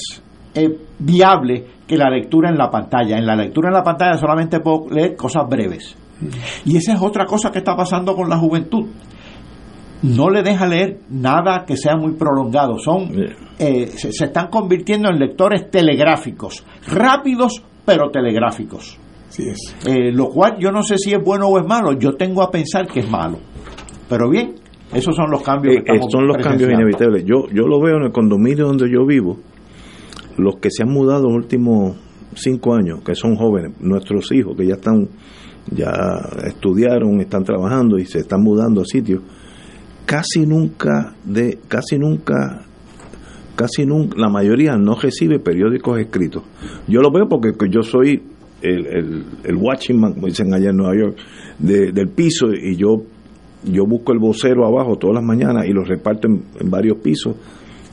[0.54, 3.18] eh, viable que la lectura en la pantalla.
[3.18, 5.96] En la lectura en la pantalla solamente puedo leer cosas breves.
[6.64, 8.86] Y esa es otra cosa que está pasando con la juventud
[10.02, 12.78] no le deja leer nada que sea muy prolongado.
[12.78, 13.10] Son,
[13.58, 18.98] eh, se, están convirtiendo en lectores telegráficos, rápidos pero telegráficos.
[19.86, 21.92] Eh, lo cual yo no sé si es bueno o es malo.
[21.98, 23.38] Yo tengo a pensar que es malo.
[24.08, 24.54] Pero bien,
[24.92, 25.82] esos son los cambios.
[25.84, 27.24] que eh, son los cambios inevitables.
[27.24, 29.38] Yo, yo lo veo en el condominio donde yo vivo.
[30.36, 31.96] Los que se han mudado los últimos
[32.34, 35.08] cinco años, que son jóvenes, nuestros hijos que ya están,
[35.70, 35.92] ya
[36.46, 39.22] estudiaron, están trabajando y se están mudando a sitios
[40.06, 42.64] casi nunca de casi nunca
[43.56, 46.42] casi nunca la mayoría no recibe periódicos escritos
[46.86, 48.22] yo lo veo porque yo soy
[48.62, 51.16] el, el, el watching man como dicen allá en Nueva York
[51.58, 53.04] del piso y yo
[53.64, 57.36] yo busco el vocero abajo todas las mañanas y lo reparto en, varios pisos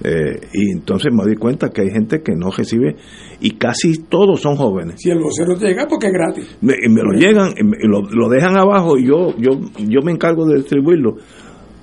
[0.04, 2.96] eh, y entonces me doy cuenta que hay gente que no recibe
[3.40, 4.96] y casi todos son jóvenes.
[4.98, 6.58] Si el vocero llega porque es gratis.
[6.62, 10.48] Me, me lo llegan, y lo, lo, dejan abajo y yo, yo, yo me encargo
[10.48, 11.18] de distribuirlo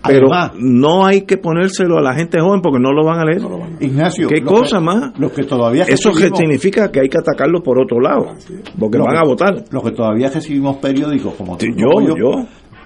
[0.09, 0.26] pero
[0.59, 3.43] no hay que ponérselo a la gente joven porque no lo van a leer.
[3.80, 5.18] Ignacio, ¿qué cosa más?
[5.18, 8.35] Lo que todavía Eso significa que hay que atacarlo por otro lado,
[8.78, 9.64] porque van a votar.
[9.70, 12.30] Los que todavía recibimos periódicos como yo, yo,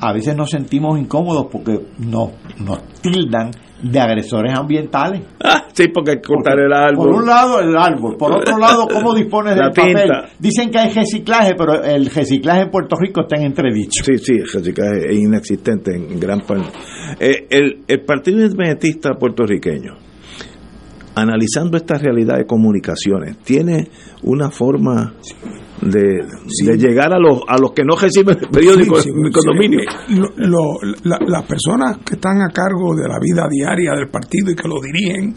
[0.01, 3.51] a veces nos sentimos incómodos porque nos, nos tildan
[3.83, 5.23] de agresores ambientales.
[5.45, 7.09] Ah, sí, porque hay que cortar el árbol.
[7.09, 10.09] Por un lado el árbol, por otro lado cómo dispones del papel.
[10.39, 14.05] Dicen que hay reciclaje, pero el reciclaje en Puerto Rico está en entredicho.
[14.05, 16.69] Sí, sí, el reciclaje es inexistente en gran parte.
[17.19, 19.95] Eh, el, el Partido Independentista puertorriqueño,
[21.17, 23.89] analizando esta realidad de comunicaciones, tiene
[24.23, 25.15] una forma
[25.83, 29.81] de, llegar a los, a los que no reciben periódicos en mi condominio.
[31.05, 34.81] las personas que están a cargo de la vida diaria del partido y que lo
[34.81, 35.35] dirigen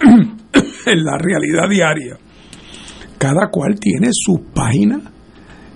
[0.86, 2.16] en la realidad diaria,
[3.18, 5.00] cada cual tiene su página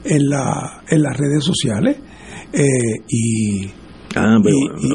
[0.05, 1.97] en, la, en las redes sociales
[2.53, 3.66] eh, y,
[4.16, 4.39] ah,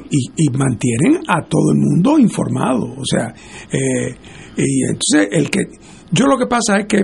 [0.10, 2.94] y, y, mantienen a todo el mundo informado.
[2.98, 3.34] O sea,
[3.72, 4.16] eh,
[4.56, 5.62] y entonces el que
[6.12, 7.04] yo lo que pasa es que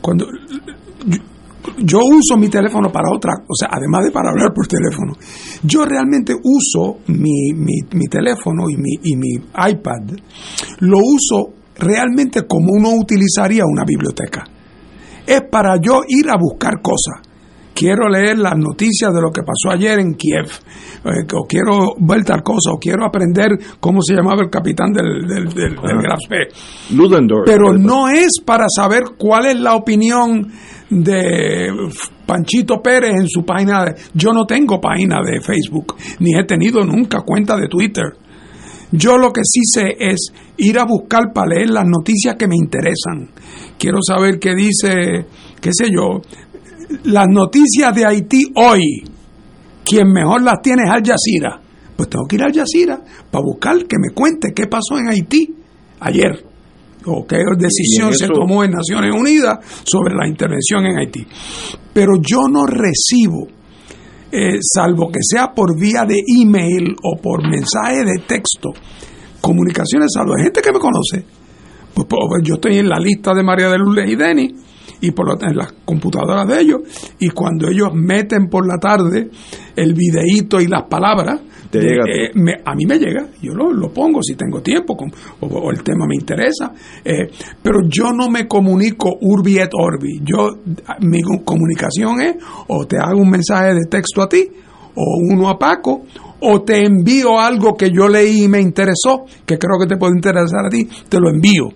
[0.00, 0.26] cuando
[1.78, 5.14] yo, uso mi teléfono para otra, o sea, además de para hablar por teléfono,
[5.62, 10.16] yo realmente uso mi, mi, teléfono y mi, y mi iPad,
[10.80, 14.44] lo uso realmente como uno utilizaría una biblioteca.
[15.26, 17.26] Es para yo ir a buscar cosas
[17.76, 20.46] quiero leer las noticias de lo que pasó ayer en Kiev,
[21.04, 25.26] eh, o quiero ver tal cosa, o quiero aprender cómo se llamaba el capitán del,
[25.28, 25.76] del, del,
[26.90, 27.44] Ludendorff.
[27.44, 30.50] Pero no es para saber cuál es la opinión
[30.90, 31.68] de
[32.24, 33.84] Panchito Pérez en su página.
[33.84, 38.04] De, yo no tengo página de Facebook, ni he tenido nunca cuenta de Twitter.
[38.92, 42.56] Yo lo que sí sé es ir a buscar para leer las noticias que me
[42.56, 43.30] interesan.
[43.78, 45.26] Quiero saber qué dice,
[45.60, 46.22] qué sé yo,
[47.04, 49.02] las noticias de Haití hoy.
[49.84, 51.60] Quien mejor las tiene es Al Jazeera.
[51.96, 53.00] Pues tengo que ir a Al Jazeera
[53.30, 55.54] para buscar que me cuente qué pasó en Haití
[56.00, 56.55] ayer
[57.06, 61.26] o qué decisión se tomó en Naciones Unidas sobre la intervención en Haití.
[61.92, 63.48] Pero yo no recibo
[64.30, 68.70] eh, salvo que sea por vía de email o por mensaje de texto,
[69.40, 71.24] comunicaciones, salvo hay gente que me conoce.
[71.94, 74.52] Pues, pues, pues, yo estoy en la lista de María de Lourdes y Denis
[75.00, 76.80] y por lo, en las computadoras de ellos
[77.18, 79.30] y cuando ellos meten por la tarde
[79.74, 81.40] el videíto y las palabras
[81.78, 82.30] eh,
[82.64, 84.96] a mí me llega, yo lo, pongo si tengo tiempo
[85.40, 86.72] o, el tema me interesa,
[87.04, 87.28] eh,
[87.62, 90.20] pero yo no me comunico urbi et orbi.
[90.22, 90.62] Yo,
[91.00, 92.36] mi comunicación es
[92.68, 94.48] o te hago un mensaje de texto a ti
[94.94, 96.02] o uno a Paco
[96.40, 100.14] o te envío algo que yo leí y me interesó, que creo que te puede
[100.14, 101.68] interesar a ti, te lo envío.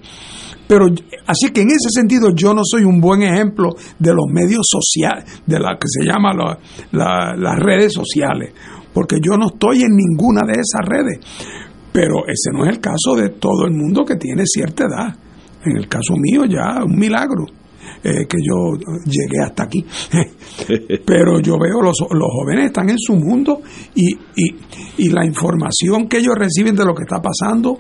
[0.71, 0.87] Pero
[1.27, 5.43] así que en ese sentido yo no soy un buen ejemplo de los medios sociales,
[5.45, 6.33] de la que se llama
[6.93, 8.53] las redes sociales
[8.93, 11.19] porque yo no estoy en ninguna de esas redes.
[11.93, 15.17] Pero ese no es el caso de todo el mundo que tiene cierta edad.
[15.65, 17.45] En el caso mío ya un milagro
[18.03, 19.85] eh, que yo llegué hasta aquí.
[21.05, 23.61] Pero yo veo los, los jóvenes están en su mundo
[23.95, 24.57] y, y,
[24.99, 27.79] y la información que ellos reciben de lo que está pasando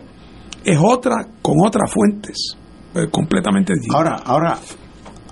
[0.64, 2.56] es otra con otras fuentes
[2.94, 3.96] eh, completamente distintas.
[3.96, 4.58] Ahora, ahora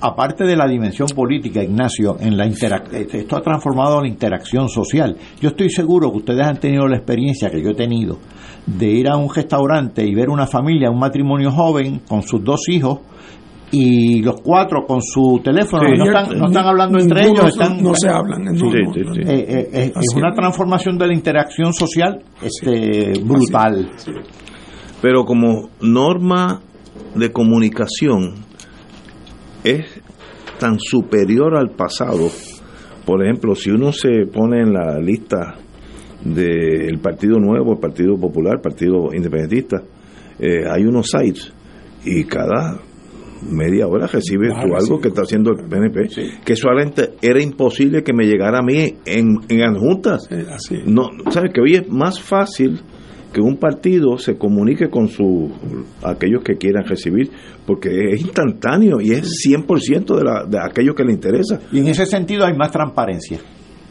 [0.01, 5.17] aparte de la dimensión política, Ignacio, en la esto ha transformado la interacción social.
[5.41, 8.19] Yo estoy seguro que ustedes han tenido la experiencia que yo he tenido
[8.67, 12.69] de ir a un restaurante y ver una familia, un matrimonio joven con sus dos
[12.69, 13.01] hijos
[13.71, 18.49] y los cuatro con su teléfono no, están, hablando entre ellos están, no se hablan
[18.49, 23.91] eh, eh, eh, es una transformación de la interacción social este brutal.
[25.03, 26.61] Pero como norma
[27.15, 28.48] de comunicación
[29.65, 29.87] es
[30.59, 32.29] tan superior al pasado.
[33.05, 35.57] Por ejemplo, si uno se pone en la lista
[36.25, 39.83] del Partido Nuevo, el Partido Popular, el Partido Independentista,
[40.39, 41.53] eh, hay unos sites
[42.05, 42.81] y cada
[43.43, 46.09] media hora recibes tú algo que está haciendo el PNP,
[46.45, 50.29] que solamente era imposible que me llegara a mí en, en adjuntas.
[50.87, 52.81] No, ¿Sabes que hoy es más fácil
[53.33, 55.51] que un partido se comunique con su
[56.03, 57.31] aquellos que quieran recibir,
[57.67, 61.61] porque es instantáneo y es 100% de, la, de aquello que le interesa.
[61.73, 63.39] Y en ese sentido hay más transparencia.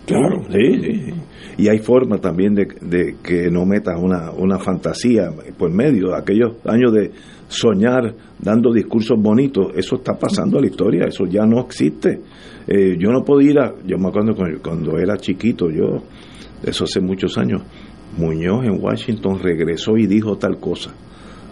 [0.08, 1.14] Claro, sí,
[1.58, 6.16] Y hay forma también de, de que no metas una, una fantasía por medio.
[6.16, 7.12] Aquellos años de
[7.50, 12.22] soñar dando discursos bonitos, eso está pasando a la historia, eso ya no existe.
[12.68, 16.04] Eh, yo no puedo ir a, yo me acuerdo cuando, cuando era chiquito, yo,
[16.64, 17.64] eso hace muchos años,
[18.18, 20.94] Muñoz en Washington regresó y dijo tal cosa.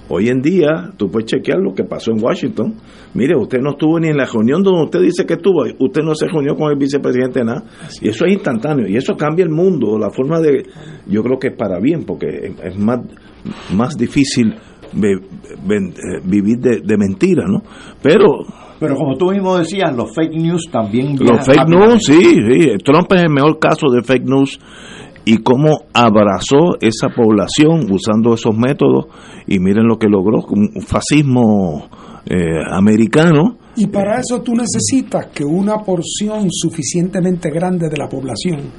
[0.07, 2.75] Hoy en día, tú puedes chequear lo que pasó en Washington.
[3.15, 5.63] Mire, usted no estuvo ni en la reunión donde usted dice que estuvo.
[5.79, 7.63] Usted no se reunió con el vicepresidente nada.
[8.01, 8.87] Y eso es instantáneo.
[8.87, 9.97] Y eso cambia el mundo.
[9.97, 10.63] La forma de.
[11.07, 12.99] Yo creo que es para bien, porque es más,
[13.73, 17.63] más difícil eh, vivir de, de mentira, ¿no?
[18.03, 18.27] Pero.
[18.79, 21.15] Pero como tú mismo decías, los fake news también.
[21.19, 22.71] Los fake news, sí, sí.
[22.83, 24.59] Trump es el mejor caso de fake news
[25.25, 29.07] y cómo abrazó esa población usando esos métodos
[29.47, 31.89] y miren lo que logró, un fascismo
[32.25, 33.57] eh, americano.
[33.75, 38.71] Y para eso tú necesitas que una porción suficientemente grande de la población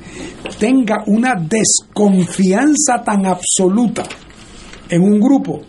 [0.58, 4.04] tenga una desconfianza tan absoluta
[4.88, 5.60] en un grupo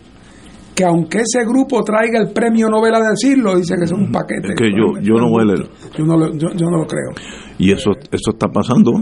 [0.74, 4.54] que aunque ese grupo traiga el premio Nobel a decirlo, dice que es un paquete.
[4.56, 5.56] que yo, yo no voy a
[5.96, 7.10] Yo no, lo, yo, no lo creo.
[7.58, 8.92] Y eso, eso está pasando,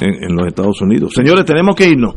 [0.00, 1.12] En, los Estados Unidos.
[1.14, 2.14] Señores, tenemos que irnos.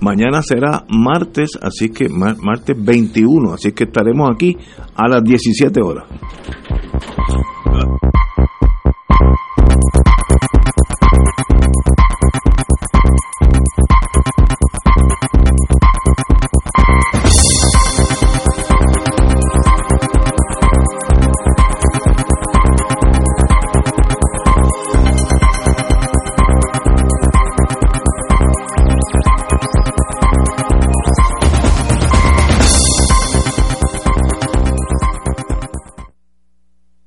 [0.00, 4.56] Mañana será martes, así que martes 21, así que estaremos aquí
[4.94, 6.04] a las 17 horas.